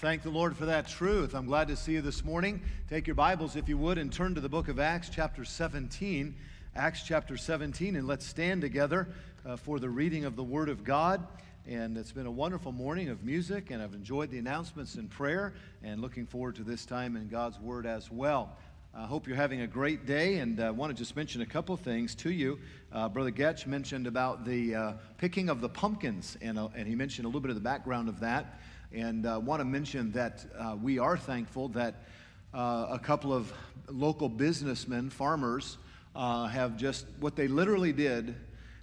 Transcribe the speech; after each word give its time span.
Thank 0.00 0.22
the 0.22 0.30
Lord 0.30 0.56
for 0.56 0.66
that 0.66 0.86
truth. 0.86 1.34
I'm 1.34 1.46
glad 1.46 1.66
to 1.66 1.74
see 1.76 1.94
you 1.94 2.00
this 2.00 2.24
morning. 2.24 2.62
Take 2.88 3.08
your 3.08 3.16
Bibles, 3.16 3.56
if 3.56 3.68
you 3.68 3.76
would, 3.78 3.98
and 3.98 4.12
turn 4.12 4.32
to 4.36 4.40
the 4.40 4.48
book 4.48 4.68
of 4.68 4.78
Acts, 4.78 5.10
chapter 5.12 5.44
17. 5.44 6.36
Acts, 6.76 7.02
chapter 7.02 7.36
17, 7.36 7.96
and 7.96 8.06
let's 8.06 8.24
stand 8.24 8.60
together 8.60 9.08
uh, 9.44 9.56
for 9.56 9.80
the 9.80 9.88
reading 9.90 10.24
of 10.24 10.36
the 10.36 10.44
Word 10.44 10.68
of 10.68 10.84
God. 10.84 11.26
And 11.66 11.98
it's 11.98 12.12
been 12.12 12.26
a 12.26 12.30
wonderful 12.30 12.70
morning 12.70 13.08
of 13.08 13.24
music, 13.24 13.72
and 13.72 13.82
I've 13.82 13.92
enjoyed 13.92 14.30
the 14.30 14.38
announcements 14.38 14.94
and 14.94 15.10
prayer, 15.10 15.52
and 15.82 16.00
looking 16.00 16.26
forward 16.26 16.54
to 16.54 16.62
this 16.62 16.86
time 16.86 17.16
in 17.16 17.26
God's 17.26 17.58
Word 17.58 17.84
as 17.84 18.08
well. 18.08 18.56
I 18.94 19.04
hope 19.04 19.26
you're 19.26 19.34
having 19.36 19.62
a 19.62 19.66
great 19.66 20.06
day, 20.06 20.38
and 20.38 20.60
I 20.60 20.68
uh, 20.68 20.72
want 20.74 20.96
to 20.96 20.96
just 20.96 21.16
mention 21.16 21.42
a 21.42 21.46
couple 21.46 21.76
things 21.76 22.14
to 22.16 22.30
you. 22.30 22.60
Uh, 22.92 23.08
Brother 23.08 23.32
Goetsch 23.32 23.66
mentioned 23.66 24.06
about 24.06 24.44
the 24.44 24.74
uh, 24.76 24.92
picking 25.16 25.48
of 25.48 25.60
the 25.60 25.68
pumpkins, 25.68 26.36
and, 26.40 26.56
uh, 26.56 26.68
and 26.76 26.86
he 26.86 26.94
mentioned 26.94 27.24
a 27.24 27.28
little 27.28 27.40
bit 27.40 27.50
of 27.50 27.56
the 27.56 27.60
background 27.60 28.08
of 28.08 28.20
that. 28.20 28.60
And 28.92 29.26
I 29.26 29.34
uh, 29.34 29.38
want 29.38 29.60
to 29.60 29.66
mention 29.66 30.12
that 30.12 30.46
uh, 30.58 30.74
we 30.80 30.98
are 30.98 31.18
thankful 31.18 31.68
that 31.68 32.06
uh, 32.54 32.86
a 32.90 32.98
couple 32.98 33.34
of 33.34 33.52
local 33.90 34.30
businessmen, 34.30 35.10
farmers, 35.10 35.76
uh, 36.16 36.46
have 36.46 36.76
just 36.78 37.06
what 37.20 37.36
they 37.36 37.48
literally 37.48 37.92
did. 37.92 38.34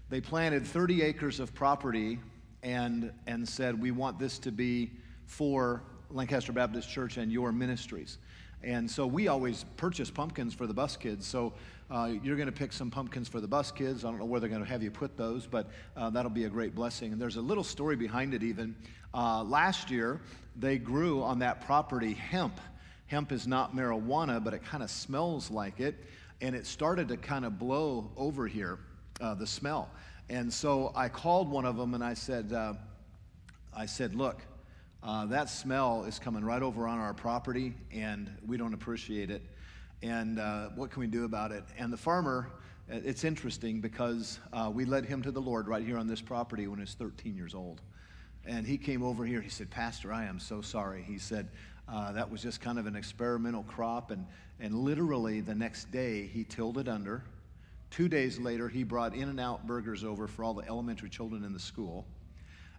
They 0.09 0.21
planted 0.21 0.65
30 0.65 1.01
acres 1.01 1.39
of 1.39 1.55
property 1.55 2.19
and, 2.61 3.11
and 3.25 3.49
said, 3.49 3.81
We 3.81 3.89
want 3.89 4.19
this 4.19 4.37
to 4.39 4.51
be 4.51 4.91
for 5.25 5.81
Lancaster 6.11 6.53
Baptist 6.53 6.87
Church 6.87 7.17
and 7.17 7.31
your 7.31 7.51
ministries. 7.51 8.19
And 8.63 8.89
so 8.89 9.07
we 9.07 9.27
always 9.27 9.65
purchase 9.75 10.11
pumpkins 10.11 10.53
for 10.53 10.67
the 10.67 10.73
bus 10.73 10.97
kids. 10.97 11.25
So 11.25 11.53
uh, 11.91 12.11
you're 12.23 12.35
going 12.35 12.47
to 12.47 12.51
pick 12.51 12.73
some 12.73 12.89
pumpkins 12.89 13.27
for 13.27 13.39
the 13.39 13.47
bus 13.47 13.71
kids. 13.71 14.03
I 14.03 14.09
don't 14.09 14.19
know 14.19 14.25
where 14.25 14.39
they're 14.39 14.49
going 14.49 14.63
to 14.63 14.67
have 14.67 14.81
you 14.81 14.89
put 14.89 15.15
those, 15.15 15.45
but 15.45 15.69
uh, 15.95 16.09
that'll 16.09 16.31
be 16.31 16.45
a 16.45 16.49
great 16.49 16.73
blessing. 16.73 17.11
And 17.11 17.21
there's 17.21 17.35
a 17.35 17.41
little 17.41 17.63
story 17.63 17.95
behind 17.95 18.33
it, 18.33 18.41
even. 18.41 18.75
Uh, 19.13 19.43
last 19.43 19.91
year, 19.91 20.19
they 20.55 20.77
grew 20.77 21.21
on 21.21 21.39
that 21.39 21.65
property 21.65 22.13
hemp. 22.13 22.59
Hemp 23.07 23.31
is 23.31 23.45
not 23.45 23.75
marijuana, 23.75 24.43
but 24.43 24.53
it 24.53 24.63
kind 24.63 24.81
of 24.81 24.89
smells 24.89 25.51
like 25.51 25.79
it. 25.79 25.95
And 26.41 26.55
it 26.55 26.65
started 26.65 27.07
to 27.09 27.17
kind 27.17 27.45
of 27.45 27.59
blow 27.59 28.09
over 28.17 28.47
here, 28.47 28.79
uh, 29.21 29.35
the 29.35 29.47
smell. 29.47 29.89
And 30.27 30.51
so 30.51 30.91
I 30.95 31.07
called 31.07 31.49
one 31.51 31.65
of 31.65 31.77
them 31.77 31.93
and 31.93 32.03
I 32.03 32.15
said, 32.15 32.51
uh, 32.51 32.73
I 33.77 33.85
said, 33.85 34.15
look, 34.15 34.41
uh, 35.03 35.27
that 35.27 35.49
smell 35.49 36.03
is 36.05 36.17
coming 36.17 36.43
right 36.43 36.63
over 36.63 36.87
on 36.87 36.97
our 36.97 37.13
property 37.13 37.75
and 37.93 38.31
we 38.47 38.57
don't 38.57 38.73
appreciate 38.73 39.29
it. 39.29 39.43
And 40.01 40.39
uh, 40.39 40.69
what 40.75 40.91
can 40.91 40.99
we 40.99 41.07
do 41.07 41.25
about 41.25 41.51
it? 41.51 41.63
And 41.77 41.91
the 41.91 41.97
farmer, 41.97 42.49
it's 42.87 43.23
interesting 43.23 43.81
because 43.81 44.39
uh, 44.53 44.71
we 44.73 44.85
led 44.85 45.05
him 45.05 45.21
to 45.23 45.31
the 45.31 45.41
Lord 45.41 45.67
right 45.67 45.83
here 45.83 45.97
on 45.97 46.07
this 46.07 46.21
property 46.21 46.67
when 46.67 46.77
he 46.77 46.81
was 46.81 46.93
13 46.93 47.35
years 47.35 47.55
old. 47.55 47.81
And 48.45 48.67
he 48.67 48.77
came 48.77 49.01
over 49.01 49.25
here. 49.25 49.41
He 49.41 49.49
said, 49.49 49.71
Pastor, 49.71 50.13
I 50.13 50.25
am 50.25 50.39
so 50.39 50.61
sorry. 50.61 51.03
He 51.03 51.17
said, 51.17 51.49
uh, 51.87 52.11
that 52.11 52.29
was 52.29 52.41
just 52.41 52.61
kind 52.61 52.77
of 52.77 52.85
an 52.85 52.95
experimental 52.95 53.63
crop. 53.63 54.11
And, 54.11 54.25
and 54.59 54.75
literally 54.75 55.41
the 55.41 55.55
next 55.55 55.91
day, 55.91 56.27
he 56.27 56.43
tilled 56.43 56.77
it 56.77 56.87
under. 56.87 57.23
Two 57.89 58.09
days 58.09 58.37
later, 58.39 58.67
he 58.67 58.83
brought 58.83 59.15
In-N-Out 59.15 59.65
burgers 59.65 60.03
over 60.03 60.27
for 60.27 60.43
all 60.43 60.53
the 60.53 60.67
elementary 60.67 61.09
children 61.09 61.43
in 61.43 61.53
the 61.53 61.59
school. 61.59 62.05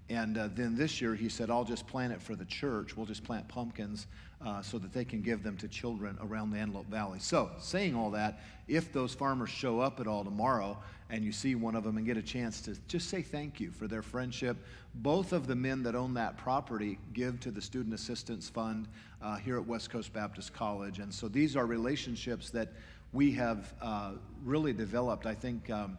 And 0.09 0.39
uh, 0.39 0.49
then 0.55 0.77
this 0.77 1.01
year, 1.01 1.15
he 1.15 1.29
said, 1.29 1.51
I'll 1.51 1.65
just 1.65 1.87
plant 1.87 2.13
it 2.13 2.23
for 2.23 2.37
the 2.37 2.45
church. 2.45 2.97
We'll 2.97 3.07
just 3.07 3.25
plant 3.25 3.49
pumpkins 3.49 4.07
uh, 4.45 4.63
so 4.63 4.79
that 4.79 4.93
they 4.93 5.05
can 5.05 5.21
give 5.21 5.43
them 5.43 5.57
to 5.57 5.69
children 5.69 6.17
around 6.21 6.51
the 6.51 6.59
Antelope 6.59 6.87
Valley. 6.87 7.19
So, 7.19 7.51
saying 7.59 7.97
all 7.97 8.11
that, 8.13 8.41
if 8.69 8.93
those 8.93 9.15
farmers 9.15 9.51
show 9.51 9.81
up 9.81 9.99
at 9.99 10.07
all 10.07 10.23
tomorrow 10.23 10.79
and 11.11 11.25
you 11.25 11.33
see 11.33 11.55
one 11.55 11.75
of 11.75 11.83
them 11.83 11.97
and 11.97 12.07
get 12.07 12.17
a 12.17 12.23
chance 12.23 12.61
to 12.63 12.77
just 12.87 13.09
say 13.09 13.23
thank 13.23 13.59
you 13.59 13.71
for 13.73 13.89
their 13.89 14.03
friendship, 14.03 14.57
both 14.97 15.33
of 15.33 15.49
the 15.49 15.57
men 15.57 15.83
that 15.83 15.95
own 15.97 16.15
that 16.15 16.37
property 16.37 16.99
give 17.13 17.41
to 17.41 17.51
the 17.51 17.61
Student 17.61 17.95
Assistance 17.95 18.49
Fund 18.49 18.87
uh, 19.23 19.37
here 19.37 19.57
at 19.57 19.67
West 19.67 19.91
Coast 19.91 20.13
Baptist 20.13 20.53
College. 20.53 21.01
And 21.01 21.13
so 21.13 21.27
these 21.27 21.57
are 21.57 21.67
relationships 21.67 22.51
that 22.51 22.69
we 23.13 23.33
have 23.33 23.75
uh, 23.83 24.13
really 24.45 24.73
developed. 24.73 25.27
I 25.27 25.35
think. 25.35 25.69
Um, 25.69 25.97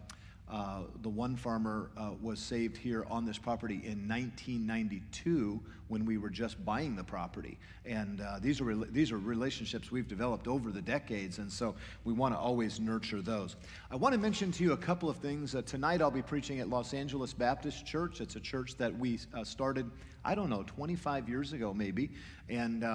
uh, 0.49 0.83
the 1.01 1.09
one 1.09 1.35
farmer 1.35 1.89
uh, 1.97 2.11
was 2.21 2.39
saved 2.39 2.77
here 2.77 3.05
on 3.09 3.25
this 3.25 3.37
property 3.37 3.81
in 3.83 4.07
1992 4.07 5.59
when 5.89 6.05
we 6.05 6.17
were 6.17 6.29
just 6.29 6.63
buying 6.63 6.95
the 6.95 7.03
property. 7.03 7.57
And 7.85 8.21
uh, 8.21 8.39
these, 8.39 8.61
are 8.61 8.73
these 8.73 9.11
are 9.11 9.17
relationships 9.17 9.91
we've 9.91 10.07
developed 10.07 10.47
over 10.47 10.71
the 10.71 10.81
decades, 10.81 11.39
and 11.39 11.51
so 11.51 11.75
we 12.05 12.13
want 12.13 12.33
to 12.33 12.37
always 12.37 12.79
nurture 12.79 13.21
those. 13.21 13.57
I 13.91 13.97
want 13.97 14.13
to 14.13 14.19
mention 14.19 14.51
to 14.53 14.63
you 14.63 14.71
a 14.71 14.77
couple 14.77 15.09
of 15.09 15.17
things. 15.17 15.53
Uh, 15.53 15.63
tonight 15.63 16.01
I'll 16.01 16.11
be 16.11 16.21
preaching 16.21 16.61
at 16.61 16.69
Los 16.69 16.93
Angeles 16.93 17.33
Baptist 17.33 17.85
Church. 17.85 18.21
It's 18.21 18.37
a 18.37 18.41
church 18.41 18.77
that 18.77 18.97
we 18.97 19.19
uh, 19.33 19.43
started, 19.43 19.89
I 20.23 20.33
don't 20.33 20.49
know, 20.49 20.63
25 20.63 21.27
years 21.27 21.51
ago 21.51 21.73
maybe, 21.73 22.11
and 22.47 22.85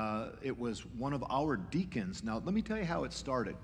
it 0.43 0.59
was 0.59 0.87
one 0.97 1.13
of 1.13 1.23
our 1.31 1.57
deacons. 1.57 2.25
Now, 2.25 2.41
let 2.43 2.55
me 2.55 2.63
tell 2.63 2.79
you 2.79 2.85
how 2.85 3.05
it 3.05 3.13
started 3.13 3.57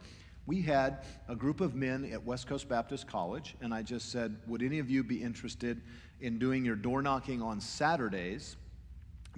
we 0.48 0.62
had 0.62 1.04
a 1.28 1.36
group 1.36 1.60
of 1.60 1.74
men 1.74 2.10
at 2.10 2.24
West 2.24 2.46
Coast 2.46 2.70
Baptist 2.70 3.06
College, 3.06 3.54
and 3.60 3.74
I 3.74 3.82
just 3.82 4.10
said, 4.10 4.34
Would 4.46 4.62
any 4.62 4.78
of 4.78 4.88
you 4.88 5.04
be 5.04 5.22
interested 5.22 5.82
in 6.22 6.38
doing 6.38 6.64
your 6.64 6.74
door 6.74 7.02
knocking 7.02 7.42
on 7.42 7.60
Saturdays 7.60 8.56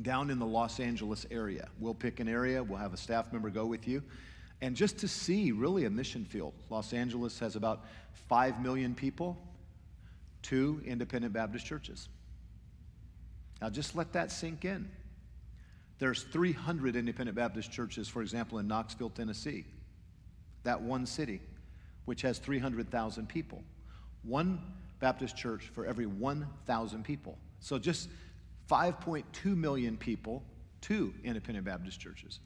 down 0.02 0.30
in 0.30 0.38
the 0.38 0.46
Los 0.46 0.78
Angeles 0.78 1.26
area? 1.32 1.68
We'll 1.80 1.94
pick 1.94 2.20
an 2.20 2.28
area, 2.28 2.62
we'll 2.62 2.78
have 2.78 2.94
a 2.94 2.96
staff 2.96 3.32
member 3.32 3.50
go 3.50 3.66
with 3.66 3.88
you. 3.88 4.04
And 4.60 4.76
just 4.76 4.98
to 4.98 5.08
see 5.08 5.50
really 5.50 5.84
a 5.84 5.90
mission 5.90 6.24
field. 6.24 6.52
Los 6.68 6.92
Angeles 6.92 7.40
has 7.40 7.56
about 7.56 7.86
5 8.28 8.62
million 8.62 8.94
people, 8.94 9.36
two 10.42 10.80
independent 10.84 11.32
Baptist 11.32 11.66
churches. 11.66 12.08
Now 13.60 13.68
just 13.68 13.96
let 13.96 14.12
that 14.12 14.30
sink 14.30 14.64
in. 14.64 14.88
There's 15.98 16.22
300 16.22 16.94
independent 16.94 17.36
Baptist 17.36 17.72
churches, 17.72 18.06
for 18.06 18.22
example, 18.22 18.58
in 18.58 18.68
Knoxville, 18.68 19.10
Tennessee 19.10 19.64
that 20.62 20.80
one 20.80 21.06
city, 21.06 21.40
which 22.04 22.22
has 22.22 22.38
300,000 22.38 23.28
people. 23.28 23.62
One 24.22 24.60
Baptist 25.00 25.36
church 25.36 25.70
for 25.74 25.86
every 25.86 26.06
1,000 26.06 27.04
people. 27.04 27.38
So 27.60 27.78
just 27.78 28.08
5.2 28.70 29.56
million 29.56 29.96
people, 29.96 30.42
two 30.80 31.12
independent 31.24 31.64
Baptist 31.64 32.00
churches. 32.00 32.40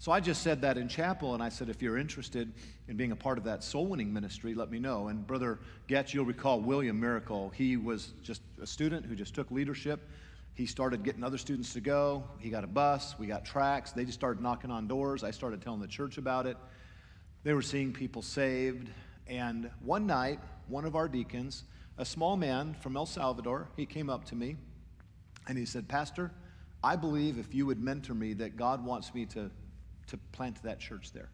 So 0.00 0.12
I 0.12 0.20
just 0.20 0.42
said 0.42 0.60
that 0.62 0.78
in 0.78 0.88
chapel, 0.88 1.34
and 1.34 1.42
I 1.42 1.48
said, 1.48 1.68
if 1.68 1.82
you're 1.82 1.98
interested 1.98 2.52
in 2.86 2.96
being 2.96 3.10
a 3.10 3.16
part 3.16 3.36
of 3.36 3.44
that 3.44 3.64
soul 3.64 3.86
winning 3.86 4.12
ministry, 4.12 4.54
let 4.54 4.70
me 4.70 4.78
know. 4.78 5.08
And 5.08 5.26
Brother 5.26 5.58
Goetsch, 5.88 6.14
you'll 6.14 6.24
recall 6.24 6.60
William 6.60 7.00
Miracle. 7.00 7.50
He 7.50 7.76
was 7.76 8.12
just 8.22 8.42
a 8.62 8.66
student 8.66 9.04
who 9.04 9.16
just 9.16 9.34
took 9.34 9.50
leadership. 9.50 10.08
He 10.54 10.66
started 10.66 11.02
getting 11.02 11.24
other 11.24 11.38
students 11.38 11.72
to 11.72 11.80
go. 11.80 12.22
He 12.38 12.48
got 12.48 12.62
a 12.62 12.68
bus. 12.68 13.16
We 13.18 13.26
got 13.26 13.44
tracks. 13.44 13.90
They 13.90 14.04
just 14.04 14.18
started 14.18 14.40
knocking 14.40 14.70
on 14.70 14.86
doors. 14.86 15.24
I 15.24 15.32
started 15.32 15.62
telling 15.62 15.80
the 15.80 15.88
church 15.88 16.16
about 16.16 16.46
it. 16.46 16.56
They 17.48 17.54
were 17.54 17.62
seeing 17.62 17.94
people 17.94 18.20
saved. 18.20 18.90
And 19.26 19.70
one 19.80 20.06
night, 20.06 20.38
one 20.66 20.84
of 20.84 20.94
our 20.94 21.08
deacons, 21.08 21.64
a 21.96 22.04
small 22.04 22.36
man 22.36 22.76
from 22.82 22.94
El 22.94 23.06
Salvador, 23.06 23.70
he 23.74 23.86
came 23.86 24.10
up 24.10 24.26
to 24.26 24.34
me 24.34 24.56
and 25.46 25.56
he 25.56 25.64
said, 25.64 25.88
Pastor, 25.88 26.30
I 26.84 26.94
believe 26.94 27.38
if 27.38 27.54
you 27.54 27.64
would 27.64 27.82
mentor 27.82 28.12
me, 28.12 28.34
that 28.34 28.58
God 28.58 28.84
wants 28.84 29.14
me 29.14 29.24
to, 29.24 29.50
to 30.08 30.18
plant 30.32 30.62
that 30.62 30.78
church 30.78 31.14
there. 31.14 31.30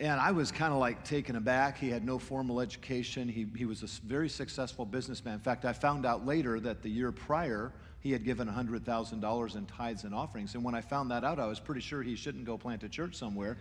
And 0.00 0.18
I 0.18 0.32
was 0.32 0.50
kind 0.50 0.72
of 0.72 0.78
like 0.78 1.04
taken 1.04 1.36
aback. 1.36 1.76
He 1.76 1.90
had 1.90 2.02
no 2.02 2.18
formal 2.18 2.62
education. 2.62 3.28
He, 3.28 3.46
he 3.54 3.66
was 3.66 3.82
a 3.82 4.06
very 4.06 4.30
successful 4.30 4.86
businessman. 4.86 5.34
In 5.34 5.40
fact, 5.40 5.66
I 5.66 5.74
found 5.74 6.06
out 6.06 6.24
later 6.24 6.58
that 6.60 6.82
the 6.82 6.88
year 6.88 7.12
prior, 7.12 7.70
he 8.00 8.12
had 8.12 8.24
given 8.24 8.48
$100,000 8.48 9.56
in 9.56 9.66
tithes 9.66 10.04
and 10.04 10.14
offerings. 10.14 10.54
And 10.54 10.64
when 10.64 10.74
I 10.74 10.80
found 10.80 11.10
that 11.10 11.22
out, 11.22 11.38
I 11.38 11.44
was 11.44 11.60
pretty 11.60 11.82
sure 11.82 12.02
he 12.02 12.16
shouldn't 12.16 12.46
go 12.46 12.56
plant 12.56 12.82
a 12.82 12.88
church 12.88 13.14
somewhere. 13.14 13.58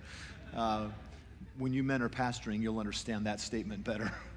Uh, 0.56 0.90
when 1.58 1.74
you 1.74 1.84
men 1.84 2.02
are 2.02 2.10
pastoring, 2.10 2.62
you'll 2.62 2.80
understand 2.80 3.26
that 3.26 3.40
statement 3.40 3.84
better. 3.84 4.12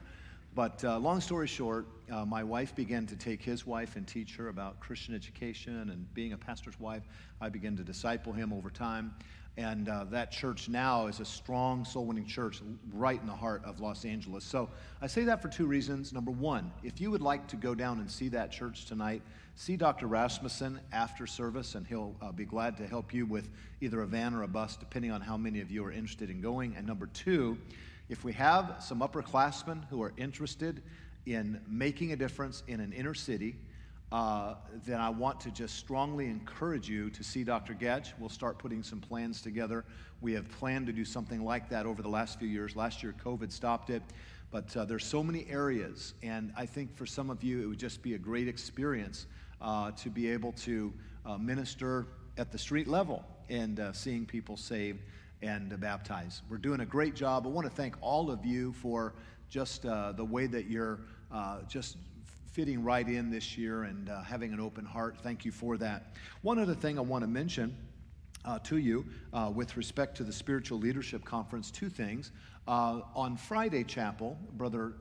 but 0.57 0.83
uh, 0.85 0.99
long 0.99 1.21
story 1.21 1.47
short, 1.47 1.87
uh, 2.11 2.25
my 2.25 2.43
wife 2.43 2.75
began 2.75 3.05
to 3.09 3.15
take 3.15 3.43
his 3.43 3.67
wife 3.67 3.97
and 3.97 4.07
teach 4.07 4.37
her 4.37 4.49
about 4.49 4.81
Christian 4.81 5.15
education 5.15 5.91
and 5.91 6.13
being 6.15 6.33
a 6.33 6.39
pastor's 6.39 6.81
wife. 6.81 7.03
I 7.43 7.51
began 7.51 7.77
to 7.77 7.85
disciple 7.85 8.33
him 8.33 8.55
over 8.55 8.71
time. 8.71 9.15
And 9.59 9.91
uh, 9.91 10.05
that 10.11 10.33
church 10.33 10.71
now 10.71 11.09
is 11.09 11.21
a 11.21 11.27
strong 11.27 11.85
soul 11.85 12.07
winning 12.07 12.25
church 12.25 12.63
right 12.95 13.21
in 13.21 13.27
the 13.27 13.35
heart 13.35 13.63
of 13.67 13.81
Los 13.81 14.07
Angeles. 14.07 14.45
So 14.45 14.71
I 15.03 15.09
say 15.09 15.25
that 15.25 15.43
for 15.43 15.49
two 15.49 15.67
reasons. 15.67 16.15
Number 16.15 16.31
one, 16.31 16.73
if 16.83 17.03
you 17.03 17.11
would 17.11 17.23
like 17.23 17.47
to 17.49 17.57
go 17.57 17.75
down 17.75 18.01
and 18.01 18.11
see 18.11 18.29
that 18.31 18.51
church 18.51 18.87
tonight, 18.87 19.21
see 19.57 19.77
Dr. 19.77 20.07
Rasmussen 20.07 20.81
after 20.91 21.27
service, 21.27 21.75
and 21.75 21.87
he'll 21.87 22.17
uh, 22.23 22.33
be 22.33 22.47
glad 22.47 22.79
to 22.79 22.87
help 22.87 23.13
you 23.13 23.27
with 23.27 23.51
either 23.83 24.01
a 24.01 24.07
van 24.07 24.33
or 24.33 24.43
a 24.43 24.49
bus, 24.49 24.77
depending 24.77 25.11
on 25.11 25.21
how 25.21 25.37
many 25.37 25.61
of 25.61 25.71
you 25.71 25.85
are 25.85 25.93
interested 25.93 26.31
in 26.31 26.41
going. 26.41 26.75
And 26.77 26.87
number 26.87 27.09
two, 27.09 27.59
if 28.09 28.25
we 28.25 28.33
have 28.35 28.77
some 28.81 29.01
upperclassmen 29.01 29.89
who 29.89 30.03
are 30.03 30.13
interested 30.17 30.83
in 31.27 31.61
making 31.69 32.13
a 32.13 32.17
difference 32.17 32.63
in 32.69 32.81
an 32.81 32.93
inner 32.93 33.15
city, 33.15 33.57
uh, 34.13 34.55
then 34.85 35.01
I 35.01 35.11
want 35.11 35.41
to 35.41 35.51
just 35.51 35.75
strongly 35.77 36.27
encourage 36.27 36.89
you 36.89 37.11
to 37.11 37.25
see 37.25 37.43
Dr. 37.43 37.75
Goetsch. 37.75 38.13
We'll 38.19 38.29
start 38.29 38.59
putting 38.59 38.85
some 38.85 39.01
plans 39.01 39.43
together. 39.43 39.85
We 40.21 40.33
have 40.35 40.49
planned 40.49 40.87
to 40.87 40.93
do 40.93 41.05
something 41.05 41.45
like 41.45 41.69
that 41.71 41.87
over 41.87 42.03
the 42.03 42.09
last 42.09 42.39
few 42.39 42.47
years. 42.47 42.77
Last 42.77 43.03
year, 43.03 43.15
COVID 43.25 43.51
stopped 43.51 43.91
it. 43.91 44.03
But 44.53 44.77
uh, 44.77 44.85
there's 44.85 45.05
so 45.05 45.25
many 45.25 45.45
areas, 45.51 46.15
and 46.23 46.53
I 46.57 46.67
think 46.67 46.97
for 46.97 47.05
some 47.05 47.31
of 47.31 47.43
you, 47.43 47.63
it 47.63 47.67
would 47.67 47.81
just 47.81 48.01
be 48.01 48.15
a 48.15 48.19
great 48.19 48.47
experience 48.47 49.27
uh, 49.61 49.91
to 49.93 50.09
be 50.09 50.31
able 50.31 50.53
to 50.53 50.95
uh, 51.25 51.37
minister 51.37 52.07
at 52.39 52.53
the 52.53 52.59
street 52.59 52.87
level 52.87 53.25
and 53.49 53.81
uh, 53.81 53.93
seeing 53.93 54.25
people 54.25 54.57
saved 54.57 55.01
and 55.47 55.79
baptized. 55.81 56.43
We're 56.51 56.59
doing 56.59 56.81
a 56.81 56.87
great 56.87 57.15
job. 57.15 57.47
I 57.47 57.51
want 57.51 57.67
to 57.69 57.73
thank 57.73 57.95
all 58.01 58.31
of 58.33 58.45
you 58.45 58.73
for 58.73 59.15
just 59.49 59.87
uh, 59.87 60.11
the 60.13 60.25
way 60.25 60.49
that 60.49 60.67
you're 60.67 60.99
uh, 61.31 61.59
just 61.69 61.99
fitting 62.51 62.83
right 62.83 63.09
in 63.09 63.31
this 63.31 63.57
year 63.57 63.85
and 63.85 64.09
uh, 64.09 64.23
having 64.23 64.53
an 64.53 64.59
open 64.59 64.85
heart. 64.85 65.19
Thank 65.23 65.45
you 65.45 65.53
for 65.53 65.77
that. 65.77 66.15
One 66.43 66.59
other 66.59 66.75
thing 66.75 66.99
I 66.99 67.03
want 67.03 67.23
to 67.23 67.29
mention. 67.29 67.77
Uh, 68.45 68.61
to 68.61 68.77
you 68.77 69.05
uh, 69.33 69.51
with 69.53 69.77
respect 69.77 70.17
to 70.17 70.23
the 70.23 70.33
Spiritual 70.33 70.79
Leadership 70.79 71.25
Conference, 71.25 71.69
two 71.69 71.89
things. 71.89 72.31
Uh, 72.69 73.01
on 73.13 73.37
Friday 73.37 73.83
Chapel, 73.83 74.39
Brother, 74.53 74.93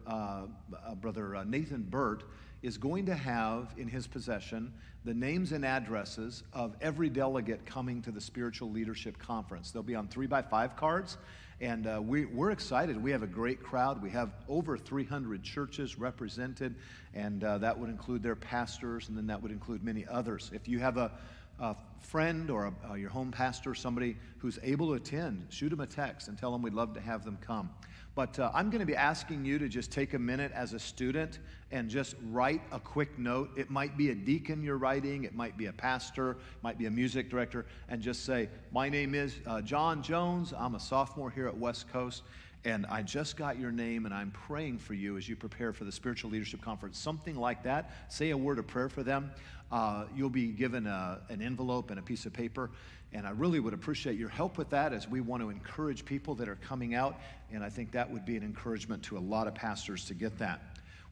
Brother 1.00 1.45
Nathan 1.45 1.83
Burt 1.83 2.24
is 2.65 2.79
going 2.79 3.06
to 3.06 3.13
have 3.13 3.71
in 3.77 3.88
his 3.88 4.07
possession 4.07 4.73
the 5.03 5.13
names 5.13 5.51
and 5.51 5.63
addresses 5.63 6.41
of 6.51 6.75
every 6.81 7.09
delegate 7.09 7.63
coming 7.63 8.01
to 8.01 8.09
the 8.09 8.19
Spiritual 8.19 8.71
Leadership 8.71 9.19
Conference. 9.19 9.69
They'll 9.69 9.83
be 9.83 9.94
on 9.94 10.07
three 10.07 10.25
by 10.25 10.41
five 10.41 10.75
cards, 10.75 11.19
and 11.62 11.85
uh, 11.85 12.01
we, 12.03 12.25
are 12.25 12.50
excited. 12.50 13.01
We 13.01 13.12
have 13.12 13.21
a 13.21 13.27
great 13.27 13.62
crowd. 13.62 14.01
We 14.01 14.09
have 14.09 14.33
over 14.50 14.79
300 14.79 15.44
churches 15.44 16.00
represented, 16.00 16.73
and 17.13 17.44
uh, 17.44 17.59
that 17.59 17.77
would 17.77 17.91
include 17.91 18.23
their 18.23 18.35
pastors, 18.35 19.09
and 19.09 19.15
then 19.15 19.27
that 19.27 19.44
would 19.44 19.51
include 19.51 19.83
many 19.83 20.03
others. 20.09 20.50
If 20.51 20.67
you 20.67 20.79
have 20.79 20.97
a, 20.97 21.12
a 21.59 21.75
friend 22.00 22.50
or 22.50 22.65
a, 22.65 22.89
uh, 22.89 22.94
your 22.95 23.12
home 23.12 23.29
pastor, 23.29 23.75
somebody 23.75 24.17
who's 24.39 24.57
able 24.63 24.88
to 24.88 24.94
attend, 24.94 25.45
shoot 25.50 25.69
them 25.69 25.81
a 25.81 25.88
text 25.88 26.29
and 26.29 26.38
tell 26.38 26.51
them 26.51 26.63
we'd 26.63 26.73
love 26.73 26.95
to 26.95 27.01
have 27.01 27.25
them 27.25 27.38
come. 27.45 27.69
But 28.15 28.39
uh, 28.39 28.50
I'm 28.53 28.69
going 28.69 28.79
to 28.79 28.85
be 28.85 28.95
asking 28.95 29.44
you 29.44 29.59
to 29.59 29.67
just 29.67 29.91
take 29.91 30.13
a 30.13 30.19
minute 30.19 30.53
as 30.56 30.71
a 30.71 30.79
student 30.79 31.39
and 31.71 31.89
just 31.89 32.15
write 32.31 32.62
a 32.71 32.79
quick 32.79 33.19
note. 33.19 33.50
It 33.57 33.69
might 33.69 33.97
be 33.97 34.09
a 34.12 34.15
deacon 34.15 34.63
you're 34.63 34.77
writing, 34.77 35.25
it 35.25 35.35
might 35.35 35.57
be 35.57 35.65
a 35.65 35.73
pastor, 35.73 36.31
it 36.31 36.38
might 36.63 36.77
be 36.77 36.85
a 36.85 36.91
music 36.91 37.29
director, 37.29 37.65
and 37.89 38.01
just 38.01 38.23
say, 38.23 38.47
My 38.71 38.88
name 38.88 39.13
is 39.15 39.35
uh, 39.45 39.62
John 39.62 40.01
Jones. 40.01 40.53
I'm 40.57 40.75
a 40.75 40.79
sophomore 40.79 41.29
here 41.29 41.47
at 41.47 41.57
West 41.57 41.91
Coast, 41.91 42.23
and 42.65 42.85
I 42.88 43.03
just 43.03 43.38
got 43.38 43.59
your 43.59 43.71
name, 43.71 44.06
and 44.06 44.13
I'm 44.13 44.31
praying 44.31 44.79
for 44.79 44.95
you 44.95 45.17
as 45.17 45.29
you 45.29 45.35
prepare 45.35 45.71
for 45.71 45.83
the 45.83 45.91
Spiritual 45.91 46.31
Leadership 46.31 46.62
Conference. 46.62 46.97
Something 46.97 47.35
like 47.35 47.63
that. 47.63 47.91
Say 48.09 48.31
a 48.31 48.38
word 48.38 48.57
of 48.57 48.65
prayer 48.65 48.89
for 48.89 49.03
them. 49.03 49.31
Uh, 49.71 50.06
you'll 50.15 50.29
be 50.31 50.47
given 50.47 50.88
a, 50.88 51.21
an 51.29 51.41
envelope 51.41 51.91
and 51.91 52.00
a 52.00 52.01
piece 52.01 52.25
of 52.25 52.33
paper. 52.33 52.71
And 53.13 53.27
I 53.27 53.29
really 53.29 53.59
would 53.59 53.73
appreciate 53.73 54.17
your 54.17 54.29
help 54.29 54.57
with 54.57 54.71
that 54.71 54.94
as 54.94 55.07
we 55.07 55.21
want 55.21 55.44
to 55.44 55.50
encourage 55.50 56.06
people 56.06 56.33
that 56.35 56.50
are 56.50 56.56
coming 56.56 56.95
out. 56.95 57.19
And 57.51 57.63
I 57.63 57.69
think 57.69 57.91
that 57.91 58.09
would 58.09 58.25
be 58.25 58.35
an 58.35 58.44
encouragement 58.44 59.03
to 59.03 59.17
a 59.17 59.19
lot 59.19 59.47
of 59.47 59.53
pastors 59.53 60.06
to 60.06 60.15
get 60.15 60.38
that. 60.39 60.62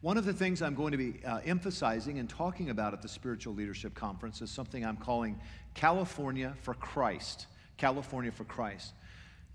One 0.02 0.18
of 0.18 0.26
the 0.26 0.34
things 0.34 0.62
I'm 0.62 0.76
going 0.76 0.92
to 0.92 0.98
be 0.98 1.24
uh, 1.24 1.40
emphasizing 1.46 2.20
and 2.20 2.28
talking 2.28 2.72
about 2.72 2.94
at 2.94 3.02
the 3.02 3.08
Spiritual 3.08 3.54
Leadership 3.54 3.94
Conference 3.94 4.42
is 4.42 4.52
something 4.52 4.84
I'm 4.84 4.98
calling 4.98 5.40
California 5.76 6.56
for 6.62 6.74
Christ. 6.74 7.46
California 7.78 8.32
for 8.32 8.44
Christ. 8.44 8.94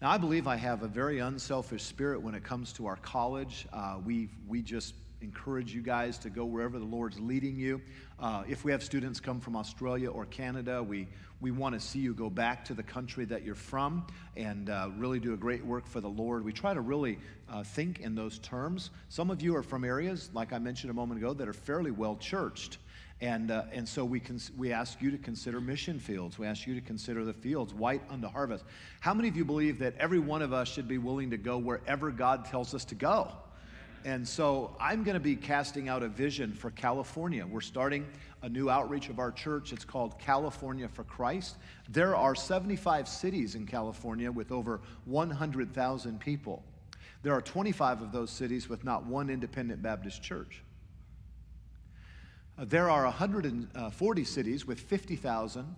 Now, 0.00 0.10
I 0.10 0.18
believe 0.18 0.46
I 0.46 0.54
have 0.54 0.84
a 0.84 0.86
very 0.86 1.18
unselfish 1.18 1.82
spirit 1.82 2.22
when 2.22 2.36
it 2.36 2.44
comes 2.44 2.72
to 2.74 2.86
our 2.86 2.94
college. 2.94 3.66
Uh, 3.72 3.96
we, 4.04 4.28
we 4.46 4.62
just 4.62 4.94
encourage 5.20 5.74
you 5.74 5.82
guys 5.82 6.18
to 6.18 6.30
go 6.30 6.44
wherever 6.44 6.78
the 6.78 6.84
Lord's 6.84 7.18
leading 7.18 7.58
you. 7.58 7.80
Uh, 8.20 8.44
if 8.48 8.64
we 8.64 8.70
have 8.70 8.80
students 8.84 9.18
come 9.18 9.40
from 9.40 9.56
Australia 9.56 10.08
or 10.08 10.24
Canada, 10.26 10.80
we, 10.80 11.08
we 11.40 11.50
want 11.50 11.74
to 11.74 11.80
see 11.80 11.98
you 11.98 12.14
go 12.14 12.30
back 12.30 12.64
to 12.66 12.74
the 12.74 12.82
country 12.82 13.24
that 13.24 13.42
you're 13.42 13.56
from 13.56 14.06
and 14.36 14.70
uh, 14.70 14.88
really 14.96 15.18
do 15.18 15.34
a 15.34 15.36
great 15.36 15.66
work 15.66 15.84
for 15.84 16.00
the 16.00 16.08
Lord. 16.08 16.44
We 16.44 16.52
try 16.52 16.74
to 16.74 16.80
really 16.80 17.18
uh, 17.50 17.64
think 17.64 17.98
in 17.98 18.14
those 18.14 18.38
terms. 18.38 18.90
Some 19.08 19.32
of 19.32 19.42
you 19.42 19.56
are 19.56 19.64
from 19.64 19.82
areas, 19.82 20.30
like 20.32 20.52
I 20.52 20.60
mentioned 20.60 20.92
a 20.92 20.94
moment 20.94 21.20
ago, 21.20 21.34
that 21.34 21.48
are 21.48 21.52
fairly 21.52 21.90
well 21.90 22.14
churched. 22.14 22.78
And, 23.20 23.50
uh, 23.50 23.64
and 23.72 23.88
so 23.88 24.04
we, 24.04 24.20
can, 24.20 24.40
we 24.56 24.72
ask 24.72 25.02
you 25.02 25.10
to 25.10 25.18
consider 25.18 25.60
mission 25.60 25.98
fields. 25.98 26.38
We 26.38 26.46
ask 26.46 26.66
you 26.66 26.74
to 26.74 26.80
consider 26.80 27.24
the 27.24 27.32
fields 27.32 27.74
white 27.74 28.02
unto 28.08 28.28
harvest. 28.28 28.64
How 29.00 29.12
many 29.12 29.28
of 29.28 29.36
you 29.36 29.44
believe 29.44 29.80
that 29.80 29.96
every 29.98 30.20
one 30.20 30.40
of 30.40 30.52
us 30.52 30.68
should 30.68 30.86
be 30.86 30.98
willing 30.98 31.30
to 31.30 31.36
go 31.36 31.58
wherever 31.58 32.12
God 32.12 32.44
tells 32.44 32.74
us 32.74 32.84
to 32.86 32.94
go? 32.94 33.32
And 34.04 34.26
so 34.26 34.76
I'm 34.80 35.02
going 35.02 35.14
to 35.14 35.20
be 35.20 35.34
casting 35.34 35.88
out 35.88 36.04
a 36.04 36.08
vision 36.08 36.52
for 36.52 36.70
California. 36.70 37.44
We're 37.44 37.60
starting 37.60 38.06
a 38.42 38.48
new 38.48 38.70
outreach 38.70 39.08
of 39.08 39.18
our 39.18 39.32
church. 39.32 39.72
It's 39.72 39.84
called 39.84 40.18
California 40.20 40.88
for 40.88 41.02
Christ. 41.02 41.56
There 41.88 42.14
are 42.14 42.36
75 42.36 43.08
cities 43.08 43.56
in 43.56 43.66
California 43.66 44.30
with 44.30 44.52
over 44.52 44.80
100,000 45.06 46.20
people. 46.20 46.62
There 47.24 47.32
are 47.32 47.42
25 47.42 48.02
of 48.02 48.12
those 48.12 48.30
cities 48.30 48.68
with 48.68 48.84
not 48.84 49.04
one 49.04 49.28
independent 49.28 49.82
Baptist 49.82 50.22
church. 50.22 50.62
Uh, 52.58 52.64
there 52.64 52.90
are 52.90 53.04
140 53.04 54.24
cities 54.24 54.66
with 54.66 54.80
50,000, 54.80 55.76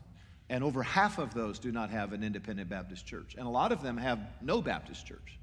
and 0.49 0.65
over 0.65 0.83
half 0.83 1.19
of 1.19 1.35
those 1.35 1.59
do 1.59 1.71
not 1.71 1.91
have 1.91 2.15
an 2.15 2.25
independent 2.25 2.71
Baptist 2.71 3.07
church. 3.07 3.35
And 3.37 3.47
a 3.47 3.51
lot 3.51 3.71
of 3.71 3.83
them 3.83 3.99
have 3.99 4.19
no 4.41 4.63
Baptist 4.63 5.07
church. 5.07 5.39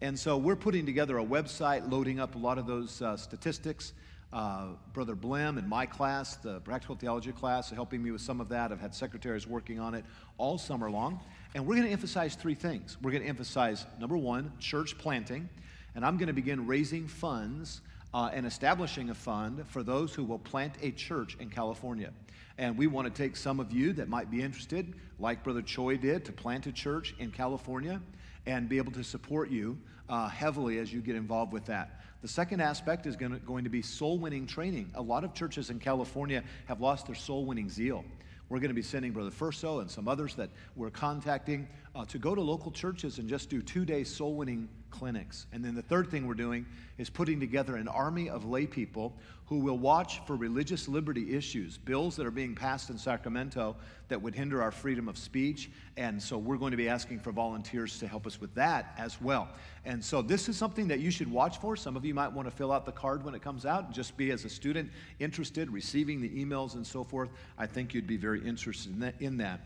And 0.00 0.18
so 0.18 0.36
we're 0.36 0.56
putting 0.56 0.84
together 0.84 1.18
a 1.18 1.24
website, 1.24 1.88
loading 1.88 2.18
up 2.18 2.34
a 2.34 2.38
lot 2.38 2.58
of 2.58 2.66
those 2.66 3.00
uh, 3.00 3.16
statistics. 3.16 3.92
Uh, 4.32 4.70
Brother 4.92 5.14
Blem 5.14 5.58
in 5.58 5.68
my 5.68 5.86
class, 5.86 6.36
the 6.36 6.60
practical 6.60 6.96
theology 6.96 7.32
class, 7.32 7.70
helping 7.70 8.02
me 8.02 8.10
with 8.10 8.20
some 8.20 8.40
of 8.40 8.48
that. 8.48 8.72
I've 8.72 8.80
had 8.80 8.94
secretaries 8.94 9.46
working 9.46 9.78
on 9.78 9.94
it 9.94 10.04
all 10.38 10.58
summer 10.58 10.90
long. 10.90 11.20
And 11.54 11.66
we're 11.66 11.76
going 11.76 11.86
to 11.86 11.92
emphasize 11.92 12.34
three 12.34 12.54
things. 12.54 12.96
We're 13.00 13.12
going 13.12 13.22
to 13.22 13.28
emphasize, 13.28 13.86
number 14.00 14.16
one, 14.16 14.52
church 14.58 14.98
planting. 14.98 15.48
And 15.94 16.04
I'm 16.04 16.16
going 16.16 16.26
to 16.26 16.32
begin 16.32 16.66
raising 16.66 17.06
funds 17.06 17.80
uh, 18.14 18.30
and 18.32 18.46
establishing 18.46 19.10
a 19.10 19.14
fund 19.14 19.64
for 19.68 19.82
those 19.82 20.14
who 20.14 20.24
will 20.24 20.38
plant 20.38 20.74
a 20.82 20.90
church 20.90 21.36
in 21.40 21.50
California. 21.50 22.12
And 22.56 22.76
we 22.76 22.86
want 22.86 23.12
to 23.12 23.22
take 23.22 23.36
some 23.36 23.60
of 23.60 23.72
you 23.72 23.92
that 23.94 24.08
might 24.08 24.30
be 24.30 24.42
interested, 24.42 24.94
like 25.18 25.44
Brother 25.44 25.62
Choi 25.62 25.96
did, 25.96 26.24
to 26.24 26.32
plant 26.32 26.66
a 26.66 26.72
church 26.72 27.14
in 27.18 27.30
California 27.30 28.00
and 28.46 28.68
be 28.68 28.78
able 28.78 28.92
to 28.92 29.04
support 29.04 29.50
you 29.50 29.78
uh, 30.08 30.28
heavily 30.28 30.78
as 30.78 30.92
you 30.92 31.00
get 31.00 31.14
involved 31.14 31.52
with 31.52 31.66
that. 31.66 32.00
The 32.22 32.28
second 32.28 32.60
aspect 32.60 33.06
is 33.06 33.14
going 33.14 33.32
to, 33.32 33.38
going 33.38 33.64
to 33.64 33.70
be 33.70 33.82
soul 33.82 34.18
winning 34.18 34.46
training. 34.46 34.90
A 34.96 35.02
lot 35.02 35.22
of 35.22 35.34
churches 35.34 35.70
in 35.70 35.78
California 35.78 36.42
have 36.66 36.80
lost 36.80 37.06
their 37.06 37.14
soul 37.14 37.44
winning 37.44 37.68
zeal. 37.68 38.04
We're 38.48 38.58
going 38.58 38.70
to 38.70 38.74
be 38.74 38.82
sending 38.82 39.12
Brother 39.12 39.30
Furso 39.30 39.80
and 39.80 39.90
some 39.90 40.08
others 40.08 40.34
that 40.36 40.48
we're 40.74 40.90
contacting 40.90 41.68
uh, 41.94 42.06
to 42.06 42.18
go 42.18 42.34
to 42.34 42.40
local 42.40 42.72
churches 42.72 43.18
and 43.18 43.28
just 43.28 43.50
do 43.50 43.60
two 43.60 43.84
day 43.84 44.02
soul 44.04 44.34
winning 44.34 44.68
clinics. 44.90 45.46
And 45.52 45.64
then 45.64 45.74
the 45.74 45.82
third 45.82 46.10
thing 46.10 46.26
we're 46.26 46.34
doing 46.34 46.66
is 46.98 47.10
putting 47.10 47.40
together 47.40 47.76
an 47.76 47.88
army 47.88 48.28
of 48.28 48.44
lay 48.44 48.66
people 48.66 49.14
who 49.46 49.58
will 49.58 49.78
watch 49.78 50.20
for 50.26 50.36
religious 50.36 50.88
liberty 50.88 51.34
issues, 51.34 51.78
bills 51.78 52.16
that 52.16 52.26
are 52.26 52.30
being 52.30 52.54
passed 52.54 52.90
in 52.90 52.98
Sacramento 52.98 53.76
that 54.08 54.20
would 54.20 54.34
hinder 54.34 54.62
our 54.62 54.70
freedom 54.70 55.08
of 55.08 55.16
speech. 55.16 55.70
And 55.96 56.22
so 56.22 56.36
we're 56.36 56.58
going 56.58 56.72
to 56.72 56.76
be 56.76 56.88
asking 56.88 57.20
for 57.20 57.32
volunteers 57.32 57.98
to 58.00 58.06
help 58.06 58.26
us 58.26 58.40
with 58.40 58.54
that 58.56 58.94
as 58.98 59.20
well. 59.22 59.48
And 59.86 60.04
so 60.04 60.20
this 60.20 60.48
is 60.50 60.56
something 60.56 60.88
that 60.88 61.00
you 61.00 61.10
should 61.10 61.30
watch 61.30 61.58
for. 61.58 61.76
Some 61.76 61.96
of 61.96 62.04
you 62.04 62.12
might 62.12 62.32
want 62.32 62.46
to 62.48 62.54
fill 62.54 62.72
out 62.72 62.84
the 62.84 62.92
card 62.92 63.24
when 63.24 63.34
it 63.34 63.40
comes 63.40 63.64
out 63.64 63.90
just 63.90 64.16
be 64.16 64.30
as 64.32 64.44
a 64.44 64.50
student 64.50 64.90
interested, 65.18 65.70
receiving 65.70 66.20
the 66.20 66.28
emails 66.28 66.74
and 66.74 66.86
so 66.86 67.02
forth. 67.02 67.30
I 67.56 67.66
think 67.66 67.94
you'd 67.94 68.06
be 68.06 68.18
very 68.18 68.46
interested 68.46 68.92
in 68.92 69.00
that. 69.00 69.14
In 69.20 69.38
that. 69.38 69.60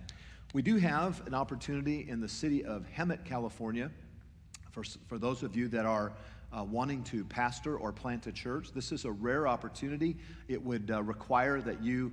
We 0.54 0.62
do 0.62 0.76
have 0.76 1.26
an 1.26 1.34
opportunity 1.34 2.06
in 2.08 2.20
the 2.20 2.28
city 2.28 2.62
of 2.64 2.86
Hemet, 2.94 3.24
California 3.24 3.90
for, 4.72 4.82
for 5.06 5.18
those 5.18 5.42
of 5.42 5.54
you 5.54 5.68
that 5.68 5.84
are 5.84 6.12
uh, 6.52 6.64
wanting 6.64 7.04
to 7.04 7.24
pastor 7.24 7.76
or 7.76 7.92
plant 7.92 8.26
a 8.26 8.32
church, 8.32 8.72
this 8.72 8.90
is 8.90 9.04
a 9.04 9.12
rare 9.12 9.46
opportunity. 9.46 10.16
It 10.48 10.62
would 10.62 10.90
uh, 10.90 11.02
require 11.02 11.60
that 11.60 11.82
you 11.82 12.12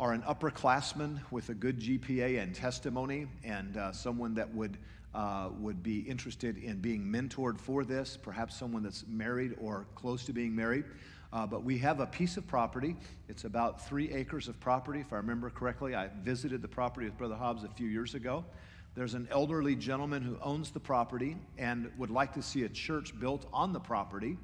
are 0.00 0.12
an 0.12 0.22
upperclassman 0.22 1.20
with 1.30 1.50
a 1.50 1.54
good 1.54 1.78
GPA 1.78 2.42
and 2.42 2.54
testimony, 2.54 3.26
and 3.44 3.76
uh, 3.76 3.92
someone 3.92 4.34
that 4.34 4.52
would 4.54 4.78
uh, 5.14 5.50
would 5.58 5.82
be 5.82 5.98
interested 6.00 6.56
in 6.56 6.78
being 6.78 7.04
mentored 7.04 7.58
for 7.58 7.84
this. 7.84 8.16
Perhaps 8.16 8.56
someone 8.56 8.82
that's 8.82 9.04
married 9.06 9.54
or 9.60 9.86
close 9.94 10.24
to 10.24 10.32
being 10.32 10.56
married. 10.56 10.84
Uh, 11.34 11.46
but 11.46 11.62
we 11.62 11.76
have 11.76 12.00
a 12.00 12.06
piece 12.06 12.38
of 12.38 12.46
property. 12.46 12.96
It's 13.28 13.44
about 13.44 13.86
three 13.86 14.10
acres 14.10 14.48
of 14.48 14.58
property, 14.58 15.00
if 15.00 15.12
I 15.12 15.16
remember 15.16 15.50
correctly. 15.50 15.94
I 15.94 16.08
visited 16.22 16.62
the 16.62 16.68
property 16.68 17.06
with 17.06 17.18
Brother 17.18 17.36
Hobbs 17.36 17.62
a 17.62 17.68
few 17.68 17.88
years 17.88 18.14
ago. 18.14 18.42
There's 18.94 19.14
an 19.14 19.28
elderly 19.30 19.74
gentleman 19.74 20.22
who 20.22 20.36
owns 20.42 20.70
the 20.70 20.80
property 20.80 21.36
and 21.56 21.90
would 21.96 22.10
like 22.10 22.34
to 22.34 22.42
see 22.42 22.64
a 22.64 22.68
church 22.68 23.18
built 23.18 23.46
on 23.52 23.72
the 23.72 23.80
property. 23.80 24.36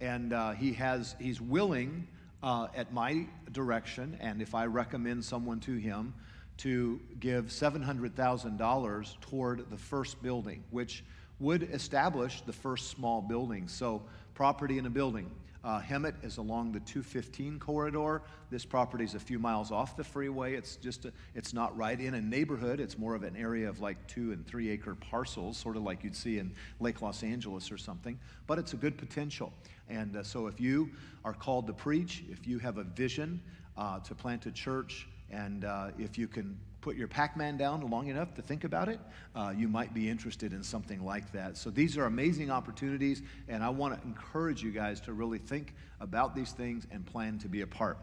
And 0.00 0.32
uh, 0.32 0.52
he 0.52 0.72
has, 0.72 1.14
he's 1.20 1.40
willing, 1.40 2.08
uh, 2.42 2.66
at 2.74 2.92
my 2.92 3.26
direction, 3.52 4.16
and 4.20 4.42
if 4.42 4.54
I 4.54 4.66
recommend 4.66 5.24
someone 5.24 5.60
to 5.60 5.76
him, 5.76 6.14
to 6.58 7.00
give 7.20 7.46
$700,000 7.46 9.20
toward 9.20 9.70
the 9.70 9.76
first 9.76 10.22
building, 10.22 10.62
which 10.70 11.04
would 11.38 11.62
establish 11.62 12.40
the 12.42 12.52
first 12.52 12.90
small 12.90 13.22
building. 13.22 13.68
So, 13.68 14.02
property 14.34 14.78
in 14.78 14.86
a 14.86 14.90
building. 14.90 15.30
Uh, 15.64 15.80
Hemet 15.80 16.24
is 16.24 16.38
along 16.38 16.72
the 16.72 16.80
215 16.80 17.60
corridor. 17.60 18.22
This 18.50 18.64
property 18.64 19.04
is 19.04 19.14
a 19.14 19.20
few 19.20 19.38
miles 19.38 19.70
off 19.70 19.96
the 19.96 20.02
freeway. 20.02 20.54
It's 20.54 20.74
just 20.76 21.04
a, 21.04 21.12
it's 21.34 21.54
not 21.54 21.76
right 21.76 22.00
in 22.00 22.14
a 22.14 22.20
neighborhood. 22.20 22.80
It's 22.80 22.98
more 22.98 23.14
of 23.14 23.22
an 23.22 23.36
area 23.36 23.68
of 23.68 23.80
like 23.80 24.04
two 24.08 24.32
and 24.32 24.44
three 24.44 24.70
acre 24.70 24.96
parcels, 24.96 25.56
sort 25.56 25.76
of 25.76 25.84
like 25.84 26.02
you'd 26.02 26.16
see 26.16 26.38
in 26.38 26.52
Lake 26.80 27.00
Los 27.00 27.22
Angeles 27.22 27.70
or 27.70 27.78
something. 27.78 28.18
But 28.48 28.58
it's 28.58 28.72
a 28.72 28.76
good 28.76 28.98
potential. 28.98 29.52
And 29.88 30.16
uh, 30.16 30.24
so 30.24 30.48
if 30.48 30.60
you 30.60 30.90
are 31.24 31.34
called 31.34 31.68
to 31.68 31.72
preach, 31.72 32.24
if 32.28 32.46
you 32.46 32.58
have 32.58 32.78
a 32.78 32.84
vision 32.84 33.40
uh, 33.76 34.00
to 34.00 34.14
plant 34.16 34.46
a 34.46 34.50
church, 34.50 35.06
and 35.30 35.64
uh, 35.64 35.90
if 35.96 36.18
you 36.18 36.26
can 36.26 36.58
put 36.82 36.96
your 36.96 37.08
Pac 37.08 37.36
Man 37.36 37.56
down 37.56 37.80
long 37.88 38.08
enough 38.08 38.34
to 38.34 38.42
think 38.42 38.64
about 38.64 38.88
it, 38.88 39.00
uh, 39.34 39.54
you 39.56 39.68
might 39.68 39.94
be 39.94 40.10
interested 40.10 40.52
in 40.52 40.62
something 40.62 41.02
like 41.04 41.32
that. 41.32 41.56
So 41.56 41.70
these 41.70 41.96
are 41.96 42.04
amazing 42.04 42.50
opportunities, 42.50 43.22
and 43.48 43.62
I 43.62 43.70
want 43.70 43.98
to 43.98 44.06
encourage 44.06 44.62
you 44.62 44.72
guys 44.72 45.00
to 45.02 45.12
really 45.12 45.38
think 45.38 45.74
about 46.00 46.34
these 46.34 46.52
things 46.52 46.86
and 46.90 47.06
plan 47.06 47.38
to 47.38 47.48
be 47.48 47.62
a 47.62 47.66
part. 47.66 47.98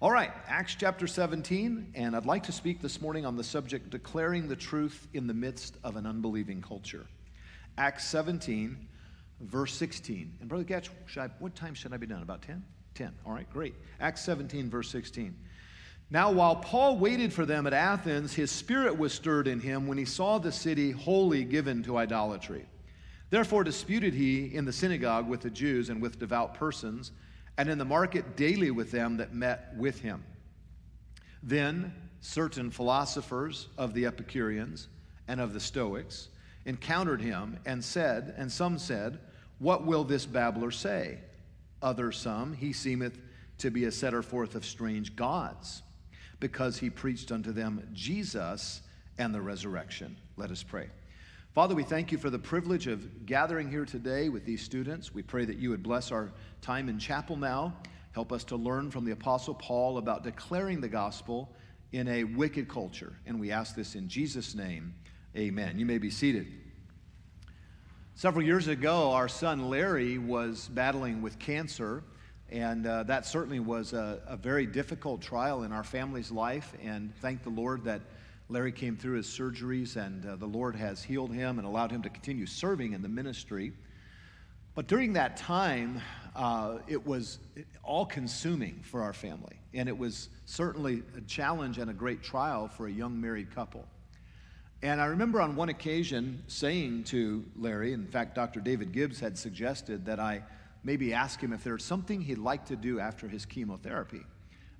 All 0.00 0.12
right, 0.12 0.30
Acts 0.46 0.76
chapter 0.78 1.06
17, 1.06 1.92
and 1.94 2.16
I'd 2.16 2.24
like 2.24 2.44
to 2.44 2.52
speak 2.52 2.80
this 2.80 3.02
morning 3.02 3.26
on 3.26 3.36
the 3.36 3.44
subject 3.44 3.90
declaring 3.90 4.48
the 4.48 4.56
truth 4.56 5.08
in 5.12 5.26
the 5.26 5.34
midst 5.34 5.76
of 5.82 5.96
an 5.96 6.06
unbelieving 6.06 6.62
culture. 6.62 7.06
Acts 7.76 8.06
17, 8.06 8.88
verse 9.40 9.74
16. 9.74 10.38
And 10.40 10.48
Brother 10.48 10.64
Goetsch, 10.64 10.88
I, 11.18 11.28
what 11.40 11.54
time 11.56 11.74
should 11.74 11.92
I 11.92 11.96
be 11.96 12.06
done? 12.06 12.22
About 12.22 12.42
10? 12.42 12.62
10. 12.94 13.12
All 13.26 13.32
right, 13.32 13.50
great. 13.50 13.74
Acts 14.00 14.22
17, 14.22 14.70
verse 14.70 14.88
16. 14.88 15.36
Now, 16.12 16.32
while 16.32 16.56
Paul 16.56 16.98
waited 16.98 17.32
for 17.32 17.46
them 17.46 17.68
at 17.68 17.72
Athens, 17.72 18.34
his 18.34 18.50
spirit 18.50 18.98
was 18.98 19.12
stirred 19.12 19.46
in 19.46 19.60
him 19.60 19.86
when 19.86 19.96
he 19.96 20.04
saw 20.04 20.38
the 20.38 20.50
city 20.50 20.90
wholly 20.90 21.44
given 21.44 21.84
to 21.84 21.96
idolatry. 21.96 22.66
Therefore, 23.30 23.62
disputed 23.62 24.12
he 24.12 24.52
in 24.52 24.64
the 24.64 24.72
synagogue 24.72 25.28
with 25.28 25.42
the 25.42 25.50
Jews 25.50 25.88
and 25.88 26.02
with 26.02 26.18
devout 26.18 26.54
persons, 26.54 27.12
and 27.56 27.68
in 27.68 27.78
the 27.78 27.84
market 27.84 28.36
daily 28.36 28.72
with 28.72 28.90
them 28.90 29.18
that 29.18 29.34
met 29.34 29.72
with 29.76 30.00
him. 30.00 30.24
Then 31.44 31.94
certain 32.20 32.72
philosophers 32.72 33.68
of 33.78 33.94
the 33.94 34.06
Epicureans 34.06 34.88
and 35.28 35.40
of 35.40 35.52
the 35.52 35.60
Stoics 35.60 36.28
encountered 36.64 37.22
him 37.22 37.56
and 37.64 37.84
said, 37.84 38.34
and 38.36 38.50
some 38.50 38.78
said, 38.78 39.20
What 39.60 39.86
will 39.86 40.02
this 40.02 40.26
babbler 40.26 40.72
say? 40.72 41.20
Others 41.82 42.18
some, 42.18 42.52
he 42.52 42.72
seemeth 42.72 43.16
to 43.58 43.70
be 43.70 43.84
a 43.84 43.92
setter 43.92 44.22
forth 44.22 44.56
of 44.56 44.64
strange 44.64 45.14
gods 45.14 45.82
because 46.40 46.78
he 46.78 46.90
preached 46.90 47.30
unto 47.30 47.52
them 47.52 47.86
Jesus 47.92 48.82
and 49.18 49.34
the 49.34 49.40
resurrection. 49.40 50.16
Let 50.36 50.50
us 50.50 50.62
pray. 50.62 50.88
Father, 51.54 51.74
we 51.74 51.82
thank 51.82 52.10
you 52.10 52.18
for 52.18 52.30
the 52.30 52.38
privilege 52.38 52.86
of 52.86 53.26
gathering 53.26 53.70
here 53.70 53.84
today 53.84 54.28
with 54.28 54.44
these 54.44 54.62
students. 54.62 55.12
We 55.12 55.22
pray 55.22 55.44
that 55.44 55.58
you 55.58 55.70
would 55.70 55.82
bless 55.82 56.10
our 56.10 56.30
time 56.62 56.88
in 56.88 56.98
chapel 56.98 57.36
now. 57.36 57.74
Help 58.12 58.32
us 58.32 58.44
to 58.44 58.56
learn 58.56 58.90
from 58.90 59.04
the 59.04 59.12
Apostle 59.12 59.54
Paul 59.54 59.98
about 59.98 60.24
declaring 60.24 60.80
the 60.80 60.88
gospel 60.88 61.50
in 61.92 62.08
a 62.08 62.24
wicked 62.24 62.68
culture. 62.68 63.12
And 63.26 63.38
we 63.38 63.50
ask 63.50 63.74
this 63.74 63.94
in 63.94 64.08
Jesus' 64.08 64.54
name. 64.54 64.94
Amen. 65.36 65.78
You 65.78 65.86
may 65.86 65.98
be 65.98 66.10
seated. 66.10 66.46
Several 68.14 68.44
years 68.44 68.68
ago, 68.68 69.12
our 69.12 69.28
son 69.28 69.68
Larry 69.68 70.18
was 70.18 70.68
battling 70.68 71.22
with 71.22 71.38
cancer. 71.38 72.04
And 72.50 72.84
uh, 72.86 73.04
that 73.04 73.26
certainly 73.26 73.60
was 73.60 73.92
a, 73.92 74.20
a, 74.26 74.36
very 74.36 74.66
difficult 74.66 75.22
trial 75.22 75.62
in 75.62 75.70
our 75.70 75.84
family's 75.84 76.32
life. 76.32 76.74
And 76.82 77.14
thank 77.20 77.44
the 77.44 77.50
Lord 77.50 77.84
that 77.84 78.00
Larry 78.48 78.72
came 78.72 78.96
through 78.96 79.18
his 79.18 79.26
surgeries 79.26 79.94
and 79.94 80.26
uh, 80.26 80.34
the 80.34 80.46
Lord 80.46 80.74
has 80.74 81.00
healed 81.00 81.32
him 81.32 81.58
and 81.58 81.66
allowed 81.66 81.92
him 81.92 82.02
to 82.02 82.08
continue 82.08 82.46
serving 82.46 82.92
in 82.92 83.02
the 83.02 83.08
ministry. 83.08 83.72
But 84.74 84.88
during 84.88 85.12
that 85.12 85.36
time, 85.36 86.00
uh, 86.34 86.78
it 86.88 87.06
was 87.06 87.38
all 87.84 88.04
consuming 88.04 88.80
for 88.82 89.02
our 89.02 89.12
family. 89.12 89.56
And 89.72 89.88
it 89.88 89.96
was 89.96 90.28
certainly 90.46 91.04
a 91.16 91.20
challenge 91.20 91.78
and 91.78 91.88
a 91.88 91.94
great 91.94 92.20
trial 92.20 92.66
for 92.66 92.88
a 92.88 92.90
young 92.90 93.20
married 93.20 93.54
couple. 93.54 93.86
And 94.82 95.00
I 95.00 95.06
remember 95.06 95.40
on 95.40 95.54
one 95.54 95.68
occasion 95.68 96.42
saying 96.48 97.04
to 97.04 97.44
Larry, 97.56 97.92
in 97.92 98.06
fact, 98.06 98.34
Dr. 98.34 98.60
David 98.60 98.90
Gibbs 98.90 99.20
had 99.20 99.38
suggested 99.38 100.04
that 100.06 100.18
I 100.18 100.42
maybe 100.82 101.12
ask 101.12 101.40
him 101.40 101.52
if 101.52 101.62
there's 101.62 101.84
something 101.84 102.20
he'd 102.20 102.38
like 102.38 102.66
to 102.66 102.76
do 102.76 103.00
after 103.00 103.28
his 103.28 103.44
chemotherapy. 103.44 104.22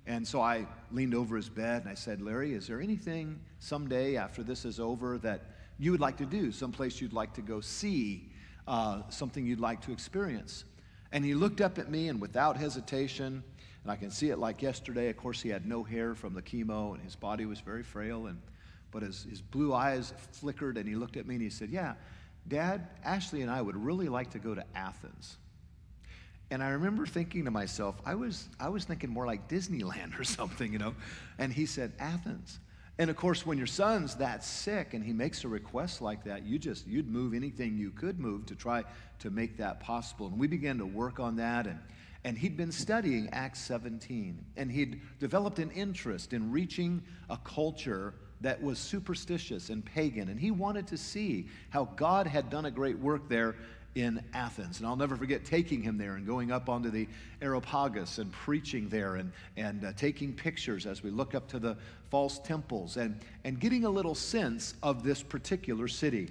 And 0.07 0.27
so 0.27 0.41
I 0.41 0.67
leaned 0.91 1.13
over 1.13 1.35
his 1.35 1.49
bed 1.49 1.83
and 1.83 1.89
I 1.89 1.93
said, 1.93 2.21
Larry, 2.21 2.53
is 2.53 2.67
there 2.67 2.81
anything 2.81 3.39
someday 3.59 4.15
after 4.17 4.43
this 4.43 4.65
is 4.65 4.79
over 4.79 5.17
that 5.19 5.41
you 5.77 5.91
would 5.91 6.01
like 6.01 6.17
to 6.17 6.25
do, 6.25 6.51
someplace 6.51 6.99
you'd 6.99 7.13
like 7.13 7.33
to 7.35 7.41
go 7.41 7.61
see, 7.61 8.29
uh, 8.67 9.03
something 9.09 9.45
you'd 9.45 9.59
like 9.59 9.81
to 9.81 9.91
experience? 9.91 10.65
And 11.11 11.23
he 11.23 11.33
looked 11.33 11.61
up 11.61 11.77
at 11.77 11.89
me 11.89 12.07
and 12.07 12.19
without 12.19 12.57
hesitation, 12.57 13.43
and 13.83 13.91
I 13.91 13.95
can 13.95 14.09
see 14.09 14.29
it 14.29 14.39
like 14.39 14.61
yesterday. 14.61 15.09
Of 15.09 15.17
course, 15.17 15.41
he 15.41 15.49
had 15.49 15.65
no 15.65 15.83
hair 15.83 16.15
from 16.15 16.33
the 16.33 16.41
chemo 16.41 16.93
and 16.93 17.03
his 17.03 17.15
body 17.15 17.45
was 17.45 17.59
very 17.59 17.83
frail, 17.83 18.27
and, 18.27 18.41
but 18.91 19.03
his, 19.03 19.27
his 19.29 19.41
blue 19.41 19.73
eyes 19.73 20.13
flickered 20.31 20.77
and 20.77 20.87
he 20.87 20.95
looked 20.95 21.17
at 21.17 21.27
me 21.27 21.35
and 21.35 21.43
he 21.43 21.49
said, 21.49 21.69
Yeah, 21.69 21.93
Dad, 22.47 22.87
Ashley 23.03 23.43
and 23.43 23.51
I 23.51 23.61
would 23.61 23.77
really 23.77 24.09
like 24.09 24.31
to 24.31 24.39
go 24.39 24.55
to 24.55 24.63
Athens. 24.73 25.37
And 26.51 26.61
I 26.61 26.71
remember 26.71 27.05
thinking 27.05 27.45
to 27.45 27.51
myself, 27.51 27.95
I 28.05 28.15
was, 28.15 28.49
I 28.59 28.67
was 28.67 28.83
thinking 28.83 29.09
more 29.09 29.25
like 29.25 29.47
Disneyland 29.47 30.19
or 30.19 30.25
something, 30.25 30.73
you 30.73 30.79
know. 30.79 30.93
And 31.39 31.51
he 31.51 31.65
said, 31.65 31.93
Athens. 31.97 32.59
And 32.99 33.09
of 33.09 33.15
course, 33.15 33.45
when 33.45 33.57
your 33.57 33.67
son's 33.67 34.15
that 34.15 34.43
sick 34.43 34.93
and 34.93 35.03
he 35.03 35.13
makes 35.13 35.45
a 35.45 35.47
request 35.47 36.01
like 36.01 36.25
that, 36.25 36.45
you 36.45 36.59
just, 36.59 36.85
you'd 36.85 37.07
move 37.07 37.33
anything 37.33 37.77
you 37.77 37.89
could 37.89 38.19
move 38.19 38.45
to 38.47 38.55
try 38.55 38.83
to 39.19 39.29
make 39.31 39.57
that 39.57 39.79
possible. 39.79 40.27
And 40.27 40.37
we 40.37 40.45
began 40.45 40.77
to 40.79 40.85
work 40.85 41.19
on 41.19 41.37
that. 41.37 41.67
And, 41.67 41.79
and 42.25 42.37
he'd 42.37 42.57
been 42.57 42.71
studying 42.71 43.29
Acts 43.31 43.61
17. 43.61 44.45
And 44.57 44.69
he'd 44.69 45.01
developed 45.19 45.57
an 45.57 45.71
interest 45.71 46.33
in 46.33 46.51
reaching 46.51 47.01
a 47.29 47.37
culture 47.37 48.13
that 48.41 48.61
was 48.61 48.77
superstitious 48.77 49.69
and 49.69 49.85
pagan. 49.85 50.27
And 50.27 50.39
he 50.39 50.51
wanted 50.51 50.87
to 50.87 50.97
see 50.97 51.47
how 51.69 51.85
God 51.95 52.27
had 52.27 52.49
done 52.49 52.65
a 52.65 52.71
great 52.71 52.99
work 52.99 53.29
there 53.29 53.55
in 53.95 54.23
Athens. 54.33 54.79
And 54.79 54.87
I'll 54.87 54.95
never 54.95 55.15
forget 55.15 55.43
taking 55.43 55.81
him 55.81 55.97
there 55.97 56.15
and 56.15 56.25
going 56.25 56.51
up 56.51 56.69
onto 56.69 56.89
the 56.89 57.07
Areopagus 57.41 58.19
and 58.19 58.31
preaching 58.31 58.87
there 58.89 59.17
and, 59.17 59.31
and 59.57 59.83
uh, 59.83 59.93
taking 59.93 60.33
pictures 60.33 60.85
as 60.85 61.03
we 61.03 61.09
look 61.09 61.35
up 61.35 61.47
to 61.49 61.59
the 61.59 61.75
false 62.09 62.39
temples 62.39 62.97
and, 62.97 63.19
and 63.43 63.59
getting 63.59 63.85
a 63.85 63.89
little 63.89 64.15
sense 64.15 64.75
of 64.81 65.03
this 65.03 65.21
particular 65.21 65.87
city. 65.87 66.29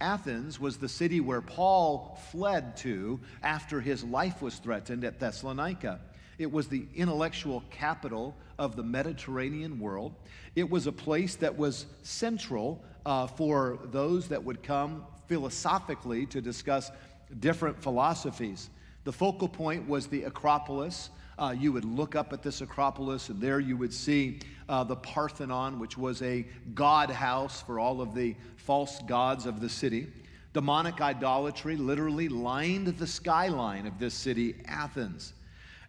Athens 0.00 0.58
was 0.58 0.78
the 0.78 0.88
city 0.88 1.20
where 1.20 1.42
Paul 1.42 2.18
fled 2.30 2.76
to 2.78 3.20
after 3.42 3.80
his 3.80 4.02
life 4.04 4.40
was 4.40 4.56
threatened 4.56 5.04
at 5.04 5.18
Thessalonica. 5.18 6.00
It 6.38 6.50
was 6.50 6.68
the 6.68 6.86
intellectual 6.94 7.62
capital 7.70 8.34
of 8.58 8.76
the 8.76 8.82
Mediterranean 8.82 9.78
world. 9.78 10.14
It 10.56 10.70
was 10.70 10.86
a 10.86 10.92
place 10.92 11.36
that 11.36 11.58
was 11.58 11.84
central 12.02 12.82
uh, 13.04 13.26
for 13.26 13.78
those 13.90 14.28
that 14.28 14.42
would 14.42 14.62
come 14.62 15.04
philosophically 15.30 16.26
to 16.26 16.40
discuss 16.40 16.90
different 17.38 17.80
philosophies. 17.80 18.68
The 19.04 19.12
focal 19.12 19.46
point 19.46 19.88
was 19.88 20.08
the 20.08 20.24
Acropolis. 20.24 21.10
Uh, 21.38 21.54
you 21.56 21.72
would 21.72 21.84
look 21.84 22.16
up 22.16 22.32
at 22.32 22.42
this 22.42 22.62
Acropolis, 22.62 23.28
and 23.28 23.40
there 23.40 23.60
you 23.60 23.76
would 23.76 23.94
see 23.94 24.40
uh, 24.68 24.82
the 24.82 24.96
Parthenon, 24.96 25.78
which 25.78 25.96
was 25.96 26.20
a 26.22 26.44
god 26.74 27.10
house 27.10 27.62
for 27.62 27.78
all 27.78 28.00
of 28.00 28.12
the 28.12 28.34
false 28.56 28.98
gods 29.06 29.46
of 29.46 29.60
the 29.60 29.68
city. 29.68 30.08
Demonic 30.52 31.00
idolatry 31.00 31.76
literally 31.76 32.28
lined 32.28 32.88
the 32.88 33.06
skyline 33.06 33.86
of 33.86 34.00
this 34.00 34.14
city, 34.14 34.56
Athens. 34.66 35.32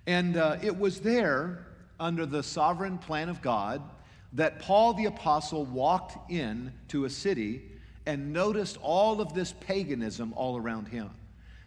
And 0.05 0.37
uh, 0.37 0.57
it 0.61 0.77
was 0.77 0.99
there, 0.99 1.65
under 1.99 2.27
the 2.27 2.43
sovereign 2.43 2.99
plan 2.99 3.27
of 3.27 3.41
God, 3.41 3.81
that 4.33 4.59
Paul 4.59 4.93
the 4.93 5.05
Apostle 5.05 5.65
walked 5.65 6.31
in 6.31 6.71
to 6.89 7.05
a 7.05 7.09
city 7.09 7.70
and 8.05 8.33
noticed 8.33 8.77
all 8.81 9.21
of 9.21 9.33
this 9.33 9.53
paganism 9.59 10.33
all 10.35 10.57
around 10.57 10.87
him. 10.87 11.09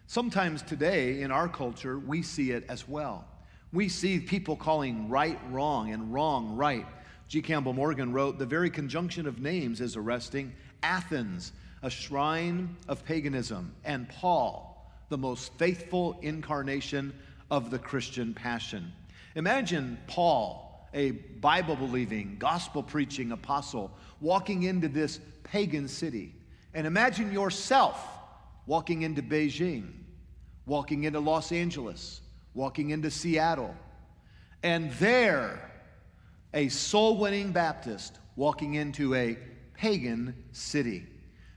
Sometimes 0.07 0.61
today 0.61 1.21
in 1.21 1.31
our 1.31 1.47
culture, 1.47 1.97
we 1.97 2.21
see 2.21 2.51
it 2.51 2.65
as 2.69 2.87
well. 2.87 3.25
We 3.73 3.89
see 3.89 4.19
people 4.19 4.55
calling 4.55 5.09
right 5.09 5.39
wrong 5.49 5.91
and 5.91 6.13
wrong 6.13 6.55
right. 6.55 6.85
G. 7.27 7.41
Campbell 7.41 7.73
Morgan 7.73 8.13
wrote 8.13 8.37
The 8.37 8.45
very 8.45 8.69
conjunction 8.69 9.25
of 9.25 9.39
names 9.39 9.81
is 9.81 9.95
arresting. 9.95 10.53
Athens, 10.83 11.51
a 11.81 11.89
shrine 11.89 12.75
of 12.87 13.03
paganism, 13.03 13.73
and 13.83 14.07
Paul, 14.07 14.91
the 15.09 15.17
most 15.17 15.51
faithful 15.53 16.17
incarnation 16.21 17.13
of 17.49 17.71
the 17.71 17.79
Christian 17.79 18.33
passion. 18.33 18.91
Imagine 19.35 19.97
Paul, 20.07 20.64
a 20.95 21.11
Bible 21.11 21.75
believing, 21.75 22.37
gospel 22.39 22.81
preaching 22.81 23.33
apostle, 23.33 23.91
walking 24.21 24.63
into 24.63 24.87
this 24.87 25.19
pagan 25.43 25.87
city. 25.87 26.33
And 26.73 26.87
imagine 26.87 27.31
yourself 27.31 28.01
walking 28.65 29.03
into 29.03 29.21
Beijing, 29.21 29.91
walking 30.65 31.03
into 31.03 31.19
Los 31.19 31.51
Angeles, 31.51 32.21
walking 32.53 32.89
into 32.89 33.11
Seattle, 33.11 33.75
and 34.63 34.91
there, 34.93 35.71
a 36.53 36.69
soul 36.69 37.17
winning 37.17 37.51
Baptist 37.51 38.17
walking 38.37 38.75
into 38.75 39.13
a 39.13 39.37
pagan 39.73 40.33
city. 40.53 41.05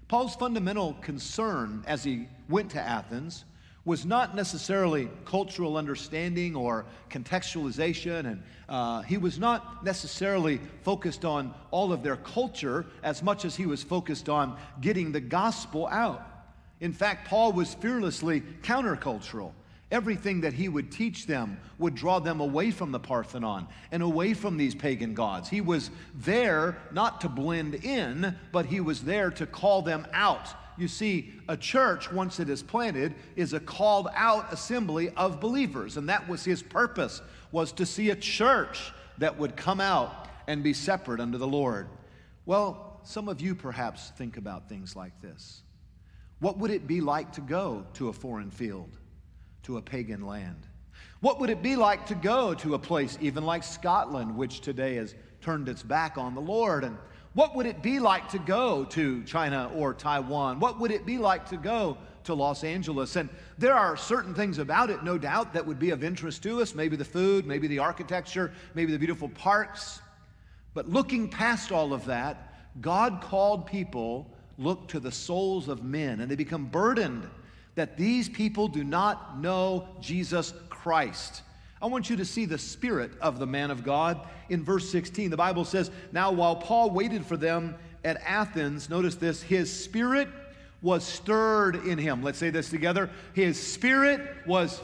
Paul's 0.09 0.35
fundamental 0.35 0.95
concern 0.95 1.85
as 1.87 2.03
he 2.03 2.27
went 2.49 2.71
to 2.73 2.81
Athens 2.81 3.45
was 3.89 4.05
not 4.05 4.37
necessarily 4.37 5.09
cultural 5.25 5.79
understanding 5.79 6.55
or 6.55 6.85
contextualization, 7.09 8.27
and 8.27 8.43
uh, 8.69 9.01
he 9.01 9.17
was 9.17 9.39
not 9.39 9.83
necessarily 9.83 10.61
focused 10.83 11.25
on 11.25 11.55
all 11.71 11.91
of 11.91 12.03
their 12.03 12.17
culture 12.17 12.85
as 13.03 13.23
much 13.23 13.47
as 13.47 13.57
he 13.57 13.65
was 13.65 13.83
focused 13.83 14.29
on 14.29 14.59
getting 14.83 15.11
the 15.11 15.21
gospel 15.21 15.87
out. 15.87 16.23
In 16.81 16.93
fact, 16.93 17.29
Paul 17.29 17.55
was 17.55 17.73
fearlessly 17.73 18.43
countercultural. 18.61 19.53
Everything 19.91 20.43
that 20.43 20.53
he 20.53 20.69
would 20.69 20.93
teach 20.93 21.27
them 21.27 21.59
would 21.79 21.95
draw 21.95 22.19
them 22.19 22.41
away 22.41 22.71
from 22.71 22.93
the 22.93 23.01
Parthenon 23.01 23.67
and 23.91 24.03
away 24.03 24.35
from 24.35 24.59
these 24.59 24.75
pagan 24.75 25.15
gods. 25.15 25.49
He 25.49 25.63
was 25.63 25.91
there 26.15 26.77
not 26.93 27.23
to 27.23 27.31
blend 27.31 27.75
in, 27.75 28.37
but 28.53 28.67
he 28.67 28.81
was 28.81 29.01
there 29.01 29.31
to 29.31 29.47
call 29.47 29.81
them 29.81 30.07
out. 30.13 30.47
You 30.79 30.89
see, 30.89 31.35
a 31.49 31.57
church, 31.57 32.11
once 32.13 32.41
it 32.41 32.49
is 32.49 32.63
planted, 32.63 33.15
is 33.37 33.53
a 33.53 33.61
called 33.61 34.09
out 34.15 34.53
assembly 34.53 35.11
of 35.11 35.41
believers. 35.41 35.97
And 35.97 36.09
that 36.09 36.29
was 36.29 36.45
his 36.45 36.63
purpose, 36.63 37.21
was 37.51 37.73
to 37.73 37.85
see 37.85 38.11
a 38.11 38.17
church 38.17 38.93
that 39.19 39.37
would 39.39 39.57
come 39.57 39.81
out 39.81 40.29
and 40.47 40.63
be 40.63 40.73
separate 40.73 41.21
unto 41.21 41.37
the 41.37 41.47
Lord. 41.47 41.89
Well, 42.47 43.01
some 43.03 43.29
of 43.29 43.41
you 43.41 43.55
perhaps 43.55 44.11
think 44.17 44.37
about 44.37 44.69
things 44.69 44.95
like 44.95 45.21
this. 45.21 45.63
What 46.39 46.59
would 46.59 46.71
it 46.71 46.87
be 46.87 47.01
like 47.01 47.33
to 47.33 47.41
go 47.41 47.85
to 47.95 48.09
a 48.09 48.13
foreign 48.13 48.51
field? 48.51 48.97
to 49.69 49.77
a 49.77 49.83
pagan 49.83 50.23
land? 50.23 50.67
What 51.21 51.41
would 51.41 51.51
it 51.51 51.63
be 51.63 51.77
like 51.77 52.07
to 52.07 52.15
go 52.15 52.55
to 52.55 52.73
a 52.73 52.79
place 52.79 53.19
even 53.21 53.45
like 53.45 53.63
Scotland, 53.63 54.35
which 54.35 54.63
today 54.63 54.95
has 54.95 55.15
turned 55.43 55.69
its 55.69 55.83
back 55.83 56.17
on 56.17 56.35
the 56.35 56.41
Lord? 56.41 56.85
And 56.85 56.97
what 57.39 57.55
would 57.55 57.67
it 57.67 57.83
be 57.83 58.01
like 58.01 58.29
to 58.29 58.39
go 58.41 58.85
to 58.87 59.23
China 59.23 59.71
or 59.77 59.95
Taiwan? 59.95 60.59
What 60.59 60.81
would 60.81 60.91
it 60.91 61.07
be 61.07 61.19
like 61.19 61.49
to 61.51 61.57
go 61.57 61.97
to 62.25 62.35
Los 62.35 62.65
Angeles? 62.65 63.15
And 63.15 63.29
there 63.59 63.75
are 63.75 63.97
certain 63.97 64.35
things 64.35 64.59
about 64.59 64.91
it, 64.91 65.05
no 65.05 65.19
doubt, 65.19 65.53
that 65.53 65.65
would 65.65 65.79
be 65.79 65.91
of 65.91 66.03
interest 66.03 66.43
to 66.43 66.61
us 66.61 66.75
maybe 66.75 66.97
the 66.97 67.05
food, 67.05 67.47
maybe 67.47 67.69
the 67.69 67.79
architecture, 67.79 68.51
maybe 68.75 68.91
the 68.91 68.99
beautiful 68.99 69.29
parks. 69.29 70.01
But 70.75 70.89
looking 70.89 71.29
past 71.29 71.71
all 71.71 71.93
of 71.93 72.07
that, 72.07 72.73
God 72.81 73.21
called 73.21 73.67
people 73.69 74.29
look 74.59 74.89
to 74.89 74.99
the 74.99 75.13
souls 75.13 75.69
of 75.69 75.85
men, 75.85 76.19
and 76.19 76.29
they 76.29 76.35
become 76.35 76.65
burdened 76.65 77.25
that 77.77 77.97
these 77.97 78.29
people 78.29 78.67
do 78.67 78.83
not 78.83 79.39
know 79.39 79.87
Jesus 80.01 80.55
Christ. 80.71 81.43
I 81.81 81.87
want 81.87 82.11
you 82.11 82.17
to 82.17 82.25
see 82.25 82.45
the 82.45 82.59
spirit 82.59 83.13
of 83.21 83.39
the 83.39 83.47
man 83.47 83.71
of 83.71 83.85
God 83.85 84.21
in 84.49 84.65
verse 84.65 84.91
16. 84.91 85.31
The 85.31 85.37
Bible 85.37 85.65
says, 85.65 85.91
Now 86.13 86.33
while 86.33 86.57
Paul 86.57 86.91
waited 86.91 87.25
for 87.25 87.37
them 87.37 87.77
at 88.05 88.21
Athens, 88.23 88.91
notice 88.91 89.15
this, 89.15 89.43
his 89.43 89.73
spirit 89.73 90.29
was 90.83 91.05
stirred 91.05 91.77
in 91.87 91.99
him. 91.99 92.23
Let's 92.23 92.39
say 92.39 92.51
this 92.51 92.71
together. 92.71 93.11
His 93.33 93.61
spirit 93.61 94.21
was 94.47 94.81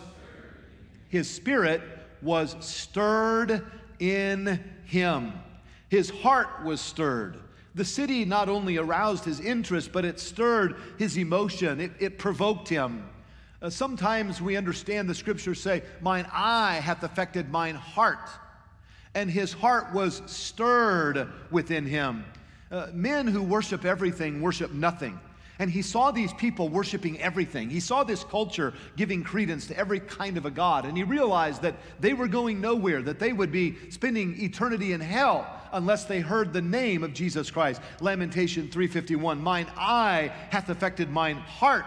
his 1.09 1.31
spirit 1.31 1.81
was 2.23 2.57
stirred 2.59 3.65
in 4.01 4.59
him. 4.85 5.33
His 5.89 6.11
heart 6.11 6.65
was 6.65 6.81
stirred. 6.81 7.39
The 7.77 7.85
city 7.85 8.25
not 8.25 8.49
only 8.49 8.79
aroused 8.79 9.25
his 9.25 9.39
interest, 9.39 9.93
but 9.93 10.05
it 10.05 10.19
stirred 10.19 10.75
his 10.99 11.17
emotion, 11.17 11.81
it, 11.81 11.93
it 12.01 12.19
provoked 12.19 12.69
him. 12.69 13.05
Uh, 13.65 13.71
sometimes 13.71 14.43
we 14.43 14.59
understand 14.59 15.09
the 15.09 15.15
scriptures 15.15 15.59
say, 15.59 15.83
Mine 16.03 16.27
eye 16.31 16.83
hath 16.85 17.03
affected 17.03 17.49
mine 17.49 17.77
heart. 17.77 18.29
And 19.15 19.31
his 19.31 19.55
heart 19.55 19.95
was 19.95 20.21
stirred 20.27 21.31
within 21.51 21.87
him. 21.87 22.27
Uh, 22.71 22.89
men 22.93 23.27
who 23.27 23.43
worship 23.43 23.87
everything 23.87 24.43
worship 24.43 24.71
nothing. 24.73 25.19
And 25.59 25.71
he 25.71 25.81
saw 25.81 26.11
these 26.11 26.33
people 26.35 26.69
worshiping 26.69 27.19
everything. 27.21 27.71
He 27.71 27.81
saw 27.81 28.05
this 28.05 28.23
culture 28.23 28.75
giving 28.97 29.23
credence 29.23 29.67
to 29.69 29.79
every 29.79 30.01
kind 30.01 30.37
of 30.37 30.45
a 30.45 30.51
God. 30.51 30.85
And 30.85 30.95
he 30.95 31.05
realized 31.05 31.63
that 31.63 31.77
they 32.01 32.13
were 32.13 32.29
going 32.29 32.61
nowhere, 32.61 33.01
that 33.01 33.19
they 33.19 33.33
would 33.33 33.53
be 33.53 33.77
spending 33.89 34.39
eternity 34.43 34.93
in 34.93 35.01
hell 35.01 35.47
unless 35.73 36.05
they 36.05 36.21
heard 36.21 36.53
the 36.53 36.61
name 36.61 37.03
of 37.03 37.15
Jesus 37.15 37.51
Christ. 37.51 37.81
Lamentation 38.01 38.69
351 38.69 39.41
Mine 39.41 39.69
eye 39.75 40.31
hath 40.51 40.69
affected 40.69 41.09
mine 41.09 41.37
heart 41.37 41.87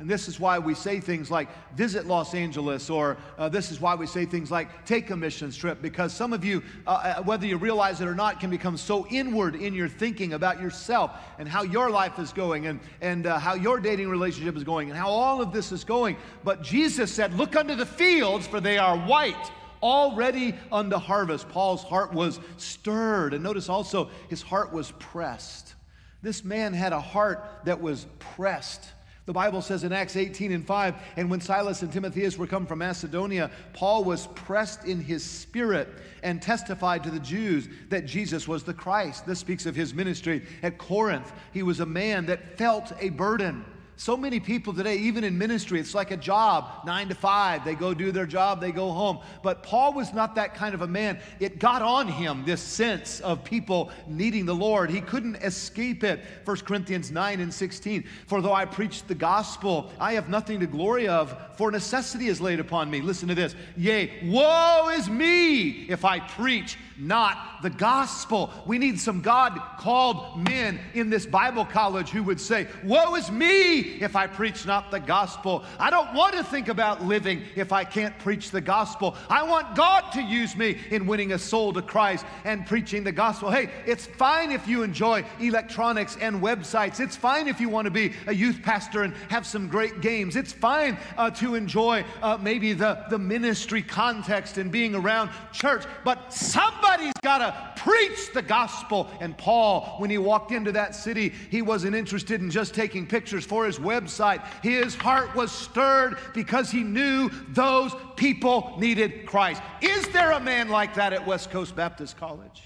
and 0.00 0.10
this 0.10 0.26
is 0.26 0.40
why 0.40 0.58
we 0.58 0.74
say 0.74 0.98
things 0.98 1.30
like 1.30 1.48
visit 1.76 2.06
Los 2.06 2.34
Angeles, 2.34 2.90
or 2.90 3.16
uh, 3.38 3.48
this 3.48 3.70
is 3.70 3.80
why 3.80 3.94
we 3.94 4.06
say 4.06 4.24
things 4.24 4.50
like 4.50 4.84
take 4.84 5.10
a 5.10 5.16
mission 5.16 5.52
trip, 5.52 5.80
because 5.80 6.12
some 6.12 6.32
of 6.32 6.44
you, 6.44 6.62
uh, 6.86 6.90
uh, 6.90 7.22
whether 7.22 7.46
you 7.46 7.56
realize 7.56 8.00
it 8.00 8.08
or 8.08 8.14
not, 8.14 8.40
can 8.40 8.50
become 8.50 8.76
so 8.76 9.06
inward 9.06 9.54
in 9.54 9.72
your 9.72 9.88
thinking 9.88 10.32
about 10.32 10.60
yourself 10.60 11.12
and 11.38 11.48
how 11.48 11.62
your 11.62 11.90
life 11.90 12.18
is 12.18 12.32
going 12.32 12.66
and, 12.66 12.80
and 13.00 13.26
uh, 13.26 13.38
how 13.38 13.54
your 13.54 13.78
dating 13.78 14.08
relationship 14.08 14.56
is 14.56 14.64
going 14.64 14.90
and 14.90 14.98
how 14.98 15.08
all 15.08 15.40
of 15.40 15.52
this 15.52 15.70
is 15.70 15.84
going. 15.84 16.16
But 16.42 16.62
Jesus 16.62 17.12
said, 17.12 17.32
Look 17.34 17.54
unto 17.54 17.76
the 17.76 17.86
fields, 17.86 18.48
for 18.48 18.60
they 18.60 18.78
are 18.78 18.98
white 18.98 19.50
already 19.80 20.54
unto 20.72 20.96
harvest. 20.96 21.48
Paul's 21.50 21.84
heart 21.84 22.12
was 22.12 22.40
stirred. 22.56 23.34
And 23.34 23.44
notice 23.44 23.68
also, 23.68 24.10
his 24.28 24.42
heart 24.42 24.72
was 24.72 24.90
pressed. 24.92 25.74
This 26.22 26.42
man 26.42 26.72
had 26.72 26.92
a 26.92 27.00
heart 27.00 27.44
that 27.66 27.80
was 27.80 28.06
pressed. 28.18 28.82
The 29.26 29.32
Bible 29.32 29.62
says 29.62 29.84
in 29.84 29.92
Acts 29.92 30.16
18 30.16 30.52
and 30.52 30.66
5, 30.66 30.94
and 31.16 31.30
when 31.30 31.40
Silas 31.40 31.80
and 31.80 31.90
Timotheus 31.90 32.36
were 32.36 32.46
come 32.46 32.66
from 32.66 32.80
Macedonia, 32.80 33.50
Paul 33.72 34.04
was 34.04 34.26
pressed 34.34 34.84
in 34.84 35.00
his 35.00 35.24
spirit 35.24 35.88
and 36.22 36.42
testified 36.42 37.02
to 37.04 37.10
the 37.10 37.20
Jews 37.20 37.68
that 37.88 38.04
Jesus 38.04 38.46
was 38.46 38.64
the 38.64 38.74
Christ. 38.74 39.24
This 39.24 39.38
speaks 39.38 39.64
of 39.64 39.74
his 39.74 39.94
ministry 39.94 40.46
at 40.62 40.76
Corinth. 40.76 41.32
He 41.54 41.62
was 41.62 41.80
a 41.80 41.86
man 41.86 42.26
that 42.26 42.58
felt 42.58 42.92
a 43.00 43.08
burden. 43.08 43.64
So 43.96 44.16
many 44.16 44.40
people 44.40 44.74
today, 44.74 44.96
even 44.96 45.22
in 45.22 45.38
ministry, 45.38 45.78
it's 45.78 45.94
like 45.94 46.10
a 46.10 46.16
job, 46.16 46.84
nine 46.84 47.08
to 47.08 47.14
five. 47.14 47.64
They 47.64 47.76
go 47.76 47.94
do 47.94 48.10
their 48.10 48.26
job, 48.26 48.60
they 48.60 48.72
go 48.72 48.90
home. 48.90 49.20
But 49.42 49.62
Paul 49.62 49.92
was 49.92 50.12
not 50.12 50.34
that 50.34 50.54
kind 50.54 50.74
of 50.74 50.82
a 50.82 50.86
man. 50.86 51.20
It 51.38 51.60
got 51.60 51.80
on 51.80 52.08
him, 52.08 52.44
this 52.44 52.60
sense 52.60 53.20
of 53.20 53.44
people 53.44 53.92
needing 54.08 54.46
the 54.46 54.54
Lord. 54.54 54.90
He 54.90 55.00
couldn't 55.00 55.36
escape 55.36 56.02
it. 56.02 56.20
1 56.44 56.56
Corinthians 56.58 57.12
9 57.12 57.40
and 57.40 57.54
16. 57.54 58.04
For 58.26 58.42
though 58.42 58.52
I 58.52 58.64
preach 58.64 59.04
the 59.04 59.14
gospel, 59.14 59.92
I 60.00 60.14
have 60.14 60.28
nothing 60.28 60.58
to 60.60 60.66
glory 60.66 61.06
of, 61.06 61.36
for 61.56 61.70
necessity 61.70 62.26
is 62.26 62.40
laid 62.40 62.58
upon 62.58 62.90
me. 62.90 63.00
Listen 63.00 63.28
to 63.28 63.34
this. 63.34 63.54
Yea, 63.76 64.10
woe 64.24 64.88
is 64.88 65.08
me 65.08 65.86
if 65.88 66.04
I 66.04 66.18
preach 66.18 66.76
not 66.98 67.62
the 67.62 67.70
gospel. 67.70 68.50
We 68.66 68.78
need 68.78 69.00
some 69.00 69.20
God 69.20 69.60
called 69.78 70.48
men 70.48 70.80
in 70.94 71.10
this 71.10 71.26
Bible 71.26 71.64
college 71.64 72.10
who 72.10 72.22
would 72.24 72.40
say, 72.40 72.68
Woe 72.84 73.14
is 73.14 73.30
me 73.30 73.83
if 74.00 74.16
I 74.16 74.26
preach 74.26 74.66
not 74.66 74.90
the 74.90 75.00
gospel. 75.00 75.64
I 75.78 75.90
don't 75.90 76.12
want 76.14 76.34
to 76.34 76.44
think 76.44 76.68
about 76.68 77.04
living 77.04 77.42
if 77.56 77.72
I 77.72 77.84
can't 77.84 78.18
preach 78.18 78.50
the 78.50 78.60
gospel. 78.60 79.16
I 79.28 79.42
want 79.42 79.76
God 79.76 80.10
to 80.12 80.22
use 80.22 80.56
me 80.56 80.78
in 80.90 81.06
winning 81.06 81.32
a 81.32 81.38
soul 81.38 81.72
to 81.72 81.82
Christ 81.82 82.24
and 82.44 82.66
preaching 82.66 83.04
the 83.04 83.12
gospel. 83.12 83.50
Hey, 83.50 83.70
it's 83.86 84.06
fine 84.06 84.50
if 84.50 84.66
you 84.66 84.82
enjoy 84.82 85.24
electronics 85.40 86.16
and 86.20 86.42
websites. 86.42 87.00
It's 87.00 87.16
fine 87.16 87.48
if 87.48 87.60
you 87.60 87.68
want 87.68 87.86
to 87.86 87.90
be 87.90 88.12
a 88.26 88.34
youth 88.34 88.62
pastor 88.62 89.02
and 89.02 89.14
have 89.28 89.46
some 89.46 89.68
great 89.68 90.00
games. 90.00 90.36
It's 90.36 90.52
fine 90.52 90.98
uh, 91.16 91.30
to 91.32 91.54
enjoy 91.54 92.04
uh, 92.22 92.38
maybe 92.40 92.72
the, 92.72 93.04
the 93.10 93.18
ministry 93.18 93.82
context 93.82 94.58
and 94.58 94.70
being 94.70 94.94
around 94.94 95.30
church. 95.52 95.84
But 96.04 96.32
somebody's 96.32 97.12
got 97.22 97.38
to 97.38 97.82
preach 97.82 98.32
the 98.32 98.42
gospel. 98.42 99.08
And 99.20 99.36
Paul, 99.36 99.96
when 99.98 100.10
he 100.10 100.18
walked 100.18 100.52
into 100.52 100.72
that 100.72 100.94
city, 100.94 101.32
he 101.50 101.62
wasn't 101.62 101.94
interested 101.94 102.40
in 102.40 102.50
just 102.50 102.74
taking 102.74 103.06
pictures 103.06 103.44
for 103.44 103.66
his 103.76 103.84
website. 103.84 104.44
His 104.62 104.94
heart 104.94 105.34
was 105.34 105.50
stirred 105.50 106.18
because 106.32 106.70
he 106.70 106.82
knew 106.82 107.30
those 107.48 107.94
people 108.16 108.74
needed 108.78 109.26
Christ. 109.26 109.62
Is 109.80 110.06
there 110.08 110.32
a 110.32 110.40
man 110.40 110.68
like 110.68 110.94
that 110.94 111.12
at 111.12 111.26
West 111.26 111.50
Coast 111.50 111.74
Baptist 111.76 112.16
College? 112.16 112.62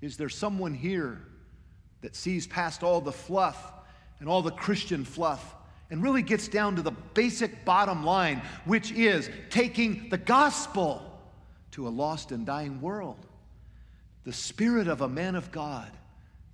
Is 0.00 0.16
there 0.16 0.28
someone 0.28 0.74
here 0.74 1.20
that 2.02 2.14
sees 2.14 2.46
past 2.46 2.82
all 2.82 3.00
the 3.00 3.12
fluff 3.12 3.72
and 4.20 4.28
all 4.28 4.42
the 4.42 4.50
Christian 4.50 5.04
fluff 5.04 5.54
and 5.90 6.02
really 6.02 6.22
gets 6.22 6.48
down 6.48 6.76
to 6.76 6.82
the 6.82 6.90
basic 6.90 7.64
bottom 7.64 8.04
line, 8.04 8.42
which 8.64 8.92
is 8.92 9.30
taking 9.50 10.08
the 10.10 10.18
gospel 10.18 11.02
to 11.72 11.86
a 11.86 11.90
lost 11.90 12.32
and 12.32 12.44
dying 12.44 12.80
world? 12.80 13.26
The 14.24 14.32
spirit 14.32 14.88
of 14.88 15.02
a 15.02 15.08
man 15.08 15.34
of 15.34 15.50
God 15.52 15.90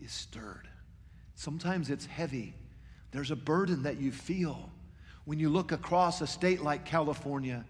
is 0.02 0.12
stirred. 0.12 0.68
Sometimes 1.34 1.88
it's 1.88 2.06
heavy. 2.06 2.54
There's 3.12 3.30
a 3.30 3.36
burden 3.36 3.82
that 3.82 4.00
you 4.00 4.12
feel 4.12 4.70
when 5.24 5.38
you 5.38 5.48
look 5.48 5.72
across 5.72 6.20
a 6.20 6.26
state 6.26 6.62
like 6.62 6.84
California 6.84 7.64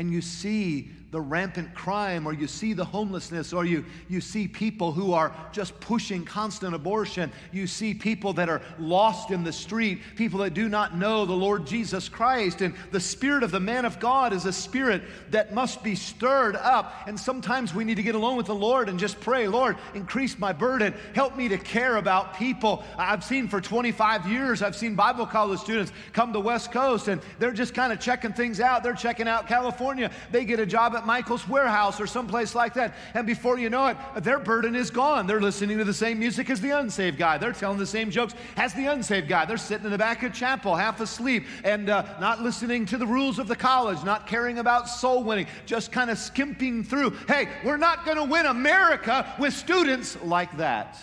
and 0.00 0.10
you 0.10 0.22
see 0.22 0.88
the 1.10 1.20
rampant 1.20 1.74
crime 1.74 2.26
or 2.26 2.32
you 2.32 2.46
see 2.46 2.72
the 2.72 2.84
homelessness 2.84 3.52
or 3.52 3.64
you, 3.64 3.84
you 4.08 4.20
see 4.20 4.46
people 4.46 4.92
who 4.92 5.12
are 5.12 5.34
just 5.52 5.78
pushing 5.80 6.24
constant 6.24 6.74
abortion. 6.74 7.32
You 7.52 7.66
see 7.66 7.94
people 7.94 8.32
that 8.34 8.48
are 8.48 8.62
lost 8.78 9.30
in 9.30 9.42
the 9.42 9.52
street, 9.52 10.00
people 10.16 10.38
that 10.40 10.54
do 10.54 10.68
not 10.68 10.96
know 10.96 11.26
the 11.26 11.32
Lord 11.32 11.66
Jesus 11.66 12.08
Christ. 12.08 12.60
And 12.60 12.74
the 12.92 13.00
spirit 13.00 13.42
of 13.42 13.50
the 13.50 13.60
man 13.60 13.84
of 13.84 13.98
God 13.98 14.32
is 14.32 14.46
a 14.46 14.52
spirit 14.52 15.02
that 15.30 15.52
must 15.52 15.82
be 15.82 15.96
stirred 15.96 16.54
up. 16.56 16.94
And 17.06 17.18
sometimes 17.18 17.74
we 17.74 17.84
need 17.84 17.96
to 17.96 18.02
get 18.02 18.14
alone 18.14 18.36
with 18.36 18.46
the 18.46 18.54
Lord 18.54 18.88
and 18.88 18.98
just 18.98 19.20
pray, 19.20 19.48
Lord, 19.48 19.76
increase 19.94 20.38
my 20.38 20.52
burden. 20.52 20.94
Help 21.14 21.36
me 21.36 21.48
to 21.48 21.58
care 21.58 21.96
about 21.96 22.36
people. 22.36 22.84
I've 22.96 23.24
seen 23.24 23.48
for 23.48 23.60
25 23.60 24.30
years, 24.30 24.62
I've 24.62 24.76
seen 24.76 24.94
Bible 24.94 25.26
college 25.26 25.60
students 25.60 25.92
come 26.12 26.32
to 26.32 26.40
West 26.40 26.70
Coast 26.70 27.08
and 27.08 27.20
they're 27.40 27.50
just 27.50 27.74
kind 27.74 27.92
of 27.92 27.98
checking 27.98 28.32
things 28.32 28.60
out. 28.60 28.84
They're 28.84 28.94
checking 28.94 29.26
out 29.26 29.48
California 29.48 29.89
California, 29.90 30.10
they 30.30 30.44
get 30.44 30.60
a 30.60 30.66
job 30.66 30.94
at 30.94 31.04
Michael's 31.04 31.48
Warehouse 31.48 32.00
or 32.00 32.06
someplace 32.06 32.54
like 32.54 32.74
that. 32.74 32.94
And 33.12 33.26
before 33.26 33.58
you 33.58 33.68
know 33.70 33.88
it, 33.88 33.96
their 34.22 34.38
burden 34.38 34.76
is 34.76 34.88
gone. 34.88 35.26
They're 35.26 35.40
listening 35.40 35.78
to 35.78 35.84
the 35.84 35.92
same 35.92 36.20
music 36.20 36.48
as 36.48 36.60
the 36.60 36.70
unsaved 36.70 37.18
guy. 37.18 37.38
They're 37.38 37.52
telling 37.52 37.78
the 37.78 37.86
same 37.86 38.08
jokes 38.10 38.34
as 38.56 38.72
the 38.72 38.86
unsaved 38.86 39.26
guy. 39.26 39.46
They're 39.46 39.56
sitting 39.56 39.86
in 39.86 39.90
the 39.90 39.98
back 39.98 40.22
of 40.22 40.32
chapel, 40.32 40.76
half 40.76 41.00
asleep, 41.00 41.44
and 41.64 41.90
uh, 41.90 42.04
not 42.20 42.40
listening 42.40 42.86
to 42.86 42.98
the 42.98 43.06
rules 43.06 43.40
of 43.40 43.48
the 43.48 43.56
college, 43.56 44.04
not 44.04 44.28
caring 44.28 44.58
about 44.58 44.88
soul 44.88 45.24
winning, 45.24 45.48
just 45.66 45.90
kind 45.90 46.08
of 46.08 46.18
skimping 46.18 46.84
through. 46.84 47.10
Hey, 47.26 47.48
we're 47.64 47.76
not 47.76 48.04
going 48.04 48.16
to 48.16 48.24
win 48.24 48.46
America 48.46 49.34
with 49.40 49.54
students 49.54 50.16
like 50.22 50.56
that. 50.58 50.98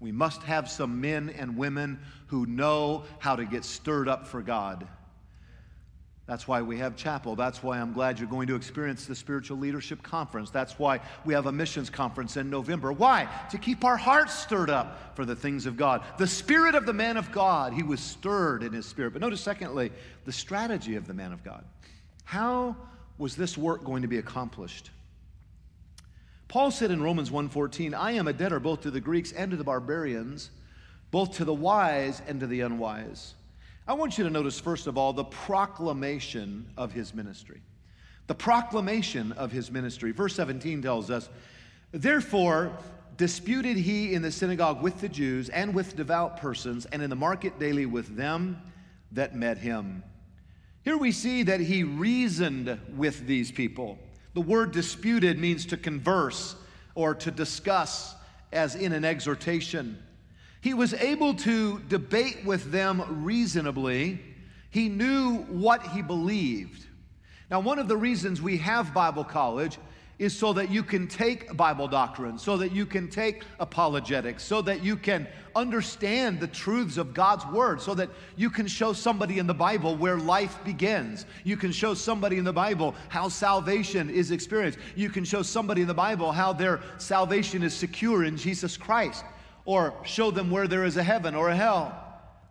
We 0.00 0.10
must 0.10 0.42
have 0.42 0.68
some 0.68 1.00
men 1.00 1.30
and 1.30 1.56
women 1.56 2.00
who 2.26 2.46
know 2.46 3.04
how 3.20 3.36
to 3.36 3.44
get 3.44 3.64
stirred 3.64 4.08
up 4.08 4.26
for 4.26 4.42
God. 4.42 4.88
That's 6.26 6.48
why 6.48 6.60
we 6.60 6.78
have 6.78 6.96
chapel. 6.96 7.36
That's 7.36 7.62
why 7.62 7.78
I'm 7.78 7.92
glad 7.92 8.18
you're 8.18 8.28
going 8.28 8.48
to 8.48 8.56
experience 8.56 9.06
the 9.06 9.14
Spiritual 9.14 9.58
Leadership 9.58 10.02
Conference. 10.02 10.50
That's 10.50 10.76
why 10.76 11.00
we 11.24 11.34
have 11.34 11.46
a 11.46 11.52
missions 11.52 11.88
conference 11.88 12.36
in 12.36 12.50
November. 12.50 12.92
Why? 12.92 13.28
To 13.50 13.58
keep 13.58 13.84
our 13.84 13.96
hearts 13.96 14.34
stirred 14.34 14.68
up 14.68 15.14
for 15.14 15.24
the 15.24 15.36
things 15.36 15.66
of 15.66 15.76
God. 15.76 16.02
The 16.18 16.26
spirit 16.26 16.74
of 16.74 16.84
the 16.84 16.92
man 16.92 17.16
of 17.16 17.30
God, 17.30 17.72
he 17.72 17.84
was 17.84 18.00
stirred 18.00 18.64
in 18.64 18.72
his 18.72 18.86
spirit. 18.86 19.12
But 19.12 19.22
notice, 19.22 19.40
secondly, 19.40 19.92
the 20.24 20.32
strategy 20.32 20.96
of 20.96 21.06
the 21.06 21.14
man 21.14 21.32
of 21.32 21.44
God. 21.44 21.64
How 22.24 22.74
was 23.18 23.36
this 23.36 23.56
work 23.56 23.84
going 23.84 24.02
to 24.02 24.08
be 24.08 24.18
accomplished? 24.18 24.90
Paul 26.48 26.72
said 26.72 26.90
in 26.90 27.00
Romans 27.00 27.30
1:14, 27.30 27.94
"I 27.94 28.12
am 28.12 28.26
a 28.26 28.32
debtor 28.32 28.58
both 28.58 28.80
to 28.82 28.90
the 28.90 29.00
Greeks 29.00 29.30
and 29.30 29.52
to 29.52 29.56
the 29.56 29.64
barbarians, 29.64 30.50
both 31.12 31.36
to 31.36 31.44
the 31.44 31.54
wise 31.54 32.20
and 32.26 32.40
to 32.40 32.48
the 32.48 32.62
unwise." 32.62 33.34
I 33.88 33.92
want 33.92 34.18
you 34.18 34.24
to 34.24 34.30
notice 34.30 34.58
first 34.58 34.88
of 34.88 34.98
all 34.98 35.12
the 35.12 35.24
proclamation 35.24 36.66
of 36.76 36.92
his 36.92 37.14
ministry. 37.14 37.62
The 38.26 38.34
proclamation 38.34 39.30
of 39.32 39.52
his 39.52 39.70
ministry. 39.70 40.10
Verse 40.10 40.34
17 40.34 40.82
tells 40.82 41.08
us, 41.10 41.28
"Therefore 41.92 42.76
disputed 43.16 43.76
he 43.76 44.12
in 44.12 44.22
the 44.22 44.32
synagogue 44.32 44.82
with 44.82 45.00
the 45.00 45.08
Jews 45.08 45.48
and 45.50 45.72
with 45.72 45.94
devout 45.96 46.36
persons 46.36 46.84
and 46.86 47.00
in 47.00 47.10
the 47.10 47.16
market 47.16 47.58
daily 47.60 47.86
with 47.86 48.16
them 48.16 48.60
that 49.12 49.36
met 49.36 49.58
him." 49.58 50.02
Here 50.82 50.96
we 50.96 51.12
see 51.12 51.44
that 51.44 51.60
he 51.60 51.84
reasoned 51.84 52.80
with 52.96 53.26
these 53.26 53.52
people. 53.52 53.98
The 54.34 54.40
word 54.40 54.72
disputed 54.72 55.38
means 55.38 55.64
to 55.66 55.76
converse 55.76 56.56
or 56.94 57.14
to 57.14 57.30
discuss, 57.30 58.14
as 58.52 58.74
in 58.74 58.92
an 58.92 59.04
exhortation. 59.04 60.02
He 60.66 60.74
was 60.74 60.94
able 60.94 61.32
to 61.34 61.78
debate 61.88 62.44
with 62.44 62.72
them 62.72 63.22
reasonably. 63.24 64.18
He 64.70 64.88
knew 64.88 65.36
what 65.44 65.80
he 65.86 66.02
believed. 66.02 66.84
Now, 67.52 67.60
one 67.60 67.78
of 67.78 67.86
the 67.86 67.96
reasons 67.96 68.42
we 68.42 68.56
have 68.56 68.92
Bible 68.92 69.22
college 69.22 69.78
is 70.18 70.36
so 70.36 70.52
that 70.54 70.68
you 70.68 70.82
can 70.82 71.06
take 71.06 71.56
Bible 71.56 71.86
doctrine, 71.86 72.36
so 72.36 72.56
that 72.56 72.72
you 72.72 72.84
can 72.84 73.08
take 73.08 73.44
apologetics, 73.60 74.42
so 74.42 74.60
that 74.62 74.82
you 74.82 74.96
can 74.96 75.28
understand 75.54 76.40
the 76.40 76.48
truths 76.48 76.96
of 76.96 77.14
God's 77.14 77.46
Word, 77.46 77.80
so 77.80 77.94
that 77.94 78.10
you 78.34 78.50
can 78.50 78.66
show 78.66 78.92
somebody 78.92 79.38
in 79.38 79.46
the 79.46 79.54
Bible 79.54 79.94
where 79.94 80.18
life 80.18 80.58
begins. 80.64 81.26
You 81.44 81.56
can 81.56 81.70
show 81.70 81.94
somebody 81.94 82.38
in 82.38 82.44
the 82.44 82.52
Bible 82.52 82.96
how 83.08 83.28
salvation 83.28 84.10
is 84.10 84.32
experienced. 84.32 84.80
You 84.96 85.10
can 85.10 85.24
show 85.24 85.42
somebody 85.42 85.82
in 85.82 85.86
the 85.86 85.94
Bible 85.94 86.32
how 86.32 86.52
their 86.52 86.80
salvation 86.98 87.62
is 87.62 87.72
secure 87.72 88.24
in 88.24 88.36
Jesus 88.36 88.76
Christ, 88.76 89.22
or 89.66 89.92
show 90.04 90.30
them 90.30 90.50
where 90.50 90.66
there 90.66 90.84
is 90.84 90.96
a 90.96 91.02
heaven 91.02 91.34
or 91.34 91.50
a 91.50 91.56
hell. 91.56 92.05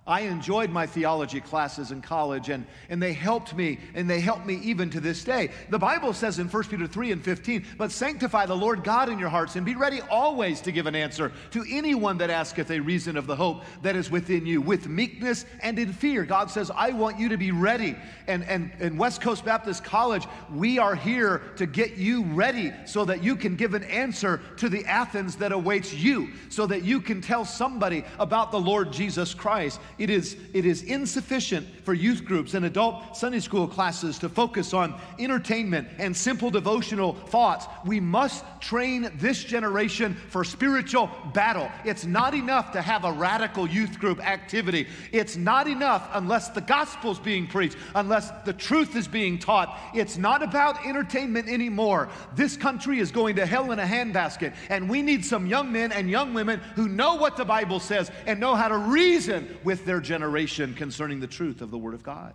I 0.07 0.21
enjoyed 0.21 0.69
my 0.69 0.85
theology 0.85 1.41
classes 1.41 1.89
in 1.89 1.99
college, 1.99 2.49
and, 2.49 2.67
and 2.89 3.01
they 3.01 3.13
helped 3.13 3.55
me, 3.55 3.79
and 3.95 4.07
they 4.07 4.19
help 4.19 4.45
me 4.45 4.59
even 4.61 4.91
to 4.91 4.99
this 4.99 5.23
day. 5.23 5.49
The 5.71 5.79
Bible 5.79 6.13
says 6.13 6.37
in 6.37 6.47
1 6.47 6.63
Peter 6.65 6.85
3 6.85 7.11
and 7.11 7.23
15, 7.23 7.65
But 7.75 7.91
sanctify 7.91 8.45
the 8.45 8.55
Lord 8.55 8.83
God 8.83 9.09
in 9.09 9.17
your 9.17 9.29
hearts, 9.29 9.55
and 9.55 9.65
be 9.65 9.73
ready 9.73 10.01
always 10.11 10.61
to 10.61 10.71
give 10.71 10.85
an 10.85 10.93
answer 10.93 11.31
to 11.51 11.65
anyone 11.67 12.19
that 12.19 12.29
asketh 12.29 12.69
a 12.69 12.79
reason 12.79 13.17
of 13.17 13.25
the 13.25 13.35
hope 13.35 13.63
that 13.81 13.95
is 13.95 14.11
within 14.11 14.45
you, 14.45 14.61
with 14.61 14.87
meekness 14.87 15.43
and 15.63 15.79
in 15.79 15.91
fear. 15.91 16.23
God 16.23 16.51
says, 16.51 16.69
I 16.69 16.91
want 16.91 17.17
you 17.17 17.29
to 17.29 17.37
be 17.37 17.49
ready. 17.49 17.95
And, 18.27 18.43
and, 18.43 18.71
and 18.79 18.99
West 18.99 19.21
Coast 19.21 19.43
Baptist 19.43 19.83
College, 19.83 20.27
we 20.53 20.77
are 20.77 20.93
here 20.93 21.41
to 21.55 21.65
get 21.65 21.97
you 21.97 22.25
ready 22.25 22.71
so 22.85 23.05
that 23.05 23.23
you 23.23 23.35
can 23.35 23.55
give 23.55 23.73
an 23.73 23.83
answer 23.85 24.39
to 24.57 24.69
the 24.69 24.85
Athens 24.85 25.37
that 25.37 25.51
awaits 25.51 25.95
you, 25.95 26.29
so 26.49 26.67
that 26.67 26.83
you 26.83 27.01
can 27.01 27.21
tell 27.21 27.43
somebody 27.43 28.05
about 28.19 28.51
the 28.51 28.59
Lord 28.59 28.93
Jesus 28.93 29.33
Christ. 29.33 29.79
It 29.97 30.09
is, 30.09 30.35
it 30.53 30.65
is 30.65 30.83
insufficient 30.83 31.67
for 31.83 31.93
youth 31.93 32.25
groups 32.25 32.53
and 32.53 32.65
adult 32.65 33.15
Sunday 33.15 33.39
school 33.39 33.67
classes 33.67 34.19
to 34.19 34.29
focus 34.29 34.73
on 34.73 34.99
entertainment 35.19 35.87
and 35.99 36.15
simple 36.15 36.49
devotional 36.49 37.13
thoughts. 37.13 37.67
We 37.85 37.99
must 37.99 38.43
train 38.59 39.11
this 39.15 39.43
generation 39.43 40.15
for 40.29 40.43
spiritual 40.43 41.09
battle. 41.33 41.69
It's 41.85 42.05
not 42.05 42.33
enough 42.33 42.71
to 42.73 42.81
have 42.81 43.05
a 43.05 43.11
radical 43.11 43.67
youth 43.67 43.99
group 43.99 44.25
activity. 44.25 44.87
It's 45.11 45.37
not 45.37 45.67
enough 45.67 46.09
unless 46.13 46.49
the 46.49 46.61
gospel's 46.61 47.19
being 47.19 47.47
preached, 47.47 47.77
unless 47.93 48.31
the 48.43 48.53
truth 48.53 48.95
is 48.95 49.07
being 49.07 49.39
taught. 49.39 49.79
It's 49.93 50.17
not 50.17 50.43
about 50.43 50.85
entertainment 50.85 51.47
anymore. 51.47 52.09
This 52.35 52.57
country 52.57 52.99
is 52.99 53.11
going 53.11 53.37
to 53.37 53.45
hell 53.45 53.71
in 53.71 53.79
a 53.79 53.85
handbasket, 53.85 54.53
and 54.69 54.89
we 54.89 55.01
need 55.01 55.23
some 55.23 55.47
young 55.47 55.71
men 55.71 55.91
and 55.91 56.09
young 56.09 56.33
women 56.33 56.59
who 56.75 56.89
know 56.89 57.15
what 57.15 57.37
the 57.37 57.45
Bible 57.45 57.79
says 57.79 58.11
and 58.25 58.39
know 58.39 58.55
how 58.55 58.67
to 58.67 58.77
reason 58.77 59.57
with 59.63 59.84
their 59.85 60.01
generation 60.01 60.73
concerning 60.73 61.19
the 61.19 61.27
truth 61.27 61.61
of 61.61 61.71
the 61.71 61.77
Word 61.77 61.93
of 61.93 62.03
God. 62.03 62.33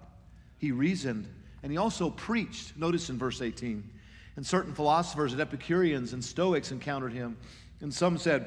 He 0.58 0.72
reasoned 0.72 1.28
and 1.62 1.70
he 1.70 1.78
also 1.78 2.10
preached. 2.10 2.76
Notice 2.76 3.10
in 3.10 3.18
verse 3.18 3.42
18. 3.42 3.88
And 4.36 4.46
certain 4.46 4.74
philosophers 4.74 5.32
and 5.32 5.40
Epicureans 5.40 6.12
and 6.12 6.24
Stoics 6.24 6.72
encountered 6.72 7.12
him. 7.12 7.36
And 7.80 7.92
some 7.92 8.16
said, 8.16 8.46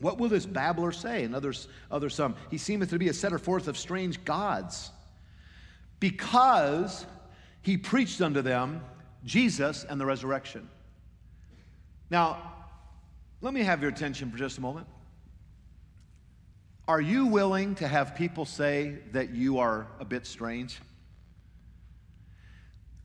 What 0.00 0.18
will 0.18 0.28
this 0.28 0.46
babbler 0.46 0.92
say? 0.92 1.24
And 1.24 1.34
others, 1.34 1.68
others 1.90 2.14
some, 2.14 2.36
He 2.50 2.58
seemeth 2.58 2.90
to 2.90 2.98
be 2.98 3.08
a 3.08 3.14
setter 3.14 3.38
forth 3.38 3.68
of 3.68 3.76
strange 3.76 4.24
gods. 4.24 4.90
Because 6.00 7.06
he 7.60 7.76
preached 7.76 8.20
unto 8.20 8.42
them 8.42 8.82
Jesus 9.24 9.84
and 9.84 10.00
the 10.00 10.06
resurrection. 10.06 10.68
Now, 12.10 12.52
let 13.40 13.54
me 13.54 13.62
have 13.62 13.80
your 13.80 13.90
attention 13.90 14.30
for 14.30 14.36
just 14.36 14.58
a 14.58 14.60
moment. 14.60 14.86
Are 16.88 17.00
you 17.00 17.26
willing 17.26 17.76
to 17.76 17.86
have 17.86 18.16
people 18.16 18.44
say 18.44 18.98
that 19.12 19.30
you 19.30 19.58
are 19.58 19.86
a 20.00 20.04
bit 20.04 20.26
strange? 20.26 20.80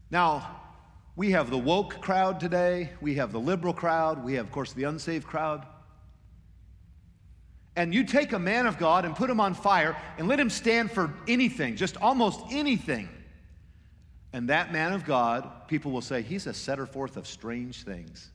Now, 0.09 0.61
we 1.15 1.31
have 1.31 1.49
the 1.49 1.57
woke 1.57 2.01
crowd 2.01 2.39
today, 2.39 2.91
we 3.01 3.15
have 3.15 3.31
the 3.31 3.39
liberal 3.39 3.73
crowd, 3.73 4.23
we 4.23 4.33
have, 4.33 4.45
of 4.45 4.51
course, 4.51 4.73
the 4.73 4.83
unsaved 4.83 5.27
crowd. 5.27 5.65
And 7.75 7.93
you 7.93 8.03
take 8.03 8.33
a 8.33 8.39
man 8.39 8.65
of 8.65 8.79
God 8.79 9.05
and 9.05 9.15
put 9.15 9.29
him 9.29 9.39
on 9.39 9.53
fire 9.53 9.95
and 10.17 10.27
let 10.27 10.39
him 10.39 10.49
stand 10.49 10.91
for 10.91 11.13
anything, 11.27 11.75
just 11.75 11.97
almost 11.97 12.39
anything. 12.49 13.09
And 14.33 14.49
that 14.49 14.71
man 14.71 14.93
of 14.93 15.05
God, 15.05 15.67
people 15.67 15.91
will 15.91 16.01
say, 16.01 16.23
he's 16.23 16.47
a 16.47 16.53
setter 16.53 16.87
forth 16.87 17.17
of 17.17 17.27
strange 17.27 17.83
things. 17.83 18.31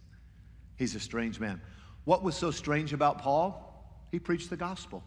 He's 0.76 0.94
a 0.94 1.00
strange 1.00 1.40
man. 1.40 1.60
What 2.04 2.22
was 2.22 2.36
so 2.36 2.52
strange 2.52 2.92
about 2.92 3.18
Paul? 3.18 4.08
He 4.12 4.18
preached 4.20 4.50
the 4.50 4.56
gospel. 4.56 5.02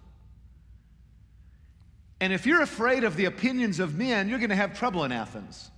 And 2.26 2.34
if 2.34 2.48
you're 2.48 2.64
afraid 2.64 3.04
of 3.04 3.16
the 3.18 3.26
opinions 3.26 3.80
of 3.80 4.00
men, 4.00 4.28
you're 4.28 4.40
going 4.40 4.50
to 4.50 4.56
have 4.56 4.76
trouble 4.76 5.04
in 5.04 5.12
Athens 5.12 5.70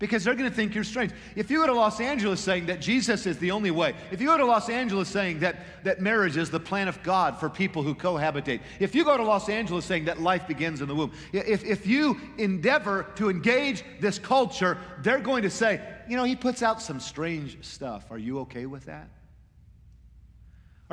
because 0.00 0.24
they're 0.24 0.34
going 0.34 0.50
to 0.50 0.56
think 0.56 0.74
you're 0.74 0.82
strange. 0.82 1.12
If 1.36 1.52
you 1.52 1.58
go 1.58 1.68
to 1.68 1.72
Los 1.72 2.00
Angeles 2.00 2.40
saying 2.40 2.66
that 2.66 2.80
Jesus 2.80 3.26
is 3.26 3.38
the 3.38 3.52
only 3.52 3.70
way, 3.70 3.94
if 4.10 4.20
you 4.20 4.26
go 4.26 4.36
to 4.36 4.44
Los 4.44 4.68
Angeles 4.68 5.08
saying 5.08 5.38
that, 5.38 5.84
that 5.84 6.00
marriage 6.00 6.36
is 6.36 6.50
the 6.50 6.58
plan 6.58 6.88
of 6.88 7.00
God 7.04 7.38
for 7.38 7.48
people 7.48 7.84
who 7.84 7.94
cohabitate, 7.94 8.58
if 8.80 8.92
you 8.92 9.04
go 9.04 9.16
to 9.16 9.22
Los 9.22 9.48
Angeles 9.48 9.84
saying 9.84 10.06
that 10.06 10.20
life 10.20 10.48
begins 10.48 10.80
in 10.80 10.88
the 10.88 10.96
womb, 10.96 11.12
if, 11.32 11.64
if 11.64 11.86
you 11.86 12.20
endeavor 12.38 13.06
to 13.14 13.30
engage 13.30 13.84
this 14.00 14.18
culture, 14.18 14.78
they're 15.02 15.20
going 15.20 15.44
to 15.44 15.50
say, 15.50 15.80
you 16.08 16.16
know, 16.16 16.24
he 16.24 16.34
puts 16.34 16.64
out 16.64 16.82
some 16.82 16.98
strange 16.98 17.64
stuff. 17.64 18.10
Are 18.10 18.18
you 18.18 18.40
okay 18.40 18.66
with 18.66 18.86
that? 18.86 19.08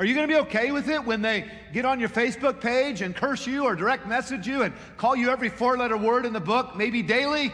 Are 0.00 0.06
you 0.06 0.14
going 0.14 0.26
to 0.26 0.32
be 0.32 0.40
okay 0.40 0.72
with 0.72 0.88
it 0.88 1.04
when 1.04 1.20
they 1.20 1.44
get 1.74 1.84
on 1.84 2.00
your 2.00 2.08
Facebook 2.08 2.58
page 2.58 3.02
and 3.02 3.14
curse 3.14 3.46
you 3.46 3.64
or 3.64 3.76
direct 3.76 4.06
message 4.06 4.46
you 4.46 4.62
and 4.62 4.72
call 4.96 5.14
you 5.14 5.28
every 5.28 5.50
four 5.50 5.76
letter 5.76 5.98
word 5.98 6.24
in 6.24 6.32
the 6.32 6.40
book, 6.40 6.74
maybe 6.74 7.02
daily, 7.02 7.52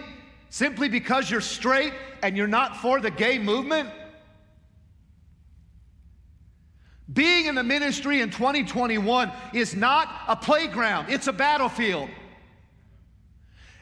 simply 0.48 0.88
because 0.88 1.28
you're 1.28 1.40
straight 1.40 1.92
and 2.22 2.37
you're 2.37 2.46
not 2.46 2.76
for 2.76 3.00
the 3.00 3.11
gay 3.11 3.40
movement? 3.40 3.90
Being 7.12 7.46
in 7.46 7.56
the 7.56 7.64
ministry 7.64 8.20
in 8.20 8.30
2021 8.30 9.32
is 9.52 9.74
not 9.74 10.09
a 10.28 10.37
playground, 10.37 11.11
it's 11.11 11.26
a 11.26 11.32
battlefield. 11.32 12.09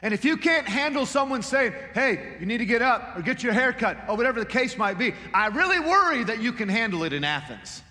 And 0.01 0.11
if 0.11 0.25
you 0.25 0.37
can't 0.37 0.67
handle 0.67 1.05
someone 1.05 1.43
saying, 1.43 1.75
hey, 1.93 2.37
you 2.39 2.47
need 2.47 2.57
to 2.57 2.65
get 2.65 2.81
up 2.81 3.15
or 3.15 3.21
get 3.21 3.43
your 3.43 3.53
hair 3.53 3.73
cut 3.73 3.95
or 4.09 4.17
whatever 4.17 4.39
the 4.39 4.45
case 4.47 4.75
might 4.75 4.97
be, 4.97 5.13
I 5.35 5.49
really 5.49 5.79
worry 5.79 6.23
that 6.23 6.41
you 6.41 6.51
can 6.51 6.67
handle 6.67 7.03
it 7.03 7.13
in 7.13 7.23
Athens. 7.23 7.83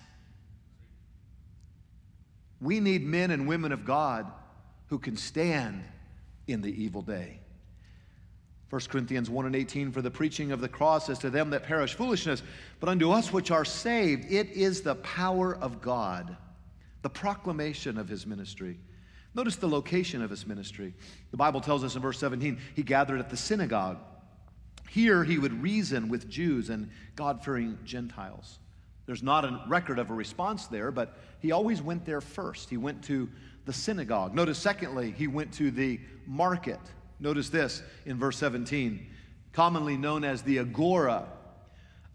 We 2.61 2.79
need 2.79 3.03
men 3.03 3.31
and 3.31 3.47
women 3.47 3.71
of 3.71 3.85
God 3.85 4.31
who 4.87 4.99
can 4.99 5.17
stand 5.17 5.83
in 6.47 6.61
the 6.61 6.83
evil 6.83 7.01
day. 7.01 7.39
1 8.69 8.81
Corinthians 8.89 9.29
1 9.29 9.45
and 9.45 9.55
18, 9.55 9.91
for 9.91 10.01
the 10.01 10.11
preaching 10.11 10.51
of 10.51 10.59
the 10.59 10.67
cross 10.67 11.07
is 11.09 11.19
to 11.19 11.29
them 11.29 11.51
that 11.51 11.63
perish 11.63 11.93
foolishness, 11.93 12.41
but 12.79 12.89
unto 12.89 13.11
us 13.11 13.31
which 13.31 13.51
are 13.51 13.65
saved, 13.65 14.31
it 14.31 14.49
is 14.49 14.81
the 14.81 14.95
power 14.95 15.55
of 15.55 15.81
God, 15.81 16.35
the 17.01 17.09
proclamation 17.09 17.97
of 17.97 18.09
his 18.09 18.25
ministry. 18.25 18.79
Notice 19.35 19.57
the 19.57 19.67
location 19.67 20.21
of 20.21 20.29
his 20.29 20.47
ministry. 20.47 20.93
The 21.31 21.37
Bible 21.37 21.61
tells 21.61 21.83
us 21.83 21.95
in 21.95 22.01
verse 22.01 22.17
17, 22.19 22.57
he 22.75 22.83
gathered 22.83 23.19
at 23.19 23.29
the 23.29 23.37
synagogue. 23.37 23.97
Here 24.89 25.23
he 25.23 25.37
would 25.37 25.61
reason 25.61 26.09
with 26.09 26.29
Jews 26.29 26.69
and 26.69 26.89
God 27.15 27.43
fearing 27.43 27.77
Gentiles. 27.83 28.59
There's 29.05 29.23
not 29.23 29.45
a 29.45 29.61
record 29.67 29.99
of 29.99 30.09
a 30.09 30.13
response 30.13 30.67
there, 30.67 30.91
but 30.91 31.17
he 31.39 31.51
always 31.51 31.81
went 31.81 32.05
there 32.05 32.21
first. 32.21 32.69
He 32.69 32.77
went 32.77 33.03
to 33.05 33.29
the 33.65 33.73
synagogue. 33.73 34.33
Notice, 34.33 34.57
secondly, 34.57 35.13
he 35.15 35.27
went 35.27 35.53
to 35.53 35.71
the 35.71 35.99
market. 36.25 36.79
Notice 37.19 37.49
this 37.49 37.83
in 38.05 38.17
verse 38.17 38.37
17, 38.37 39.05
commonly 39.53 39.97
known 39.97 40.23
as 40.23 40.41
the 40.41 40.59
agora. 40.59 41.27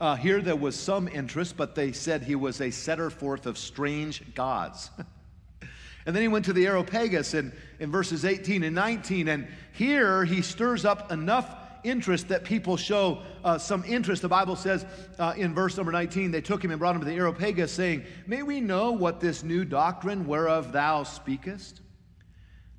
Uh, 0.00 0.16
here 0.16 0.40
there 0.40 0.56
was 0.56 0.74
some 0.74 1.08
interest, 1.08 1.56
but 1.56 1.74
they 1.74 1.92
said 1.92 2.22
he 2.22 2.34
was 2.34 2.60
a 2.60 2.70
setter 2.70 3.10
forth 3.10 3.46
of 3.46 3.58
strange 3.58 4.22
gods. 4.34 4.90
and 6.06 6.16
then 6.16 6.22
he 6.22 6.28
went 6.28 6.44
to 6.46 6.52
the 6.52 6.66
Areopagus 6.66 7.34
in, 7.34 7.52
in 7.78 7.90
verses 7.90 8.24
18 8.24 8.62
and 8.62 8.74
19, 8.74 9.28
and 9.28 9.46
here 9.72 10.24
he 10.24 10.42
stirs 10.42 10.84
up 10.84 11.12
enough 11.12 11.59
interest 11.84 12.28
that 12.28 12.44
people 12.44 12.76
show 12.76 13.22
uh, 13.44 13.58
some 13.58 13.84
interest. 13.84 14.22
The 14.22 14.28
Bible 14.28 14.56
says 14.56 14.84
uh, 15.18 15.34
in 15.36 15.54
verse 15.54 15.76
number 15.76 15.92
19, 15.92 16.30
they 16.30 16.40
took 16.40 16.64
him 16.64 16.70
and 16.70 16.78
brought 16.78 16.94
him 16.94 17.00
to 17.00 17.06
the 17.06 17.14
Areopagus, 17.14 17.72
saying, 17.72 18.04
May 18.26 18.42
we 18.42 18.60
know 18.60 18.92
what 18.92 19.20
this 19.20 19.42
new 19.42 19.64
doctrine 19.64 20.26
whereof 20.26 20.72
thou 20.72 21.02
speakest? 21.02 21.80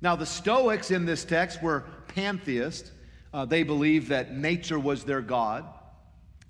Now, 0.00 0.16
the 0.16 0.26
Stoics 0.26 0.90
in 0.90 1.06
this 1.06 1.24
text 1.24 1.62
were 1.62 1.84
pantheists. 2.08 2.90
Uh, 3.32 3.44
they 3.44 3.62
believed 3.62 4.08
that 4.08 4.36
nature 4.36 4.78
was 4.78 5.04
their 5.04 5.22
God. 5.22 5.64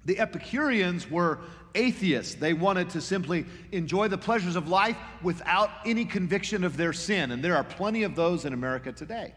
The 0.05 0.19
Epicureans 0.19 1.11
were 1.11 1.39
atheists. 1.75 2.35
They 2.35 2.55
wanted 2.55 2.91
to 2.91 3.01
simply 3.01 3.47
enjoy 3.71 4.09
the 4.09 4.19
pleasures 4.19 4.57
of 4.57 4.69
life 4.69 4.97
without 5.23 5.71
any 5.85 6.05
conviction 6.05 6.65
of 6.65 6.77
their 6.77 6.93
sin. 6.93 7.31
And 7.31 7.43
there 7.43 7.57
are 7.57 7.65
plenty 7.65 8.03
of 8.03 8.17
those 8.17 8.45
in 8.45 8.53
America 8.53 8.93
today. 8.93 9.35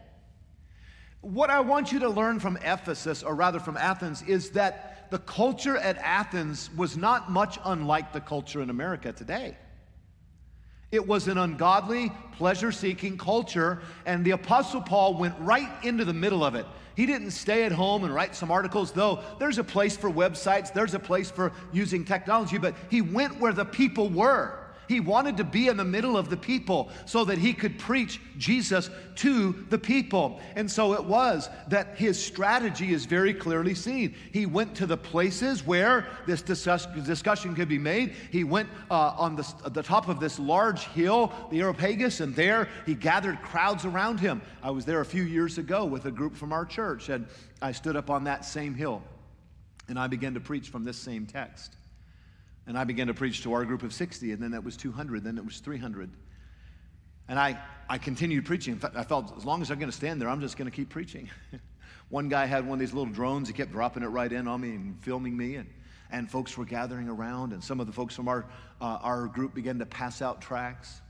What 1.26 1.50
I 1.50 1.58
want 1.58 1.90
you 1.90 1.98
to 1.98 2.08
learn 2.08 2.38
from 2.38 2.56
Ephesus, 2.58 3.24
or 3.24 3.34
rather 3.34 3.58
from 3.58 3.76
Athens, 3.76 4.22
is 4.22 4.50
that 4.50 5.10
the 5.10 5.18
culture 5.18 5.76
at 5.76 5.98
Athens 5.98 6.70
was 6.76 6.96
not 6.96 7.32
much 7.32 7.58
unlike 7.64 8.12
the 8.12 8.20
culture 8.20 8.62
in 8.62 8.70
America 8.70 9.12
today. 9.12 9.56
It 10.92 11.04
was 11.04 11.26
an 11.26 11.36
ungodly, 11.36 12.12
pleasure 12.30 12.70
seeking 12.70 13.18
culture, 13.18 13.80
and 14.06 14.24
the 14.24 14.30
Apostle 14.30 14.80
Paul 14.80 15.18
went 15.18 15.34
right 15.40 15.68
into 15.82 16.04
the 16.04 16.14
middle 16.14 16.44
of 16.44 16.54
it. 16.54 16.64
He 16.94 17.06
didn't 17.06 17.32
stay 17.32 17.64
at 17.64 17.72
home 17.72 18.04
and 18.04 18.14
write 18.14 18.36
some 18.36 18.52
articles, 18.52 18.92
though 18.92 19.18
there's 19.40 19.58
a 19.58 19.64
place 19.64 19.96
for 19.96 20.08
websites, 20.08 20.72
there's 20.72 20.94
a 20.94 21.00
place 21.00 21.28
for 21.28 21.50
using 21.72 22.04
technology, 22.04 22.56
but 22.56 22.76
he 22.88 23.02
went 23.02 23.40
where 23.40 23.52
the 23.52 23.64
people 23.64 24.08
were. 24.08 24.60
He 24.88 25.00
wanted 25.00 25.36
to 25.38 25.44
be 25.44 25.68
in 25.68 25.76
the 25.76 25.84
middle 25.84 26.16
of 26.16 26.30
the 26.30 26.36
people 26.36 26.90
so 27.04 27.24
that 27.24 27.38
he 27.38 27.52
could 27.52 27.78
preach 27.78 28.20
Jesus 28.38 28.90
to 29.16 29.52
the 29.70 29.78
people. 29.78 30.40
And 30.54 30.70
so 30.70 30.94
it 30.94 31.04
was 31.04 31.48
that 31.68 31.96
his 31.96 32.22
strategy 32.22 32.92
is 32.92 33.06
very 33.06 33.34
clearly 33.34 33.74
seen. 33.74 34.14
He 34.32 34.46
went 34.46 34.74
to 34.76 34.86
the 34.86 34.96
places 34.96 35.66
where 35.66 36.06
this 36.26 36.42
discuss- 36.42 36.86
discussion 37.04 37.54
could 37.54 37.68
be 37.68 37.78
made. 37.78 38.14
He 38.30 38.44
went 38.44 38.68
uh, 38.90 39.14
on 39.16 39.36
the, 39.36 39.70
the 39.70 39.82
top 39.82 40.08
of 40.08 40.20
this 40.20 40.38
large 40.38 40.84
hill, 40.88 41.32
the 41.50 41.60
Areopagus, 41.60 42.20
and 42.20 42.34
there 42.34 42.68
he 42.84 42.94
gathered 42.94 43.40
crowds 43.42 43.84
around 43.84 44.20
him. 44.20 44.42
I 44.62 44.70
was 44.70 44.84
there 44.84 45.00
a 45.00 45.06
few 45.06 45.22
years 45.22 45.58
ago 45.58 45.84
with 45.84 46.06
a 46.06 46.10
group 46.10 46.36
from 46.36 46.52
our 46.52 46.64
church, 46.64 47.08
and 47.08 47.26
I 47.62 47.72
stood 47.72 47.96
up 47.96 48.10
on 48.10 48.24
that 48.24 48.44
same 48.44 48.74
hill 48.74 49.02
and 49.88 49.98
I 49.98 50.06
began 50.06 50.34
to 50.34 50.40
preach 50.40 50.68
from 50.68 50.84
this 50.84 50.98
same 50.98 51.26
text. 51.26 51.75
And 52.66 52.76
I 52.76 52.84
began 52.84 53.06
to 53.06 53.14
preach 53.14 53.42
to 53.42 53.52
our 53.52 53.64
group 53.64 53.82
of 53.82 53.92
60, 53.92 54.32
and 54.32 54.42
then 54.42 54.50
that 54.52 54.64
was 54.64 54.76
200, 54.76 55.22
then 55.22 55.38
it 55.38 55.44
was 55.44 55.60
300. 55.60 56.10
And 57.28 57.38
I, 57.38 57.58
I 57.88 57.98
continued 57.98 58.44
preaching. 58.44 58.74
In 58.74 58.80
fact, 58.80 58.96
I 58.96 59.02
felt 59.02 59.36
as 59.36 59.44
long 59.44 59.62
as 59.62 59.70
I'm 59.70 59.78
going 59.78 59.90
to 59.90 59.96
stand 59.96 60.20
there, 60.20 60.28
I'm 60.28 60.40
just 60.40 60.56
going 60.56 60.70
to 60.70 60.74
keep 60.74 60.88
preaching. 60.88 61.28
one 62.08 62.28
guy 62.28 62.46
had 62.46 62.66
one 62.66 62.74
of 62.74 62.80
these 62.80 62.92
little 62.92 63.12
drones. 63.12 63.48
He 63.48 63.54
kept 63.54 63.72
dropping 63.72 64.02
it 64.02 64.08
right 64.08 64.32
in 64.32 64.46
on 64.48 64.60
me 64.60 64.70
and 64.70 65.00
filming 65.02 65.36
me. 65.36 65.56
And, 65.56 65.68
and 66.10 66.30
folks 66.30 66.56
were 66.56 66.64
gathering 66.64 67.08
around, 67.08 67.52
and 67.52 67.62
some 67.62 67.80
of 67.80 67.86
the 67.86 67.92
folks 67.92 68.14
from 68.14 68.28
our, 68.28 68.46
uh, 68.80 68.98
our 69.02 69.26
group 69.26 69.54
began 69.54 69.78
to 69.80 69.86
pass 69.86 70.22
out 70.22 70.40
tracts. 70.40 71.00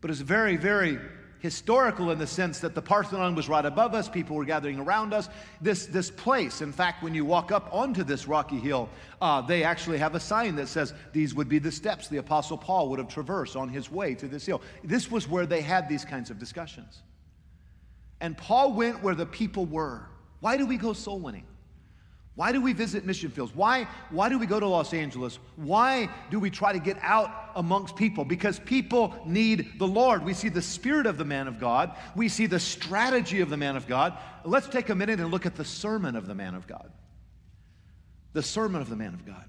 But 0.00 0.10
it's 0.10 0.20
very, 0.20 0.56
very 0.56 0.98
historical 1.46 2.10
in 2.10 2.18
the 2.18 2.26
sense 2.26 2.58
that 2.58 2.74
the 2.74 2.82
Parthenon 2.82 3.36
was 3.36 3.48
right 3.48 3.64
above 3.64 3.94
us, 3.94 4.08
people 4.08 4.34
were 4.34 4.44
gathering 4.44 4.80
around 4.80 5.14
us. 5.14 5.28
This, 5.60 5.86
this 5.86 6.10
place, 6.10 6.60
in 6.60 6.72
fact, 6.72 7.04
when 7.04 7.14
you 7.14 7.24
walk 7.24 7.52
up 7.52 7.68
onto 7.72 8.02
this 8.02 8.26
rocky 8.26 8.58
hill, 8.58 8.88
uh, 9.20 9.40
they 9.40 9.62
actually 9.62 9.98
have 9.98 10.16
a 10.16 10.20
sign 10.20 10.56
that 10.56 10.66
says 10.66 10.92
these 11.12 11.36
would 11.36 11.48
be 11.48 11.60
the 11.60 11.70
steps 11.70 12.08
the 12.08 12.16
Apostle 12.16 12.58
Paul 12.58 12.88
would 12.90 12.98
have 12.98 13.08
traversed 13.08 13.54
on 13.54 13.68
his 13.68 13.88
way 13.88 14.14
to 14.16 14.26
this 14.26 14.44
hill. 14.44 14.60
This 14.82 15.08
was 15.08 15.28
where 15.28 15.46
they 15.46 15.60
had 15.60 15.88
these 15.88 16.04
kinds 16.04 16.30
of 16.30 16.38
discussions. 16.40 17.02
And 18.20 18.36
Paul 18.36 18.72
went 18.72 19.02
where 19.04 19.14
the 19.14 19.26
people 19.26 19.66
were. 19.66 20.08
Why 20.40 20.56
do 20.56 20.66
we 20.66 20.76
go 20.76 20.92
soul 20.94 21.20
winning? 21.20 21.46
Why 22.36 22.52
do 22.52 22.60
we 22.60 22.74
visit 22.74 23.06
mission 23.06 23.30
fields? 23.30 23.54
Why, 23.54 23.88
why 24.10 24.28
do 24.28 24.38
we 24.38 24.46
go 24.46 24.60
to 24.60 24.66
Los 24.66 24.92
Angeles? 24.92 25.38
Why 25.56 26.10
do 26.30 26.38
we 26.38 26.50
try 26.50 26.74
to 26.74 26.78
get 26.78 26.98
out 27.00 27.30
amongst 27.56 27.96
people? 27.96 28.26
Because 28.26 28.58
people 28.58 29.14
need 29.24 29.78
the 29.78 29.86
Lord. 29.86 30.22
We 30.22 30.34
see 30.34 30.50
the 30.50 30.60
spirit 30.60 31.06
of 31.06 31.16
the 31.16 31.24
man 31.24 31.48
of 31.48 31.58
God, 31.58 31.96
we 32.14 32.28
see 32.28 32.44
the 32.44 32.60
strategy 32.60 33.40
of 33.40 33.48
the 33.48 33.56
man 33.56 33.74
of 33.74 33.86
God. 33.86 34.18
Let's 34.44 34.68
take 34.68 34.90
a 34.90 34.94
minute 34.94 35.18
and 35.18 35.30
look 35.30 35.46
at 35.46 35.56
the 35.56 35.64
sermon 35.64 36.14
of 36.14 36.26
the 36.26 36.34
man 36.34 36.54
of 36.54 36.66
God. 36.66 36.92
The 38.34 38.42
sermon 38.42 38.82
of 38.82 38.90
the 38.90 38.96
man 38.96 39.14
of 39.14 39.24
God. 39.24 39.46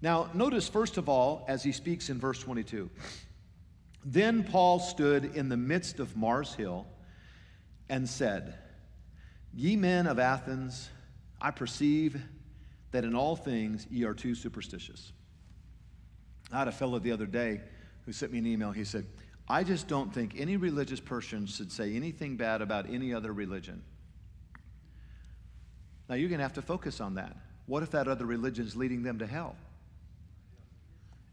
Now, 0.00 0.30
notice 0.34 0.68
first 0.68 0.98
of 0.98 1.08
all, 1.08 1.44
as 1.48 1.64
he 1.64 1.72
speaks 1.72 2.08
in 2.10 2.20
verse 2.20 2.38
22, 2.38 2.88
then 4.04 4.44
Paul 4.44 4.78
stood 4.78 5.36
in 5.36 5.48
the 5.48 5.56
midst 5.56 5.98
of 5.98 6.16
Mars 6.16 6.54
Hill 6.54 6.86
and 7.88 8.08
said, 8.08 8.54
Ye 9.54 9.76
men 9.76 10.06
of 10.06 10.18
Athens, 10.18 10.90
I 11.40 11.50
perceive 11.50 12.20
that 12.92 13.04
in 13.04 13.14
all 13.14 13.36
things 13.36 13.86
ye 13.90 14.04
are 14.04 14.14
too 14.14 14.34
superstitious. 14.34 15.12
I 16.52 16.58
had 16.58 16.68
a 16.68 16.72
fellow 16.72 16.98
the 16.98 17.12
other 17.12 17.26
day 17.26 17.60
who 18.04 18.12
sent 18.12 18.32
me 18.32 18.38
an 18.38 18.46
email. 18.46 18.72
He 18.72 18.84
said, 18.84 19.06
I 19.48 19.64
just 19.64 19.88
don't 19.88 20.12
think 20.12 20.34
any 20.36 20.56
religious 20.56 21.00
person 21.00 21.46
should 21.46 21.72
say 21.72 21.94
anything 21.94 22.36
bad 22.36 22.62
about 22.62 22.88
any 22.88 23.12
other 23.12 23.32
religion. 23.32 23.82
Now 26.08 26.16
you're 26.16 26.28
going 26.28 26.38
to 26.38 26.44
have 26.44 26.54
to 26.54 26.62
focus 26.62 27.00
on 27.00 27.14
that. 27.14 27.36
What 27.66 27.82
if 27.82 27.90
that 27.92 28.08
other 28.08 28.26
religion 28.26 28.66
is 28.66 28.74
leading 28.74 29.02
them 29.02 29.18
to 29.20 29.26
hell? 29.26 29.56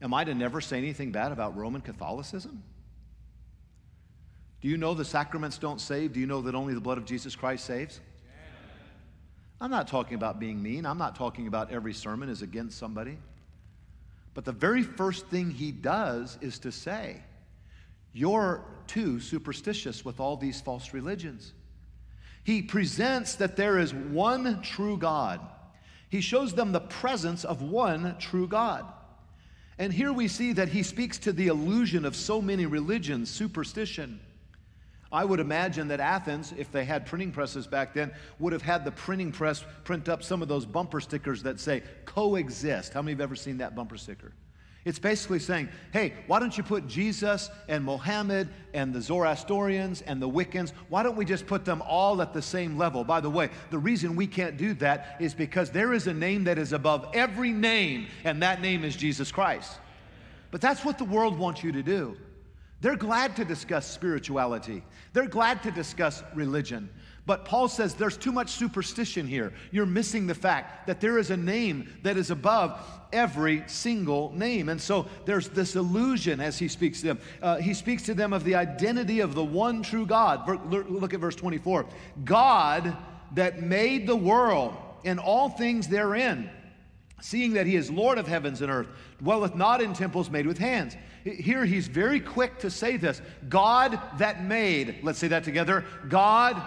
Am 0.01 0.13
I 0.13 0.23
to 0.23 0.35
never 0.35 0.61
say 0.61 0.77
anything 0.77 1.11
bad 1.11 1.31
about 1.31 1.57
Roman 1.57 1.81
Catholicism? 1.81 2.63
Do 4.61 4.67
you 4.67 4.77
know 4.77 4.93
the 4.93 5.05
sacraments 5.05 5.57
don't 5.57 5.81
save? 5.81 6.13
Do 6.13 6.19
you 6.19 6.27
know 6.27 6.41
that 6.41 6.55
only 6.55 6.73
the 6.73 6.81
blood 6.81 6.97
of 6.97 7.05
Jesus 7.05 7.35
Christ 7.35 7.65
saves? 7.65 7.99
I'm 9.59 9.71
not 9.71 9.87
talking 9.87 10.15
about 10.15 10.39
being 10.39 10.61
mean. 10.61 10.85
I'm 10.85 10.97
not 10.97 11.15
talking 11.15 11.47
about 11.47 11.71
every 11.71 11.93
sermon 11.93 12.29
is 12.29 12.41
against 12.41 12.77
somebody. 12.77 13.17
But 14.33 14.45
the 14.45 14.51
very 14.51 14.83
first 14.83 15.27
thing 15.27 15.49
he 15.49 15.71
does 15.71 16.37
is 16.41 16.59
to 16.59 16.71
say, 16.71 17.21
You're 18.13 18.63
too 18.85 19.19
superstitious 19.19 20.05
with 20.05 20.19
all 20.19 20.37
these 20.37 20.61
false 20.61 20.93
religions. 20.93 21.53
He 22.43 22.61
presents 22.61 23.35
that 23.35 23.57
there 23.57 23.79
is 23.79 23.93
one 23.93 24.61
true 24.61 24.97
God. 24.97 25.41
He 26.09 26.21
shows 26.21 26.53
them 26.53 26.71
the 26.71 26.79
presence 26.79 27.43
of 27.43 27.61
one 27.61 28.15
true 28.19 28.47
God. 28.47 28.85
And 29.79 29.91
here 29.91 30.13
we 30.13 30.27
see 30.27 30.53
that 30.53 30.69
he 30.69 30.83
speaks 30.83 31.17
to 31.19 31.33
the 31.33 31.47
illusion 31.47 32.05
of 32.05 32.15
so 32.15 32.41
many 32.41 32.65
religions, 32.65 33.29
superstition. 33.29 34.19
I 35.17 35.25
would 35.25 35.39
imagine 35.39 35.87
that 35.87 35.99
Athens, 35.99 36.53
if 36.59 36.71
they 36.71 36.85
had 36.85 37.07
printing 37.07 37.31
presses 37.31 37.65
back 37.65 37.91
then, 37.91 38.11
would 38.37 38.53
have 38.53 38.61
had 38.61 38.85
the 38.85 38.91
printing 38.91 39.31
press 39.31 39.65
print 39.83 40.09
up 40.09 40.21
some 40.21 40.43
of 40.43 40.47
those 40.47 40.63
bumper 40.63 41.01
stickers 41.01 41.41
that 41.41 41.59
say 41.59 41.81
coexist. 42.05 42.93
How 42.93 43.01
many 43.01 43.13
have 43.13 43.21
ever 43.21 43.35
seen 43.35 43.57
that 43.57 43.75
bumper 43.75 43.97
sticker? 43.97 44.31
It's 44.85 44.99
basically 44.99 45.39
saying, 45.39 45.69
hey, 45.91 46.13
why 46.27 46.39
don't 46.39 46.55
you 46.55 46.63
put 46.63 46.85
Jesus 46.85 47.49
and 47.67 47.83
Mohammed 47.83 48.47
and 48.75 48.93
the 48.93 49.01
Zoroastrians 49.01 50.03
and 50.03 50.21
the 50.21 50.29
Wiccans, 50.29 50.71
why 50.89 51.01
don't 51.01 51.17
we 51.17 51.25
just 51.25 51.47
put 51.47 51.65
them 51.65 51.81
all 51.81 52.21
at 52.21 52.31
the 52.31 52.41
same 52.43 52.77
level? 52.77 53.03
By 53.03 53.19
the 53.19 53.29
way, 53.31 53.49
the 53.71 53.79
reason 53.79 54.15
we 54.15 54.27
can't 54.27 54.55
do 54.55 54.75
that 54.75 55.17
is 55.19 55.33
because 55.33 55.71
there 55.71 55.93
is 55.93 56.05
a 56.05 56.13
name 56.13 56.43
that 56.43 56.59
is 56.59 56.73
above 56.73 57.09
every 57.15 57.51
name, 57.51 58.05
and 58.23 58.43
that 58.43 58.61
name 58.61 58.83
is 58.83 58.95
Jesus 58.95 59.31
Christ. 59.31 59.79
But 60.51 60.61
that's 60.61 60.85
what 60.85 60.99
the 60.99 61.05
world 61.05 61.39
wants 61.39 61.63
you 61.63 61.71
to 61.71 61.81
do. 61.81 62.17
They're 62.79 62.95
glad 62.95 63.35
to 63.37 63.45
discuss 63.45 63.89
spirituality. 63.89 64.83
They're 65.13 65.27
glad 65.27 65.63
to 65.63 65.71
discuss 65.71 66.23
religion. 66.35 66.89
But 67.25 67.43
Paul 67.43 67.67
says 67.67 67.93
there's 67.93 68.17
too 68.17 68.31
much 68.31 68.51
superstition 68.51 69.27
here. 69.27 69.51
You're 69.71 69.85
missing 69.85 70.27
the 70.27 70.35
fact 70.35 70.87
that 70.87 71.01
there 71.01 71.17
is 71.17 71.29
a 71.29 71.35
name 71.35 71.89
that 72.03 72.15
is 72.15 72.31
above 72.31 72.79
every 73.11 73.63
single 73.67 74.31
name. 74.33 74.69
And 74.69 74.79
so 74.79 75.07
there's 75.25 75.49
this 75.49 75.75
illusion 75.75 76.39
as 76.39 76.57
he 76.57 76.67
speaks 76.67 77.01
to 77.01 77.07
them. 77.07 77.19
Uh, 77.41 77.57
he 77.57 77.73
speaks 77.73 78.03
to 78.03 78.13
them 78.13 78.31
of 78.31 78.43
the 78.43 78.55
identity 78.55 79.19
of 79.19 79.33
the 79.33 79.43
one 79.43 79.81
true 79.81 80.05
God. 80.05 80.47
Look 80.71 81.13
at 81.13 81.19
verse 81.19 81.35
24. 81.35 81.85
God 82.23 82.95
that 83.33 83.61
made 83.61 84.07
the 84.07 84.15
world 84.15 84.75
and 85.03 85.19
all 85.19 85.49
things 85.49 85.87
therein, 85.87 86.49
seeing 87.21 87.53
that 87.53 87.65
he 87.65 87.75
is 87.75 87.89
Lord 87.89 88.17
of 88.17 88.27
heavens 88.27 88.61
and 88.61 88.71
earth, 88.71 88.87
dwelleth 89.19 89.55
not 89.55 89.81
in 89.81 89.93
temples 89.93 90.29
made 90.29 90.45
with 90.45 90.57
hands. 90.57 90.95
Here 91.23 91.65
he's 91.65 91.87
very 91.87 92.19
quick 92.19 92.59
to 92.59 92.69
say 92.69 92.97
this 92.97 93.21
God 93.49 93.99
that 94.17 94.43
made, 94.43 94.99
let's 95.03 95.19
say 95.19 95.27
that 95.29 95.43
together, 95.43 95.83
God 96.09 96.61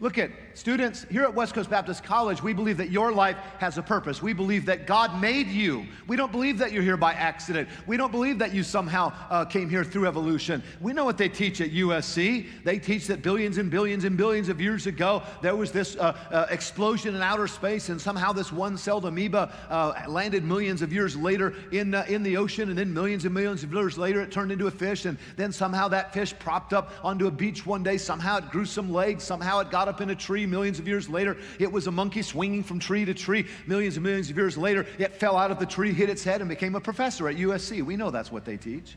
Look 0.00 0.16
at 0.16 0.30
students 0.60 1.06
here 1.10 1.22
at 1.22 1.34
West 1.34 1.54
Coast 1.54 1.70
Baptist 1.70 2.04
College, 2.04 2.42
we 2.42 2.52
believe 2.52 2.76
that 2.76 2.90
your 2.90 3.12
life 3.12 3.38
has 3.58 3.78
a 3.78 3.82
purpose. 3.82 4.20
We 4.20 4.34
believe 4.34 4.66
that 4.66 4.86
God 4.86 5.18
made 5.18 5.46
you. 5.46 5.86
We 6.06 6.16
don't 6.16 6.30
believe 6.30 6.58
that 6.58 6.70
you're 6.70 6.82
here 6.82 6.98
by 6.98 7.14
accident. 7.14 7.66
We 7.86 7.96
don't 7.96 8.12
believe 8.12 8.38
that 8.40 8.52
you 8.52 8.62
somehow 8.62 9.14
uh, 9.30 9.46
came 9.46 9.70
here 9.70 9.84
through 9.84 10.06
evolution. 10.06 10.62
We 10.82 10.92
know 10.92 11.06
what 11.06 11.16
they 11.16 11.30
teach 11.30 11.62
at 11.62 11.70
USC. 11.70 12.46
They 12.62 12.78
teach 12.78 13.06
that 13.06 13.22
billions 13.22 13.56
and 13.56 13.70
billions 13.70 14.04
and 14.04 14.18
billions 14.18 14.50
of 14.50 14.60
years 14.60 14.86
ago, 14.86 15.22
there 15.40 15.56
was 15.56 15.72
this 15.72 15.96
uh, 15.96 16.14
uh, 16.30 16.46
explosion 16.50 17.14
in 17.16 17.22
outer 17.22 17.46
space, 17.46 17.88
and 17.88 17.98
somehow 17.98 18.32
this 18.34 18.52
one 18.52 18.76
celled 18.76 19.06
amoeba 19.06 19.50
uh, 19.70 19.94
landed 20.08 20.44
millions 20.44 20.82
of 20.82 20.92
years 20.92 21.16
later 21.16 21.54
in, 21.72 21.94
uh, 21.94 22.04
in 22.06 22.22
the 22.22 22.36
ocean, 22.36 22.68
and 22.68 22.76
then 22.76 22.92
millions 22.92 23.24
and 23.24 23.32
millions 23.32 23.64
of 23.64 23.72
years 23.72 23.96
later, 23.96 24.20
it 24.20 24.30
turned 24.30 24.52
into 24.52 24.66
a 24.66 24.70
fish, 24.70 25.06
and 25.06 25.16
then 25.36 25.52
somehow 25.52 25.88
that 25.88 26.12
fish 26.12 26.34
propped 26.38 26.74
up 26.74 26.92
onto 27.02 27.28
a 27.28 27.30
beach 27.30 27.64
one 27.64 27.82
day. 27.82 27.96
Somehow 27.96 28.36
it 28.36 28.50
grew 28.50 28.66
some 28.66 28.92
legs. 28.92 29.24
Somehow 29.24 29.60
it 29.60 29.70
got 29.70 29.88
up 29.88 30.02
in 30.02 30.10
a 30.10 30.14
tree 30.14 30.49
millions 30.50 30.78
of 30.78 30.88
years 30.88 31.08
later. 31.08 31.36
It 31.58 31.70
was 31.70 31.86
a 31.86 31.90
monkey 31.90 32.22
swinging 32.22 32.62
from 32.62 32.78
tree 32.78 33.04
to 33.04 33.14
tree. 33.14 33.46
Millions 33.66 33.96
and 33.96 34.04
millions 34.04 34.30
of 34.30 34.36
years 34.36 34.58
later, 34.58 34.86
it 34.98 35.14
fell 35.14 35.36
out 35.36 35.50
of 35.50 35.58
the 35.58 35.66
tree, 35.66 35.92
hit 35.92 36.10
its 36.10 36.24
head, 36.24 36.40
and 36.40 36.48
became 36.48 36.74
a 36.74 36.80
professor 36.80 37.28
at 37.28 37.36
USC. 37.36 37.82
We 37.82 37.96
know 37.96 38.10
that's 38.10 38.32
what 38.32 38.44
they 38.44 38.56
teach. 38.56 38.96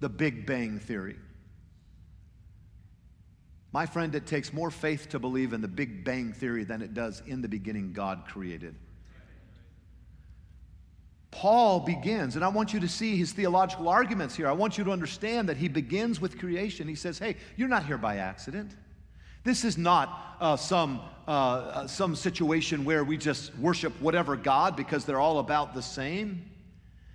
The 0.00 0.08
Big 0.08 0.46
Bang 0.46 0.78
Theory. 0.78 1.16
My 3.72 3.86
friend, 3.86 4.14
it 4.14 4.26
takes 4.26 4.52
more 4.52 4.70
faith 4.70 5.08
to 5.08 5.18
believe 5.18 5.52
in 5.52 5.60
the 5.60 5.66
Big 5.68 6.04
Bang 6.04 6.32
Theory 6.32 6.62
than 6.62 6.80
it 6.80 6.94
does 6.94 7.22
in 7.26 7.42
the 7.42 7.48
beginning 7.48 7.92
God 7.92 8.24
created. 8.28 8.76
Paul 11.32 11.80
begins, 11.80 12.36
and 12.36 12.44
I 12.44 12.48
want 12.48 12.72
you 12.72 12.78
to 12.78 12.88
see 12.88 13.16
his 13.16 13.32
theological 13.32 13.88
arguments 13.88 14.36
here. 14.36 14.46
I 14.46 14.52
want 14.52 14.78
you 14.78 14.84
to 14.84 14.92
understand 14.92 15.48
that 15.48 15.56
he 15.56 15.66
begins 15.66 16.20
with 16.20 16.38
creation. 16.38 16.86
He 16.86 16.94
says, 16.94 17.18
Hey, 17.18 17.34
you're 17.56 17.66
not 17.66 17.84
here 17.84 17.98
by 17.98 18.18
accident. 18.18 18.76
This 19.44 19.64
is 19.64 19.76
not 19.76 20.36
uh, 20.40 20.56
some, 20.56 21.00
uh, 21.28 21.30
uh, 21.30 21.86
some 21.86 22.16
situation 22.16 22.84
where 22.84 23.04
we 23.04 23.18
just 23.18 23.54
worship 23.58 23.92
whatever 24.00 24.36
God 24.36 24.74
because 24.74 25.04
they're 25.04 25.20
all 25.20 25.38
about 25.38 25.74
the 25.74 25.82
same. 25.82 26.50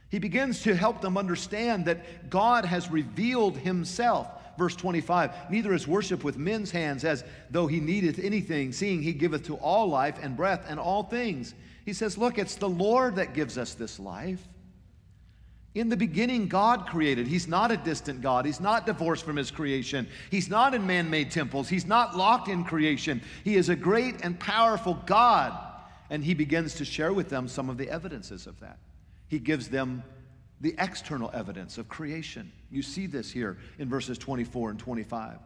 He 0.10 0.20
begins 0.20 0.62
to 0.64 0.76
help 0.76 1.02
them 1.02 1.18
understand 1.18 1.86
that 1.86 2.30
God 2.30 2.66
has 2.66 2.90
revealed 2.90 3.58
himself. 3.58 4.28
Verse 4.58 4.76
25, 4.76 5.52
neither 5.52 5.74
is 5.74 5.88
worship 5.88 6.24
with 6.24 6.38
men's 6.38 6.70
hands 6.70 7.04
as 7.04 7.24
though 7.50 7.68
he 7.68 7.80
needeth 7.80 8.20
anything, 8.20 8.74
seeing 8.74 9.02
he 9.02 9.14
giveth 9.14 9.46
to 9.46 9.56
all 9.56 9.88
life 9.88 10.18
and 10.22 10.36
breath 10.36 10.66
and 10.68 10.80
all 10.80 11.04
things. 11.04 11.54
He 11.86 11.94
says, 11.94 12.18
Look, 12.18 12.38
it's 12.38 12.56
the 12.56 12.70
Lord 12.70 13.16
that 13.16 13.34
gives 13.34 13.58
us 13.58 13.74
this 13.74 14.00
life. 14.00 14.46
In 15.80 15.88
the 15.88 15.96
beginning, 15.96 16.50
God 16.50 16.88
created. 16.88 17.26
He's 17.26 17.48
not 17.48 17.72
a 17.72 17.78
distant 17.78 18.20
God. 18.20 18.46
He's 18.46 18.60
not 18.60 18.86
divorced 18.86 19.24
from 19.24 19.38
His 19.38 19.50
creation. 19.50 20.10
He's 20.30 20.50
not 20.50 20.74
in 20.74 20.86
man 20.86 21.10
made 21.10 21.32
temples. 21.32 21.70
He's 21.70 21.86
not 21.86 22.18
locked 22.18 22.50
in 22.50 22.66
creation. 22.66 23.22
He 23.46 23.56
is 23.56 23.70
a 23.70 23.78
great 23.78 24.16
and 24.22 24.38
powerful 24.38 24.96
God. 25.06 25.58
And 26.10 26.22
He 26.22 26.34
begins 26.34 26.74
to 26.76 26.84
share 26.84 27.14
with 27.14 27.30
them 27.30 27.48
some 27.48 27.70
of 27.70 27.78
the 27.78 27.90
evidences 27.90 28.46
of 28.46 28.60
that. 28.60 28.78
He 29.30 29.40
gives 29.40 29.70
them 29.70 30.04
the 30.60 30.76
external 30.78 31.32
evidence 31.34 31.78
of 31.78 31.88
creation. 31.88 32.52
You 32.70 32.82
see 32.82 33.08
this 33.08 33.32
here 33.32 33.58
in 33.78 33.88
verses 33.88 34.18
24 34.18 34.72
and 34.72 34.80
25 34.80 35.38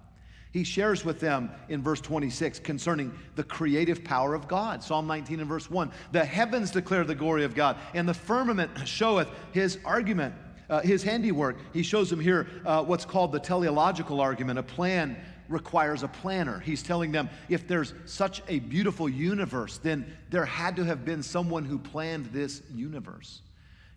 he 0.54 0.64
shares 0.64 1.04
with 1.04 1.20
them 1.20 1.50
in 1.68 1.82
verse 1.82 2.00
26 2.00 2.60
concerning 2.60 3.12
the 3.36 3.44
creative 3.44 4.04
power 4.04 4.36
of 4.36 4.48
God. 4.48 4.84
Psalm 4.84 5.08
19 5.08 5.40
and 5.40 5.50
verse 5.50 5.70
1 5.70 5.92
The 6.12 6.24
heavens 6.24 6.70
declare 6.70 7.04
the 7.04 7.16
glory 7.16 7.44
of 7.44 7.56
God, 7.56 7.76
and 7.96 8.08
the 8.08 8.14
firmament 8.14 8.70
showeth 8.88 9.28
his 9.52 9.80
argument, 9.84 10.36
uh, 10.70 10.82
his 10.82 11.02
handiwork. 11.02 11.58
He 11.74 11.82
shows 11.82 12.12
them 12.12 12.20
here 12.20 12.48
uh, 12.66 12.84
what's 12.84 13.04
called 13.04 13.32
the 13.32 13.40
teleological 13.40 14.22
argument. 14.22 14.60
A 14.60 14.64
plan 14.64 15.18
requires 15.50 16.04
a 16.04 16.08
planner. 16.08 16.60
He's 16.60 16.84
telling 16.84 17.12
them 17.12 17.32
if 17.50 17.68
there's 17.68 17.96
such 18.06 18.44
a 18.48 18.60
beautiful 18.60 19.10
universe, 19.10 19.80
then 19.80 20.06
there 20.30 20.46
had 20.46 20.76
to 20.76 20.84
have 20.86 21.04
been 21.04 21.24
someone 21.24 21.66
who 21.66 21.80
planned 21.80 22.28
this 22.28 22.62
universe. 22.72 23.42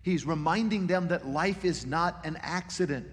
He's 0.01 0.25
reminding 0.25 0.87
them 0.87 1.09
that 1.09 1.27
life 1.27 1.65
is 1.65 1.85
not 1.85 2.25
an 2.25 2.39
accident. 2.41 3.05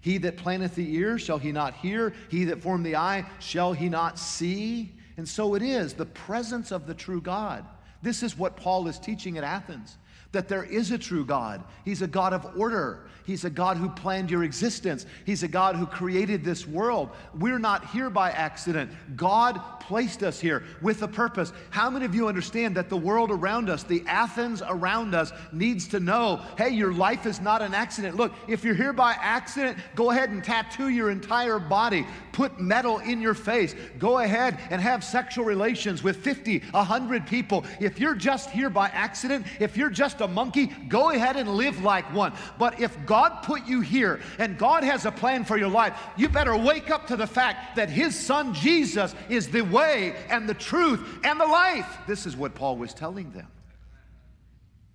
He 0.00 0.18
that 0.18 0.36
planteth 0.36 0.74
the 0.74 0.94
ear, 0.94 1.18
shall 1.18 1.38
he 1.38 1.52
not 1.52 1.74
hear? 1.74 2.12
He 2.30 2.44
that 2.44 2.62
formed 2.62 2.86
the 2.86 2.96
eye, 2.96 3.26
shall 3.40 3.72
he 3.72 3.88
not 3.88 4.18
see? 4.18 4.94
And 5.16 5.28
so 5.28 5.54
it 5.54 5.62
is, 5.62 5.94
the 5.94 6.06
presence 6.06 6.70
of 6.70 6.86
the 6.86 6.94
true 6.94 7.20
God. 7.20 7.64
This 8.02 8.22
is 8.22 8.38
what 8.38 8.56
Paul 8.56 8.86
is 8.86 8.98
teaching 8.98 9.36
at 9.38 9.44
Athens 9.44 9.98
that 10.32 10.48
there 10.48 10.64
is 10.64 10.90
a 10.90 10.98
true 10.98 11.24
God. 11.24 11.64
He's 11.84 12.02
a 12.02 12.06
God 12.06 12.32
of 12.32 12.46
order. 12.58 13.04
He's 13.24 13.44
a 13.44 13.50
God 13.50 13.76
who 13.76 13.90
planned 13.90 14.30
your 14.30 14.42
existence. 14.42 15.04
He's 15.26 15.42
a 15.42 15.48
God 15.48 15.76
who 15.76 15.84
created 15.84 16.42
this 16.42 16.66
world. 16.66 17.10
We're 17.34 17.58
not 17.58 17.90
here 17.90 18.08
by 18.08 18.30
accident. 18.30 18.90
God 19.16 19.60
placed 19.80 20.22
us 20.22 20.40
here 20.40 20.64
with 20.80 21.02
a 21.02 21.08
purpose. 21.08 21.52
How 21.68 21.90
many 21.90 22.06
of 22.06 22.14
you 22.14 22.28
understand 22.28 22.74
that 22.76 22.88
the 22.88 22.96
world 22.96 23.30
around 23.30 23.68
us, 23.68 23.82
the 23.82 24.02
Athens 24.06 24.62
around 24.66 25.14
us, 25.14 25.32
needs 25.52 25.88
to 25.88 26.00
know 26.00 26.42
hey, 26.56 26.70
your 26.70 26.92
life 26.92 27.26
is 27.26 27.40
not 27.40 27.60
an 27.60 27.74
accident? 27.74 28.16
Look, 28.16 28.32
if 28.48 28.64
you're 28.64 28.74
here 28.74 28.94
by 28.94 29.12
accident, 29.20 29.78
go 29.94 30.10
ahead 30.10 30.30
and 30.30 30.42
tattoo 30.42 30.88
your 30.88 31.10
entire 31.10 31.58
body, 31.58 32.06
put 32.32 32.58
metal 32.58 32.98
in 32.98 33.20
your 33.20 33.34
face, 33.34 33.74
go 33.98 34.20
ahead 34.20 34.58
and 34.70 34.80
have 34.80 35.04
sexual 35.04 35.44
relations 35.44 36.02
with 36.02 36.16
50, 36.16 36.60
100 36.70 37.26
people. 37.26 37.64
If 37.78 37.98
you're 37.98 38.14
just 38.14 38.50
here 38.50 38.70
by 38.70 38.88
accident, 38.88 39.46
if 39.60 39.76
you're 39.76 39.90
just 39.90 40.17
a 40.20 40.28
monkey, 40.28 40.66
go 40.88 41.10
ahead 41.10 41.36
and 41.36 41.48
live 41.56 41.82
like 41.82 42.12
one. 42.12 42.32
But 42.58 42.80
if 42.80 42.96
God 43.06 43.18
God 43.18 43.42
put 43.42 43.66
you 43.66 43.80
here 43.80 44.20
and 44.38 44.56
God 44.56 44.84
has 44.84 45.04
a 45.04 45.10
plan 45.10 45.44
for 45.44 45.56
your 45.56 45.68
life, 45.68 45.98
you 46.16 46.28
better 46.28 46.56
wake 46.56 46.88
up 46.88 47.08
to 47.08 47.16
the 47.16 47.26
fact 47.26 47.74
that 47.74 47.90
His 47.90 48.18
Son 48.18 48.54
Jesus 48.54 49.12
is 49.28 49.48
the 49.48 49.62
way 49.62 50.14
and 50.30 50.48
the 50.48 50.54
truth 50.54 51.00
and 51.24 51.40
the 51.40 51.46
life. 51.46 51.98
This 52.06 52.26
is 52.26 52.36
what 52.36 52.54
Paul 52.54 52.76
was 52.76 52.94
telling 52.94 53.32
them. 53.32 53.48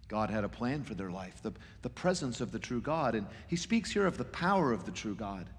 God 0.08 0.30
had 0.30 0.46
a 0.46 0.50
plan 0.50 0.84
for 0.84 0.94
their 0.94 1.12
life, 1.12 1.42
the, 1.42 1.52
the 1.82 1.90
presence 1.90 2.40
of 2.40 2.54
the 2.54 2.60
true 2.60 2.80
God. 2.80 3.14
And 3.14 3.28
he 3.48 3.58
speaks 3.58 3.92
here 3.92 4.06
of 4.06 4.18
the 4.18 4.26
power 4.26 4.72
of 4.72 4.86
the 4.86 4.92
true 4.92 5.16
God. 5.16 5.50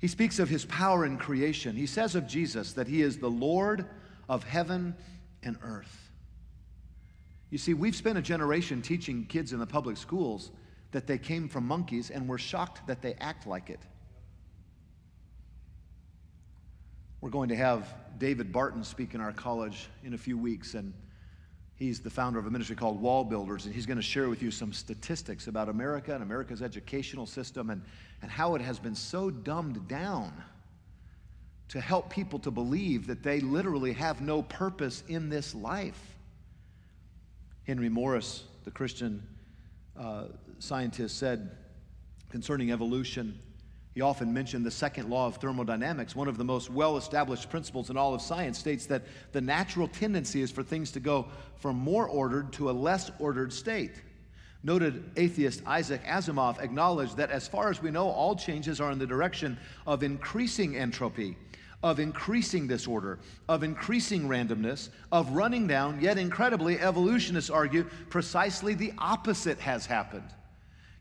He 0.00 0.08
speaks 0.08 0.40
of 0.40 0.48
his 0.48 0.64
power 0.64 1.06
in 1.06 1.16
creation. 1.16 1.76
He 1.76 1.86
says 1.86 2.16
of 2.16 2.26
Jesus 2.26 2.72
that 2.72 2.88
he 2.88 3.02
is 3.02 3.18
the 3.18 3.30
Lord 3.30 3.86
of 4.28 4.42
heaven 4.42 4.96
and 5.44 5.58
earth. 5.62 6.05
You 7.50 7.58
see, 7.58 7.74
we've 7.74 7.94
spent 7.94 8.18
a 8.18 8.22
generation 8.22 8.82
teaching 8.82 9.24
kids 9.26 9.52
in 9.52 9.58
the 9.58 9.66
public 9.66 9.96
schools 9.96 10.50
that 10.92 11.06
they 11.06 11.18
came 11.18 11.48
from 11.48 11.66
monkeys 11.66 12.10
and 12.10 12.28
we're 12.28 12.38
shocked 12.38 12.86
that 12.86 13.02
they 13.02 13.14
act 13.20 13.46
like 13.46 13.70
it. 13.70 13.80
We're 17.20 17.30
going 17.30 17.48
to 17.48 17.56
have 17.56 17.94
David 18.18 18.52
Barton 18.52 18.84
speak 18.84 19.14
in 19.14 19.20
our 19.20 19.32
college 19.32 19.88
in 20.04 20.14
a 20.14 20.18
few 20.18 20.38
weeks, 20.38 20.74
and 20.74 20.92
he's 21.74 22.00
the 22.00 22.10
founder 22.10 22.38
of 22.38 22.46
a 22.46 22.50
ministry 22.50 22.76
called 22.76 23.00
Wall 23.00 23.24
Builders, 23.24 23.66
and 23.66 23.74
he's 23.74 23.86
going 23.86 23.96
to 23.96 24.02
share 24.02 24.28
with 24.28 24.42
you 24.42 24.50
some 24.50 24.72
statistics 24.72 25.46
about 25.46 25.68
America 25.68 26.14
and 26.14 26.22
America's 26.22 26.62
educational 26.62 27.26
system 27.26 27.70
and, 27.70 27.82
and 28.22 28.30
how 28.30 28.54
it 28.54 28.62
has 28.62 28.78
been 28.78 28.94
so 28.94 29.30
dumbed 29.30 29.88
down 29.88 30.32
to 31.68 31.80
help 31.80 32.10
people 32.10 32.38
to 32.38 32.50
believe 32.50 33.06
that 33.06 33.22
they 33.22 33.40
literally 33.40 33.92
have 33.92 34.20
no 34.20 34.42
purpose 34.42 35.02
in 35.08 35.28
this 35.28 35.54
life. 35.54 36.15
Henry 37.66 37.88
Morris, 37.88 38.44
the 38.64 38.70
Christian 38.70 39.26
uh, 39.98 40.26
scientist 40.60 41.18
said 41.18 41.50
concerning 42.30 42.70
evolution. 42.70 43.40
He 43.92 44.02
often 44.02 44.32
mentioned 44.32 44.64
the 44.64 44.70
second 44.70 45.10
law 45.10 45.26
of 45.26 45.38
thermodynamics. 45.38 46.14
One 46.14 46.28
of 46.28 46.38
the 46.38 46.44
most 46.44 46.70
well 46.70 46.96
established 46.96 47.50
principles 47.50 47.90
in 47.90 47.96
all 47.96 48.14
of 48.14 48.22
science 48.22 48.56
states 48.56 48.86
that 48.86 49.02
the 49.32 49.40
natural 49.40 49.88
tendency 49.88 50.42
is 50.42 50.52
for 50.52 50.62
things 50.62 50.92
to 50.92 51.00
go 51.00 51.26
from 51.56 51.74
more 51.74 52.06
ordered 52.06 52.52
to 52.52 52.70
a 52.70 52.72
less 52.72 53.10
ordered 53.18 53.52
state. 53.52 54.00
Noted 54.62 55.10
atheist 55.16 55.62
Isaac 55.66 56.04
Asimov 56.04 56.60
acknowledged 56.60 57.16
that 57.16 57.32
as 57.32 57.48
far 57.48 57.68
as 57.68 57.82
we 57.82 57.90
know, 57.90 58.06
all 58.06 58.36
changes 58.36 58.80
are 58.80 58.92
in 58.92 59.00
the 59.00 59.06
direction 59.08 59.58
of 59.88 60.04
increasing 60.04 60.76
entropy 60.76 61.36
of 61.82 62.00
increasing 62.00 62.66
disorder, 62.66 63.18
of 63.48 63.62
increasing 63.62 64.28
randomness, 64.28 64.88
of 65.12 65.30
running 65.30 65.66
down, 65.66 66.00
yet 66.00 66.18
incredibly, 66.18 66.80
evolutionists 66.80 67.50
argue 67.50 67.84
precisely 68.08 68.74
the 68.74 68.92
opposite 68.98 69.58
has 69.58 69.86
happened. 69.86 70.28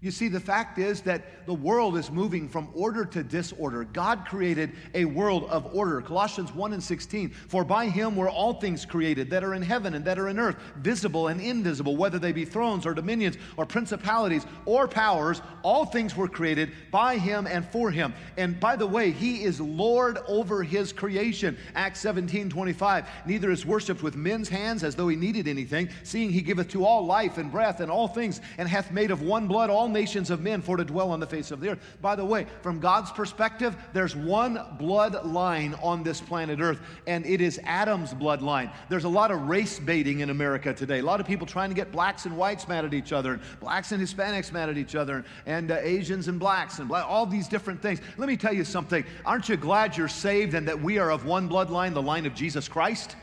You 0.05 0.11
see, 0.11 0.27
the 0.27 0.39
fact 0.39 0.77
is 0.77 1.01
that 1.01 1.47
the 1.47 1.53
world 1.55 1.97
is 1.97 2.11
moving 2.11 2.47
from 2.47 2.69
order 2.75 3.05
to 3.05 3.23
disorder. 3.23 3.85
God 3.85 4.25
created 4.27 4.73
a 4.93 5.03
world 5.05 5.45
of 5.45 5.73
order. 5.75 5.99
Colossians 5.99 6.53
1 6.53 6.73
and 6.73 6.83
16. 6.83 7.31
For 7.31 7.63
by 7.63 7.87
him 7.87 8.15
were 8.15 8.29
all 8.29 8.53
things 8.53 8.85
created 8.85 9.31
that 9.31 9.43
are 9.43 9.55
in 9.55 9.63
heaven 9.63 9.95
and 9.95 10.05
that 10.05 10.19
are 10.19 10.29
in 10.29 10.37
earth, 10.37 10.57
visible 10.77 11.29
and 11.29 11.41
invisible, 11.41 11.97
whether 11.97 12.19
they 12.19 12.31
be 12.31 12.45
thrones 12.45 12.85
or 12.85 12.93
dominions 12.93 13.37
or 13.57 13.65
principalities 13.65 14.45
or 14.65 14.87
powers. 14.87 15.41
All 15.63 15.85
things 15.87 16.15
were 16.15 16.27
created 16.27 16.71
by 16.91 17.17
him 17.17 17.47
and 17.47 17.67
for 17.69 17.89
him. 17.89 18.13
And 18.37 18.59
by 18.59 18.75
the 18.75 18.85
way, 18.85 19.09
he 19.09 19.43
is 19.43 19.59
Lord 19.59 20.19
over 20.27 20.61
his 20.61 20.93
creation. 20.93 21.57
Acts 21.73 21.99
17 22.01 22.47
25. 22.47 23.09
Neither 23.25 23.49
is 23.49 23.65
worshipped 23.65 24.03
with 24.03 24.15
men's 24.15 24.49
hands 24.49 24.83
as 24.83 24.93
though 24.93 25.07
he 25.07 25.15
needed 25.15 25.47
anything, 25.47 25.89
seeing 26.03 26.29
he 26.29 26.41
giveth 26.41 26.67
to 26.69 26.85
all 26.85 27.07
life 27.07 27.39
and 27.39 27.51
breath 27.51 27.79
and 27.79 27.89
all 27.89 28.07
things, 28.07 28.39
and 28.59 28.69
hath 28.69 28.91
made 28.91 29.09
of 29.09 29.23
one 29.23 29.47
blood 29.47 29.71
all 29.71 29.94
nations 29.95 30.29
of 30.29 30.41
men 30.41 30.61
for 30.61 30.77
to 30.77 30.85
dwell 30.85 31.09
on 31.09 31.19
the 31.19 31.25
face 31.25 31.49
of 31.49 31.59
the 31.59 31.69
earth. 31.69 31.79
By 32.01 32.15
the 32.15 32.25
way, 32.25 32.45
from 32.61 32.79
God's 32.79 33.11
perspective, 33.11 33.75
there's 33.93 34.15
one 34.15 34.57
bloodline 34.79 35.81
on 35.83 36.03
this 36.03 36.21
planet 36.21 36.59
Earth, 36.59 36.79
and 37.07 37.25
it 37.25 37.41
is 37.41 37.59
Adam's 37.63 38.13
bloodline. 38.13 38.71
There's 38.89 39.05
a 39.05 39.09
lot 39.09 39.31
of 39.31 39.47
race 39.47 39.79
baiting 39.79 40.19
in 40.19 40.29
America 40.29 40.73
today. 40.73 40.99
A 40.99 41.03
lot 41.03 41.19
of 41.19 41.25
people 41.25 41.47
trying 41.47 41.69
to 41.69 41.75
get 41.75 41.91
blacks 41.91 42.25
and 42.25 42.37
whites 42.37 42.67
mad 42.67 42.85
at 42.85 42.93
each 42.93 43.13
other, 43.13 43.33
and 43.33 43.41
blacks 43.59 43.91
and 43.93 44.03
Hispanics 44.03 44.51
mad 44.51 44.69
at 44.69 44.77
each 44.77 44.95
other, 44.95 45.23
and 45.45 45.71
uh, 45.71 45.77
Asians 45.81 46.27
and 46.27 46.39
blacks, 46.39 46.79
and 46.79 46.87
black, 46.87 47.05
all 47.07 47.25
these 47.25 47.47
different 47.47 47.81
things. 47.81 48.01
Let 48.17 48.27
me 48.27 48.37
tell 48.37 48.53
you 48.53 48.65
something. 48.65 49.05
Aren't 49.25 49.49
you 49.49 49.55
glad 49.55 49.97
you're 49.97 50.07
saved 50.09 50.53
and 50.53 50.67
that 50.67 50.79
we 50.79 50.99
are 50.99 51.11
of 51.11 51.25
one 51.25 51.49
bloodline, 51.49 51.93
the 51.93 52.01
line 52.01 52.25
of 52.25 52.35
Jesus 52.35 52.67
Christ? 52.67 53.15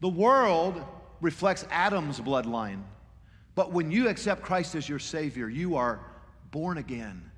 The 0.00 0.08
world 0.08 0.82
reflects 1.20 1.66
Adam's 1.70 2.20
bloodline. 2.20 2.82
But 3.54 3.72
when 3.72 3.90
you 3.90 4.08
accept 4.08 4.42
Christ 4.42 4.74
as 4.74 4.88
your 4.88 4.98
Savior, 4.98 5.48
you 5.48 5.76
are 5.76 6.00
born 6.50 6.78
again. 6.78 7.30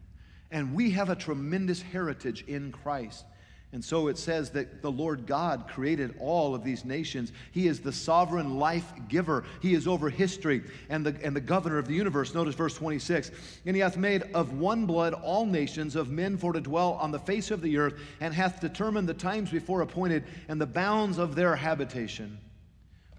And 0.50 0.74
we 0.74 0.90
have 0.92 1.10
a 1.10 1.16
tremendous 1.16 1.82
heritage 1.82 2.44
in 2.46 2.72
Christ. 2.72 3.24
And 3.72 3.84
so 3.84 4.08
it 4.08 4.16
says 4.16 4.50
that 4.50 4.80
the 4.80 4.90
Lord 4.90 5.26
God 5.26 5.66
created 5.68 6.14
all 6.20 6.54
of 6.54 6.62
these 6.62 6.84
nations. 6.84 7.32
He 7.50 7.66
is 7.66 7.80
the 7.80 7.92
sovereign 7.92 8.58
life 8.58 8.90
giver. 9.08 9.44
He 9.60 9.74
is 9.74 9.88
over 9.88 10.08
history 10.08 10.62
and 10.88 11.04
the, 11.04 11.16
and 11.22 11.34
the 11.34 11.40
governor 11.40 11.76
of 11.76 11.88
the 11.88 11.94
universe. 11.94 12.32
Notice 12.32 12.54
verse 12.54 12.74
26. 12.74 13.32
And 13.66 13.74
he 13.74 13.82
hath 13.82 13.96
made 13.96 14.22
of 14.34 14.58
one 14.58 14.86
blood 14.86 15.14
all 15.14 15.44
nations 15.44 15.96
of 15.96 16.10
men 16.10 16.38
for 16.38 16.52
to 16.52 16.60
dwell 16.60 16.94
on 16.94 17.10
the 17.10 17.18
face 17.18 17.50
of 17.50 17.60
the 17.60 17.76
earth, 17.76 17.98
and 18.20 18.32
hath 18.32 18.60
determined 18.60 19.08
the 19.08 19.14
times 19.14 19.50
before 19.50 19.82
appointed 19.82 20.24
and 20.48 20.60
the 20.60 20.66
bounds 20.66 21.18
of 21.18 21.34
their 21.34 21.56
habitation. 21.56 22.38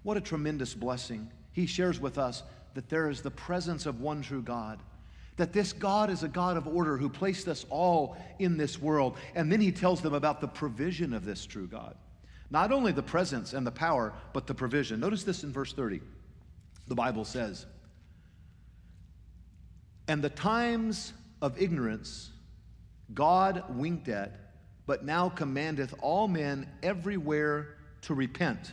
What 0.02 0.16
a 0.16 0.20
tremendous 0.20 0.74
blessing. 0.74 1.30
He 1.52 1.66
shares 1.66 2.00
with 2.00 2.18
us 2.18 2.42
that 2.78 2.88
there 2.88 3.10
is 3.10 3.22
the 3.22 3.30
presence 3.32 3.86
of 3.86 4.00
one 4.00 4.22
true 4.22 4.40
God. 4.40 4.78
That 5.36 5.52
this 5.52 5.72
God 5.72 6.10
is 6.10 6.22
a 6.22 6.28
God 6.28 6.56
of 6.56 6.68
order 6.68 6.96
who 6.96 7.08
placed 7.08 7.48
us 7.48 7.66
all 7.70 8.16
in 8.38 8.56
this 8.56 8.80
world. 8.80 9.16
And 9.34 9.50
then 9.50 9.60
he 9.60 9.72
tells 9.72 10.00
them 10.00 10.14
about 10.14 10.40
the 10.40 10.46
provision 10.46 11.12
of 11.12 11.24
this 11.24 11.44
true 11.44 11.66
God. 11.66 11.96
Not 12.50 12.70
only 12.70 12.92
the 12.92 13.02
presence 13.02 13.52
and 13.52 13.66
the 13.66 13.72
power, 13.72 14.12
but 14.32 14.46
the 14.46 14.54
provision. 14.54 15.00
Notice 15.00 15.24
this 15.24 15.42
in 15.42 15.52
verse 15.52 15.72
30. 15.72 16.00
The 16.86 16.94
Bible 16.94 17.24
says, 17.24 17.66
And 20.06 20.22
the 20.22 20.30
times 20.30 21.14
of 21.42 21.60
ignorance 21.60 22.30
God 23.12 23.64
winked 23.70 24.06
at, 24.06 24.52
but 24.86 25.04
now 25.04 25.30
commandeth 25.30 25.96
all 26.00 26.28
men 26.28 26.68
everywhere 26.84 27.74
to 28.02 28.14
repent 28.14 28.72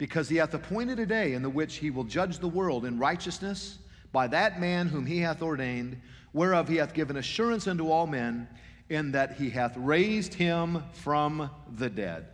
because 0.00 0.30
he 0.30 0.36
hath 0.36 0.54
appointed 0.54 0.98
a 0.98 1.04
day 1.04 1.34
in 1.34 1.42
the 1.42 1.50
which 1.50 1.76
he 1.76 1.90
will 1.90 2.04
judge 2.04 2.38
the 2.38 2.48
world 2.48 2.86
in 2.86 2.98
righteousness 2.98 3.78
by 4.12 4.26
that 4.26 4.58
man 4.58 4.88
whom 4.88 5.04
he 5.04 5.18
hath 5.18 5.42
ordained, 5.42 6.00
whereof 6.32 6.66
he 6.68 6.76
hath 6.76 6.94
given 6.94 7.18
assurance 7.18 7.68
unto 7.68 7.90
all 7.90 8.06
men, 8.06 8.48
in 8.88 9.12
that 9.12 9.34
he 9.34 9.50
hath 9.50 9.76
raised 9.76 10.32
him 10.32 10.82
from 10.94 11.50
the 11.76 11.90
dead. 11.90 12.28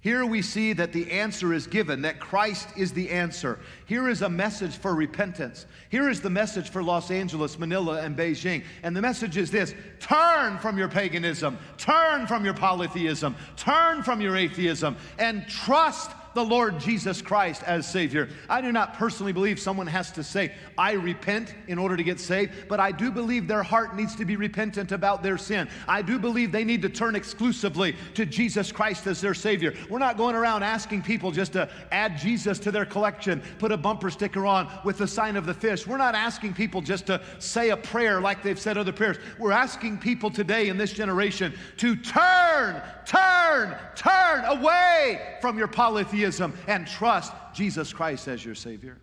Here 0.00 0.24
we 0.24 0.40
see 0.40 0.72
that 0.74 0.92
the 0.92 1.10
answer 1.10 1.52
is 1.52 1.66
given, 1.66 2.02
that 2.02 2.20
Christ 2.20 2.68
is 2.76 2.92
the 2.92 3.10
answer. 3.10 3.58
Here 3.86 4.08
is 4.08 4.22
a 4.22 4.28
message 4.28 4.76
for 4.76 4.94
repentance. 4.94 5.66
Here 5.90 6.08
is 6.08 6.20
the 6.20 6.30
message 6.30 6.68
for 6.70 6.84
Los 6.84 7.10
Angeles, 7.10 7.58
Manila, 7.58 8.00
and 8.00 8.16
Beijing. 8.16 8.62
And 8.84 8.94
the 8.94 9.02
message 9.02 9.36
is 9.36 9.50
this 9.50 9.74
turn 9.98 10.58
from 10.58 10.78
your 10.78 10.88
paganism, 10.88 11.58
turn 11.76 12.28
from 12.28 12.44
your 12.44 12.54
polytheism, 12.54 13.34
turn 13.56 14.04
from 14.04 14.20
your 14.20 14.36
atheism, 14.36 14.96
and 15.18 15.48
trust 15.48 16.12
the 16.38 16.44
Lord 16.44 16.78
Jesus 16.78 17.20
Christ 17.20 17.64
as 17.64 17.84
Savior. 17.84 18.28
I 18.48 18.60
do 18.60 18.70
not 18.70 18.94
personally 18.94 19.32
believe 19.32 19.58
someone 19.58 19.88
has 19.88 20.12
to 20.12 20.22
say, 20.22 20.54
I 20.78 20.92
repent 20.92 21.52
in 21.66 21.78
order 21.78 21.96
to 21.96 22.04
get 22.04 22.20
saved, 22.20 22.68
but 22.68 22.78
I 22.78 22.92
do 22.92 23.10
believe 23.10 23.48
their 23.48 23.64
heart 23.64 23.96
needs 23.96 24.14
to 24.14 24.24
be 24.24 24.36
repentant 24.36 24.92
about 24.92 25.20
their 25.20 25.36
sin. 25.36 25.68
I 25.88 26.00
do 26.00 26.16
believe 26.16 26.52
they 26.52 26.62
need 26.62 26.80
to 26.82 26.88
turn 26.88 27.16
exclusively 27.16 27.96
to 28.14 28.24
Jesus 28.24 28.70
Christ 28.70 29.08
as 29.08 29.20
their 29.20 29.34
Savior. 29.34 29.74
We're 29.90 29.98
not 29.98 30.16
going 30.16 30.36
around 30.36 30.62
asking 30.62 31.02
people 31.02 31.32
just 31.32 31.54
to 31.54 31.68
add 31.90 32.16
Jesus 32.16 32.60
to 32.60 32.70
their 32.70 32.86
collection, 32.86 33.42
put 33.58 33.72
a 33.72 33.76
bumper 33.76 34.08
sticker 34.08 34.46
on 34.46 34.70
with 34.84 34.98
the 34.98 35.08
sign 35.08 35.34
of 35.34 35.44
the 35.44 35.54
fish. 35.54 35.88
We're 35.88 35.96
not 35.96 36.14
asking 36.14 36.54
people 36.54 36.82
just 36.82 37.06
to 37.06 37.20
say 37.40 37.70
a 37.70 37.76
prayer 37.76 38.20
like 38.20 38.44
they've 38.44 38.60
said 38.60 38.78
other 38.78 38.92
prayers. 38.92 39.16
We're 39.40 39.50
asking 39.50 39.98
people 39.98 40.30
today 40.30 40.68
in 40.68 40.78
this 40.78 40.92
generation 40.92 41.52
to 41.78 41.96
turn, 41.96 42.80
turn, 43.04 43.74
turn 43.96 44.44
away 44.44 45.36
from 45.40 45.58
your 45.58 45.66
polytheism 45.66 46.27
and 46.66 46.86
trust 46.86 47.32
Jesus 47.54 47.92
Christ 47.92 48.28
as 48.28 48.44
your 48.44 48.54
Savior. 48.54 48.98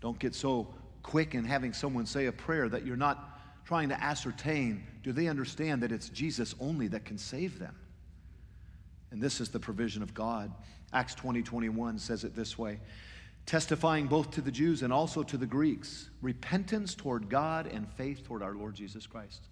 Don't 0.00 0.18
get 0.18 0.34
so 0.34 0.74
quick 1.02 1.34
in 1.34 1.44
having 1.44 1.72
someone 1.72 2.06
say 2.06 2.26
a 2.26 2.32
prayer 2.32 2.68
that 2.68 2.84
you're 2.84 2.96
not 2.96 3.40
trying 3.64 3.88
to 3.88 4.02
ascertain 4.02 4.84
do 5.02 5.12
they 5.12 5.28
understand 5.28 5.82
that 5.82 5.92
it's 5.92 6.08
Jesus 6.08 6.54
only 6.60 6.88
that 6.88 7.04
can 7.04 7.18
save 7.18 7.58
them? 7.58 7.76
And 9.10 9.22
this 9.22 9.40
is 9.40 9.50
the 9.50 9.60
provision 9.60 10.02
of 10.02 10.14
God. 10.14 10.52
Acts 10.92 11.14
20 11.14 11.42
21 11.42 11.98
says 11.98 12.24
it 12.24 12.34
this 12.34 12.58
way 12.58 12.80
testifying 13.46 14.06
both 14.06 14.30
to 14.30 14.40
the 14.40 14.50
Jews 14.50 14.82
and 14.82 14.92
also 14.92 15.22
to 15.22 15.36
the 15.36 15.46
Greeks 15.46 16.08
repentance 16.22 16.94
toward 16.94 17.28
God 17.28 17.66
and 17.66 17.86
faith 17.92 18.24
toward 18.24 18.42
our 18.42 18.54
Lord 18.54 18.74
Jesus 18.74 19.06
Christ. 19.06 19.48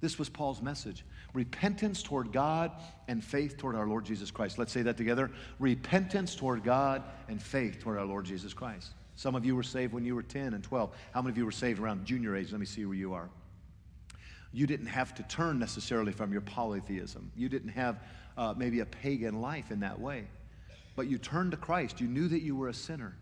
This 0.00 0.18
was 0.18 0.28
Paul's 0.28 0.62
message 0.62 1.04
repentance 1.32 2.02
toward 2.02 2.32
God 2.32 2.72
and 3.08 3.22
faith 3.22 3.58
toward 3.58 3.76
our 3.76 3.86
Lord 3.86 4.04
Jesus 4.04 4.30
Christ. 4.30 4.58
Let's 4.58 4.72
say 4.72 4.82
that 4.82 4.96
together 4.96 5.30
repentance 5.58 6.34
toward 6.34 6.64
God 6.64 7.02
and 7.28 7.42
faith 7.42 7.78
toward 7.80 7.98
our 7.98 8.06
Lord 8.06 8.24
Jesus 8.24 8.54
Christ. 8.54 8.92
Some 9.16 9.34
of 9.34 9.44
you 9.44 9.56
were 9.56 9.62
saved 9.62 9.92
when 9.92 10.04
you 10.04 10.14
were 10.14 10.22
10 10.22 10.54
and 10.54 10.62
12. 10.62 10.94
How 11.12 11.22
many 11.22 11.32
of 11.32 11.38
you 11.38 11.44
were 11.44 11.52
saved 11.52 11.80
around 11.80 12.04
junior 12.04 12.36
age? 12.36 12.52
Let 12.52 12.60
me 12.60 12.66
see 12.66 12.84
where 12.84 12.96
you 12.96 13.14
are. 13.14 13.28
You 14.52 14.66
didn't 14.66 14.86
have 14.86 15.14
to 15.16 15.22
turn 15.24 15.58
necessarily 15.58 16.12
from 16.12 16.32
your 16.32 16.40
polytheism, 16.42 17.30
you 17.36 17.48
didn't 17.48 17.70
have 17.70 18.00
uh, 18.36 18.54
maybe 18.56 18.80
a 18.80 18.86
pagan 18.86 19.40
life 19.40 19.70
in 19.70 19.80
that 19.80 19.98
way. 19.98 20.26
But 20.94 21.08
you 21.08 21.18
turned 21.18 21.50
to 21.50 21.56
Christ. 21.56 22.00
You 22.00 22.06
knew 22.06 22.28
that 22.28 22.40
you 22.40 22.56
were 22.56 22.68
a 22.68 22.74
sinner. 22.74 23.14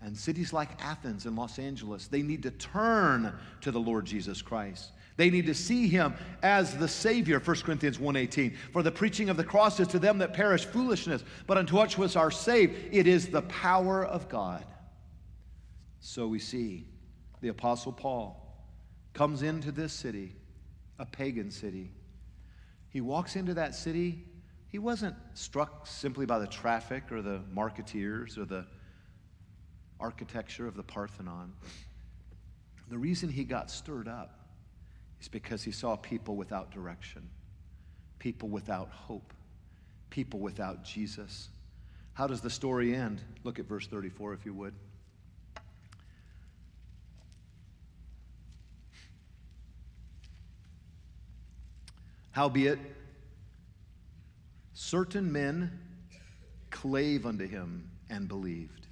And 0.00 0.16
cities 0.16 0.52
like 0.52 0.68
Athens 0.80 1.26
and 1.26 1.36
Los 1.36 1.58
Angeles, 1.58 2.06
they 2.06 2.22
need 2.22 2.42
to 2.44 2.50
turn 2.52 3.32
to 3.62 3.70
the 3.70 3.80
Lord 3.80 4.04
Jesus 4.04 4.42
Christ. 4.42 4.92
They 5.16 5.30
need 5.30 5.46
to 5.46 5.54
see 5.54 5.88
him 5.88 6.14
as 6.42 6.76
the 6.76 6.88
Savior, 6.88 7.40
1 7.40 7.56
Corinthians 7.62 7.98
1.18. 7.98 8.54
For 8.72 8.82
the 8.82 8.92
preaching 8.92 9.30
of 9.30 9.36
the 9.36 9.44
cross 9.44 9.80
is 9.80 9.88
to 9.88 9.98
them 9.98 10.18
that 10.18 10.34
perish 10.34 10.64
foolishness, 10.66 11.24
but 11.46 11.56
unto 11.56 11.78
us 11.78 11.96
which 11.96 12.16
are 12.16 12.30
saved, 12.30 12.74
it 12.92 13.06
is 13.06 13.28
the 13.28 13.42
power 13.42 14.04
of 14.04 14.28
God. 14.28 14.64
So 16.00 16.28
we 16.28 16.38
see 16.38 16.86
the 17.40 17.48
Apostle 17.48 17.92
Paul 17.92 18.42
comes 19.14 19.42
into 19.42 19.72
this 19.72 19.92
city, 19.92 20.36
a 20.98 21.06
pagan 21.06 21.50
city. 21.50 21.90
He 22.90 23.00
walks 23.00 23.36
into 23.36 23.54
that 23.54 23.74
city. 23.74 24.24
He 24.68 24.78
wasn't 24.78 25.16
struck 25.32 25.86
simply 25.86 26.26
by 26.26 26.38
the 26.38 26.46
traffic 26.46 27.10
or 27.10 27.22
the 27.22 27.40
marketeers 27.54 28.36
or 28.36 28.44
the 28.44 28.66
architecture 29.98 30.66
of 30.66 30.76
the 30.76 30.82
Parthenon. 30.82 31.54
The 32.90 32.98
reason 32.98 33.30
he 33.30 33.44
got 33.44 33.70
stirred 33.70 34.08
up 34.08 34.45
is 35.20 35.28
because 35.28 35.62
he 35.62 35.72
saw 35.72 35.96
people 35.96 36.36
without 36.36 36.70
direction, 36.70 37.28
people 38.18 38.48
without 38.48 38.88
hope, 38.88 39.32
people 40.10 40.40
without 40.40 40.84
Jesus. 40.84 41.48
How 42.14 42.26
does 42.26 42.40
the 42.40 42.50
story 42.50 42.94
end? 42.94 43.20
Look 43.44 43.58
at 43.58 43.66
verse 43.66 43.86
34, 43.86 44.34
if 44.34 44.46
you 44.46 44.54
would. 44.54 44.74
Howbeit, 52.30 52.78
certain 54.74 55.32
men 55.32 55.78
clave 56.70 57.24
unto 57.24 57.46
him 57.46 57.90
and 58.10 58.28
believed. 58.28 58.85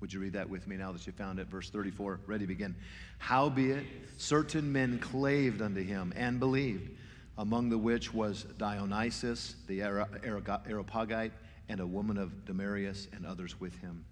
Would 0.00 0.12
you 0.12 0.20
read 0.20 0.32
that 0.32 0.48
with 0.48 0.66
me 0.66 0.76
now 0.76 0.92
that 0.92 1.06
you 1.06 1.12
found 1.12 1.38
it? 1.38 1.48
Verse 1.48 1.68
34, 1.70 2.20
ready 2.26 2.46
begin. 2.46 2.74
Howbeit, 3.18 3.84
certain 4.16 4.72
men 4.72 4.98
claved 4.98 5.60
unto 5.60 5.82
him 5.82 6.12
and 6.16 6.40
believed, 6.40 6.90
among 7.36 7.68
the 7.68 7.78
which 7.78 8.14
was 8.14 8.44
Dionysius 8.56 9.56
the 9.66 9.82
Areopagite, 9.82 11.32
and 11.68 11.80
a 11.80 11.86
woman 11.86 12.16
of 12.16 12.46
Damaris, 12.46 13.08
and 13.12 13.26
others 13.26 13.60
with 13.60 13.78
him. 13.80 14.04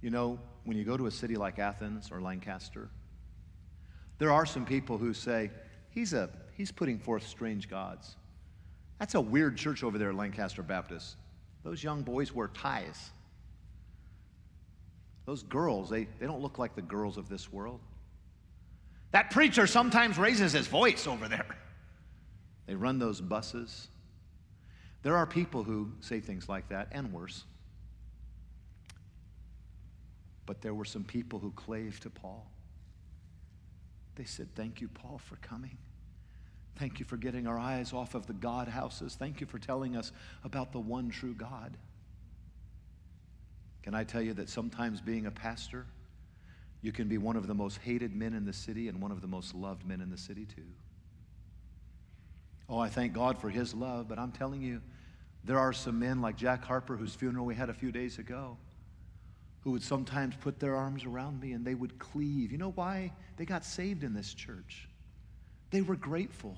You 0.00 0.10
know, 0.10 0.38
when 0.64 0.76
you 0.76 0.84
go 0.84 0.96
to 0.96 1.06
a 1.06 1.10
city 1.10 1.36
like 1.36 1.58
Athens 1.58 2.10
or 2.10 2.20
Lancaster, 2.20 2.88
there 4.18 4.32
are 4.32 4.46
some 4.46 4.64
people 4.64 4.96
who 4.96 5.12
say, 5.12 5.50
he's, 5.90 6.12
a, 6.12 6.30
he's 6.56 6.70
putting 6.70 6.98
forth 6.98 7.26
strange 7.26 7.68
gods. 7.68 8.16
That's 8.98 9.14
a 9.16 9.20
weird 9.20 9.56
church 9.56 9.82
over 9.82 9.98
there 9.98 10.10
at 10.10 10.14
Lancaster 10.14 10.62
Baptist. 10.62 11.16
Those 11.64 11.82
young 11.82 12.02
boys 12.02 12.32
wear 12.32 12.48
ties. 12.48 13.10
Those 15.24 15.42
girls, 15.42 15.88
they, 15.88 16.08
they 16.18 16.26
don't 16.26 16.40
look 16.40 16.58
like 16.58 16.74
the 16.74 16.82
girls 16.82 17.16
of 17.16 17.28
this 17.28 17.52
world. 17.52 17.80
That 19.12 19.30
preacher 19.30 19.66
sometimes 19.66 20.18
raises 20.18 20.52
his 20.52 20.66
voice 20.66 21.06
over 21.06 21.28
there. 21.28 21.56
They 22.66 22.74
run 22.74 22.98
those 22.98 23.20
buses. 23.20 23.88
There 25.02 25.16
are 25.16 25.26
people 25.26 25.64
who 25.64 25.92
say 26.00 26.20
things 26.20 26.48
like 26.48 26.68
that 26.70 26.88
and 26.92 27.12
worse. 27.12 27.44
But 30.46 30.62
there 30.62 30.74
were 30.74 30.84
some 30.84 31.04
people 31.04 31.38
who 31.38 31.50
clave 31.52 32.00
to 32.00 32.10
Paul. 32.10 32.46
They 34.14 34.24
said, 34.24 34.48
Thank 34.54 34.80
you, 34.80 34.88
Paul, 34.88 35.18
for 35.18 35.36
coming. 35.36 35.76
Thank 36.76 37.00
you 37.00 37.04
for 37.06 37.16
getting 37.16 37.46
our 37.46 37.58
eyes 37.58 37.92
off 37.92 38.14
of 38.14 38.26
the 38.26 38.32
God 38.32 38.68
houses. 38.68 39.14
Thank 39.14 39.40
you 39.40 39.46
for 39.46 39.58
telling 39.58 39.96
us 39.96 40.12
about 40.42 40.72
the 40.72 40.80
one 40.80 41.10
true 41.10 41.34
God. 41.34 41.76
Can 43.82 43.94
I 43.94 44.04
tell 44.04 44.22
you 44.22 44.34
that 44.34 44.48
sometimes 44.48 45.00
being 45.00 45.26
a 45.26 45.30
pastor, 45.30 45.86
you 46.82 46.92
can 46.92 47.08
be 47.08 47.18
one 47.18 47.36
of 47.36 47.46
the 47.46 47.54
most 47.54 47.78
hated 47.78 48.14
men 48.14 48.34
in 48.34 48.44
the 48.44 48.52
city 48.52 48.88
and 48.88 49.00
one 49.00 49.10
of 49.10 49.20
the 49.20 49.26
most 49.26 49.54
loved 49.54 49.86
men 49.86 50.00
in 50.00 50.10
the 50.10 50.18
city, 50.18 50.46
too. 50.46 50.62
Oh, 52.68 52.78
I 52.78 52.88
thank 52.88 53.12
God 53.12 53.38
for 53.38 53.50
his 53.50 53.74
love, 53.74 54.08
but 54.08 54.18
I'm 54.18 54.32
telling 54.32 54.62
you, 54.62 54.80
there 55.44 55.58
are 55.58 55.72
some 55.72 55.98
men 55.98 56.20
like 56.20 56.36
Jack 56.36 56.64
Harper, 56.64 56.96
whose 56.96 57.14
funeral 57.14 57.44
we 57.44 57.54
had 57.54 57.68
a 57.68 57.74
few 57.74 57.92
days 57.92 58.18
ago, 58.18 58.56
who 59.60 59.72
would 59.72 59.82
sometimes 59.82 60.34
put 60.40 60.58
their 60.58 60.76
arms 60.76 61.04
around 61.04 61.40
me 61.40 61.52
and 61.52 61.64
they 61.64 61.74
would 61.74 61.98
cleave. 61.98 62.50
You 62.50 62.58
know 62.58 62.72
why? 62.72 63.12
They 63.36 63.44
got 63.44 63.64
saved 63.64 64.04
in 64.04 64.14
this 64.14 64.34
church. 64.34 64.88
They 65.70 65.82
were 65.82 65.96
grateful. 65.96 66.56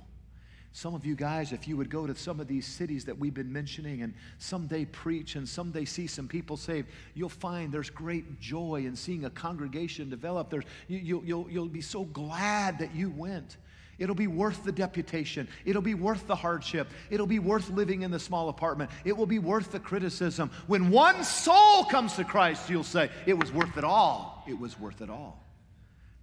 Some 0.76 0.96
of 0.96 1.06
you 1.06 1.14
guys, 1.14 1.52
if 1.52 1.68
you 1.68 1.76
would 1.76 1.88
go 1.88 2.04
to 2.04 2.16
some 2.16 2.40
of 2.40 2.48
these 2.48 2.66
cities 2.66 3.04
that 3.04 3.16
we've 3.16 3.32
been 3.32 3.52
mentioning 3.52 4.02
and 4.02 4.12
someday 4.38 4.84
preach 4.84 5.36
and 5.36 5.48
someday 5.48 5.84
see 5.84 6.08
some 6.08 6.26
people 6.26 6.56
saved, 6.56 6.88
you'll 7.14 7.28
find 7.28 7.72
there's 7.72 7.90
great 7.90 8.40
joy 8.40 8.82
in 8.84 8.96
seeing 8.96 9.24
a 9.24 9.30
congregation 9.30 10.10
develop. 10.10 10.50
There's, 10.50 10.64
you, 10.88 10.98
you'll, 10.98 11.24
you'll, 11.24 11.48
you'll 11.48 11.68
be 11.68 11.80
so 11.80 12.02
glad 12.06 12.80
that 12.80 12.92
you 12.92 13.10
went. 13.10 13.56
It'll 14.00 14.16
be 14.16 14.26
worth 14.26 14.64
the 14.64 14.72
deputation. 14.72 15.46
It'll 15.64 15.80
be 15.80 15.94
worth 15.94 16.26
the 16.26 16.34
hardship. 16.34 16.88
It'll 17.08 17.28
be 17.28 17.38
worth 17.38 17.70
living 17.70 18.02
in 18.02 18.10
the 18.10 18.18
small 18.18 18.48
apartment. 18.48 18.90
It 19.04 19.16
will 19.16 19.26
be 19.26 19.38
worth 19.38 19.70
the 19.70 19.78
criticism. 19.78 20.50
When 20.66 20.90
one 20.90 21.22
soul 21.22 21.84
comes 21.84 22.14
to 22.16 22.24
Christ, 22.24 22.68
you'll 22.68 22.82
say, 22.82 23.10
It 23.26 23.38
was 23.38 23.52
worth 23.52 23.78
it 23.78 23.84
all. 23.84 24.44
It 24.48 24.58
was 24.58 24.76
worth 24.80 25.02
it 25.02 25.08
all. 25.08 25.40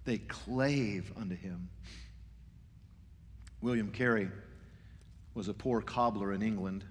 They 0.04 0.18
clave 0.18 1.10
unto 1.18 1.36
him. 1.36 1.70
William 3.62 3.92
Carey 3.92 4.28
was 5.34 5.48
a 5.48 5.54
poor 5.54 5.80
cobbler 5.80 6.32
in 6.32 6.42
England. 6.42 6.84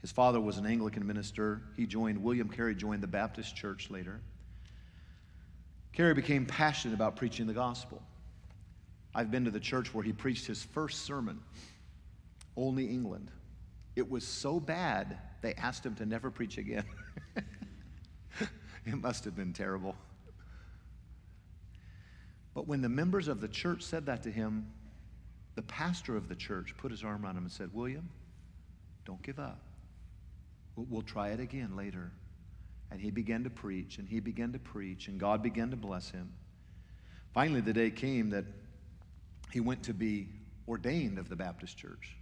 His 0.00 0.10
father 0.10 0.40
was 0.40 0.56
an 0.56 0.64
Anglican 0.64 1.06
minister. 1.06 1.60
He 1.76 1.86
joined, 1.86 2.22
William 2.22 2.48
Carey 2.48 2.74
joined 2.74 3.02
the 3.02 3.06
Baptist 3.06 3.54
church 3.54 3.90
later. 3.90 4.20
Carey 5.92 6.14
became 6.14 6.46
passionate 6.46 6.94
about 6.94 7.16
preaching 7.16 7.46
the 7.46 7.52
gospel. 7.52 8.02
I've 9.14 9.30
been 9.30 9.44
to 9.44 9.50
the 9.50 9.60
church 9.60 9.94
where 9.94 10.02
he 10.02 10.12
preached 10.12 10.46
his 10.46 10.62
first 10.62 11.04
sermon, 11.04 11.40
Olney 12.56 12.86
England. 12.86 13.30
It 13.94 14.10
was 14.10 14.26
so 14.26 14.58
bad, 14.58 15.18
they 15.42 15.54
asked 15.54 15.84
him 15.84 15.94
to 15.96 16.06
never 16.06 16.30
preach 16.30 16.58
again. 16.58 16.84
it 18.86 18.94
must 18.94 19.24
have 19.24 19.36
been 19.36 19.52
terrible. 19.52 19.94
But 22.54 22.66
when 22.66 22.80
the 22.80 22.88
members 22.88 23.28
of 23.28 23.42
the 23.42 23.48
church 23.48 23.82
said 23.82 24.06
that 24.06 24.22
to 24.22 24.30
him, 24.30 24.66
the 25.56 25.62
pastor 25.62 26.16
of 26.16 26.28
the 26.28 26.36
church 26.36 26.74
put 26.76 26.90
his 26.90 27.02
arm 27.02 27.24
around 27.24 27.36
him 27.36 27.44
and 27.44 27.52
said, 27.52 27.70
William, 27.72 28.08
don't 29.04 29.20
give 29.22 29.38
up. 29.38 29.60
We'll, 30.76 30.86
we'll 30.88 31.02
try 31.02 31.30
it 31.30 31.40
again 31.40 31.74
later. 31.76 32.12
And 32.90 33.00
he 33.00 33.10
began 33.10 33.42
to 33.44 33.50
preach, 33.50 33.98
and 33.98 34.08
he 34.08 34.20
began 34.20 34.52
to 34.52 34.58
preach, 34.58 35.08
and 35.08 35.18
God 35.18 35.42
began 35.42 35.70
to 35.70 35.76
bless 35.76 36.10
him. 36.10 36.30
Finally, 37.32 37.62
the 37.62 37.72
day 37.72 37.90
came 37.90 38.30
that 38.30 38.44
he 39.50 39.60
went 39.60 39.82
to 39.84 39.94
be 39.94 40.28
ordained 40.68 41.18
of 41.18 41.28
the 41.28 41.36
Baptist 41.36 41.76
church. 41.76 42.16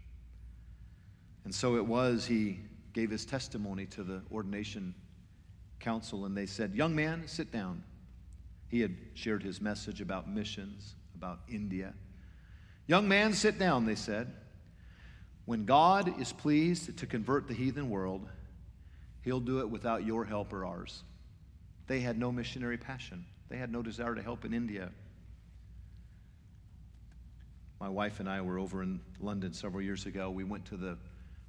And 1.44 1.54
so 1.54 1.76
it 1.76 1.84
was, 1.84 2.24
he 2.24 2.60
gave 2.92 3.10
his 3.10 3.26
testimony 3.26 3.86
to 3.86 4.04
the 4.04 4.22
ordination 4.32 4.94
council, 5.80 6.24
and 6.24 6.36
they 6.36 6.46
said, 6.46 6.74
Young 6.74 6.94
man, 6.94 7.24
sit 7.26 7.52
down. 7.52 7.82
He 8.68 8.80
had 8.80 8.96
shared 9.14 9.42
his 9.42 9.60
message 9.60 10.00
about 10.00 10.28
missions, 10.28 10.94
about 11.14 11.40
India. 11.48 11.92
Young 12.86 13.08
man, 13.08 13.32
sit 13.32 13.58
down, 13.58 13.86
they 13.86 13.94
said. 13.94 14.32
When 15.46 15.64
God 15.64 16.20
is 16.20 16.32
pleased 16.32 16.98
to 16.98 17.06
convert 17.06 17.48
the 17.48 17.54
heathen 17.54 17.90
world, 17.90 18.28
he'll 19.22 19.40
do 19.40 19.60
it 19.60 19.70
without 19.70 20.04
your 20.04 20.24
help 20.24 20.52
or 20.52 20.64
ours. 20.64 21.02
They 21.86 22.00
had 22.00 22.18
no 22.18 22.32
missionary 22.32 22.78
passion, 22.78 23.24
they 23.48 23.56
had 23.56 23.70
no 23.70 23.82
desire 23.82 24.14
to 24.14 24.22
help 24.22 24.44
in 24.44 24.54
India. 24.54 24.90
My 27.80 27.88
wife 27.88 28.20
and 28.20 28.28
I 28.28 28.40
were 28.40 28.58
over 28.58 28.82
in 28.82 29.00
London 29.20 29.52
several 29.52 29.82
years 29.82 30.06
ago. 30.06 30.30
We 30.30 30.44
went 30.44 30.64
to 30.66 30.76
the 30.76 30.96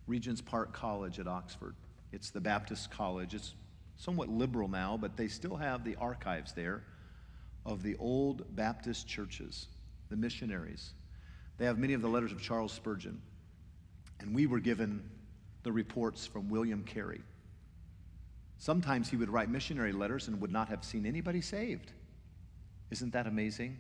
Regent's 0.07 0.41
Park 0.41 0.73
College 0.73 1.19
at 1.19 1.27
Oxford. 1.27 1.75
It's 2.11 2.29
the 2.29 2.41
Baptist 2.41 2.91
college. 2.91 3.33
It's 3.33 3.53
somewhat 3.95 4.27
liberal 4.27 4.67
now, 4.67 4.97
but 4.97 5.15
they 5.15 5.27
still 5.29 5.55
have 5.55 5.83
the 5.83 5.95
archives 5.95 6.51
there 6.51 6.83
of 7.65 7.83
the 7.83 7.95
old 7.97 8.55
Baptist 8.55 9.07
churches, 9.07 9.67
the 10.09 10.17
missionaries. 10.17 10.93
They 11.57 11.65
have 11.65 11.77
many 11.77 11.93
of 11.93 12.01
the 12.01 12.09
letters 12.09 12.31
of 12.31 12.41
Charles 12.41 12.71
Spurgeon. 12.71 13.21
And 14.19 14.35
we 14.35 14.45
were 14.45 14.59
given 14.59 15.09
the 15.63 15.71
reports 15.71 16.25
from 16.25 16.49
William 16.49 16.83
Carey. 16.83 17.21
Sometimes 18.57 19.09
he 19.09 19.17
would 19.17 19.29
write 19.29 19.49
missionary 19.49 19.91
letters 19.91 20.27
and 20.27 20.39
would 20.41 20.51
not 20.51 20.69
have 20.69 20.83
seen 20.83 21.05
anybody 21.05 21.41
saved. 21.41 21.91
Isn't 22.91 23.13
that 23.13 23.27
amazing? 23.27 23.77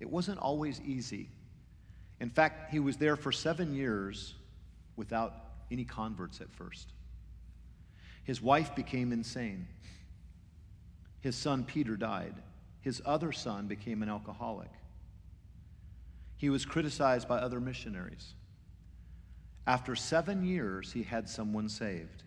It 0.00 0.08
wasn't 0.08 0.38
always 0.38 0.80
easy. 0.80 1.28
In 2.20 2.30
fact, 2.30 2.72
he 2.72 2.80
was 2.80 2.96
there 2.96 3.16
for 3.16 3.32
seven 3.32 3.74
years 3.74 4.34
without 4.96 5.34
any 5.70 5.84
converts 5.84 6.40
at 6.40 6.50
first. 6.52 6.92
His 8.24 8.40
wife 8.42 8.74
became 8.74 9.12
insane. 9.12 9.66
His 11.20 11.36
son 11.36 11.64
Peter 11.64 11.96
died. 11.96 12.34
His 12.80 13.02
other 13.04 13.32
son 13.32 13.66
became 13.66 14.02
an 14.02 14.08
alcoholic. 14.08 14.70
He 16.38 16.48
was 16.48 16.64
criticized 16.64 17.28
by 17.28 17.38
other 17.38 17.60
missionaries. 17.60 18.34
After 19.66 19.94
seven 19.94 20.44
years, 20.44 20.92
he 20.92 21.02
had 21.02 21.28
someone 21.28 21.68
saved. 21.68 22.22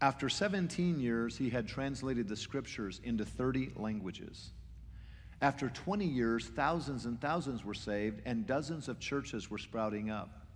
After 0.00 0.28
17 0.28 0.98
years, 0.98 1.36
he 1.36 1.50
had 1.50 1.68
translated 1.68 2.28
the 2.28 2.36
scriptures 2.36 3.00
into 3.04 3.24
30 3.24 3.72
languages. 3.76 4.50
After 5.40 5.68
20 5.68 6.06
years, 6.06 6.46
thousands 6.46 7.04
and 7.04 7.20
thousands 7.20 7.64
were 7.64 7.74
saved, 7.74 8.22
and 8.24 8.46
dozens 8.46 8.88
of 8.88 8.98
churches 8.98 9.50
were 9.50 9.58
sprouting 9.58 10.10
up. 10.10 10.46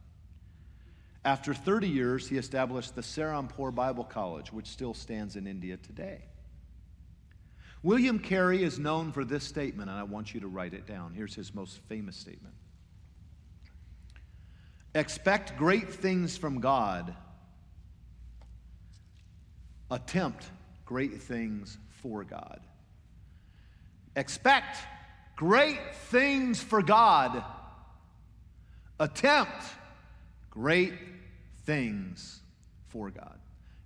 After 1.24 1.53
30 1.53 1.86
years, 1.88 2.28
he 2.28 2.38
established 2.38 2.94
the 2.94 3.03
Serampore 3.03 3.74
Bible 3.74 4.05
College, 4.05 4.53
which 4.53 4.66
still 4.66 4.94
stands 4.94 5.36
in 5.36 5.46
India 5.46 5.76
today. 5.76 6.22
William 7.82 8.18
Carey 8.18 8.62
is 8.62 8.78
known 8.78 9.10
for 9.10 9.24
this 9.24 9.44
statement, 9.44 9.88
and 9.88 9.98
I 9.98 10.02
want 10.02 10.34
you 10.34 10.40
to 10.40 10.48
write 10.48 10.74
it 10.74 10.86
down. 10.86 11.14
Here's 11.14 11.34
his 11.34 11.54
most 11.54 11.78
famous 11.88 12.16
statement 12.16 12.54
Expect 14.94 15.56
great 15.56 15.88
things 15.88 16.36
from 16.36 16.60
God, 16.60 17.14
attempt 19.90 20.50
great 20.84 21.22
things 21.22 21.78
for 22.02 22.24
God. 22.24 22.60
Expect 24.16 24.76
great 25.36 25.94
things 25.94 26.62
for 26.62 26.82
God, 26.82 27.42
attempt 28.98 29.64
great 30.50 30.94
things 31.64 32.40
for 32.88 33.10
God. 33.10 33.38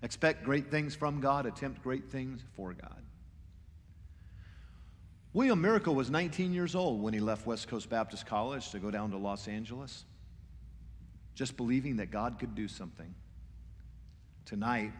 Expect 0.02 0.44
great 0.44 0.70
things 0.70 0.94
from 0.94 1.20
God, 1.20 1.46
attempt 1.46 1.82
great 1.82 2.10
things 2.10 2.42
for 2.56 2.72
God. 2.72 3.03
William 5.34 5.60
Miracle 5.60 5.96
was 5.96 6.10
19 6.10 6.52
years 6.54 6.76
old 6.76 7.02
when 7.02 7.12
he 7.12 7.18
left 7.18 7.44
West 7.44 7.66
Coast 7.66 7.90
Baptist 7.90 8.24
College 8.24 8.70
to 8.70 8.78
go 8.78 8.88
down 8.92 9.10
to 9.10 9.16
Los 9.16 9.48
Angeles, 9.48 10.04
just 11.34 11.56
believing 11.56 11.96
that 11.96 12.12
God 12.12 12.38
could 12.38 12.54
do 12.54 12.68
something. 12.68 13.12
Tonight, 14.44 14.92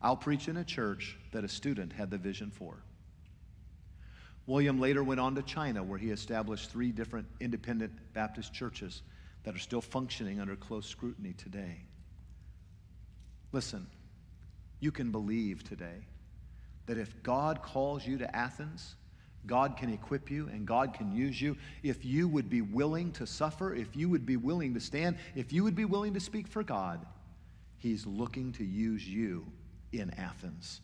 I'll 0.00 0.16
preach 0.16 0.46
in 0.46 0.58
a 0.58 0.64
church 0.64 1.18
that 1.32 1.42
a 1.42 1.48
student 1.48 1.92
had 1.92 2.08
the 2.08 2.18
vision 2.18 2.52
for. 2.52 2.84
William 4.46 4.78
later 4.78 5.02
went 5.02 5.18
on 5.18 5.34
to 5.34 5.42
China, 5.42 5.82
where 5.82 5.98
he 5.98 6.10
established 6.10 6.70
three 6.70 6.92
different 6.92 7.26
independent 7.40 7.92
Baptist 8.12 8.54
churches 8.54 9.02
that 9.42 9.56
are 9.56 9.58
still 9.58 9.80
functioning 9.80 10.38
under 10.38 10.54
close 10.54 10.86
scrutiny 10.86 11.32
today. 11.32 11.78
Listen, 13.50 13.88
you 14.78 14.92
can 14.92 15.10
believe 15.10 15.64
today. 15.64 16.06
that 16.86 16.98
if 16.98 17.22
God 17.22 17.62
calls 17.62 18.06
you 18.06 18.18
to 18.18 18.36
Athens, 18.36 18.96
God 19.46 19.76
can 19.76 19.92
equip 19.92 20.30
you 20.30 20.48
and 20.48 20.66
God 20.66 20.94
can 20.94 21.12
use 21.12 21.40
you. 21.40 21.56
If 21.82 22.04
you 22.04 22.28
would 22.28 22.48
be 22.48 22.60
willing 22.60 23.12
to 23.12 23.26
suffer, 23.26 23.74
if 23.74 23.96
you 23.96 24.08
would 24.08 24.24
be 24.24 24.36
willing 24.36 24.74
to 24.74 24.80
stand, 24.80 25.16
if 25.34 25.52
you 25.52 25.64
would 25.64 25.74
be 25.74 25.84
willing 25.84 26.14
to 26.14 26.20
speak 26.20 26.46
for 26.46 26.62
God, 26.62 27.04
He's 27.78 28.06
looking 28.06 28.52
to 28.52 28.64
use 28.64 29.06
you 29.06 29.46
in 29.92 30.10
Athens. 30.14 30.80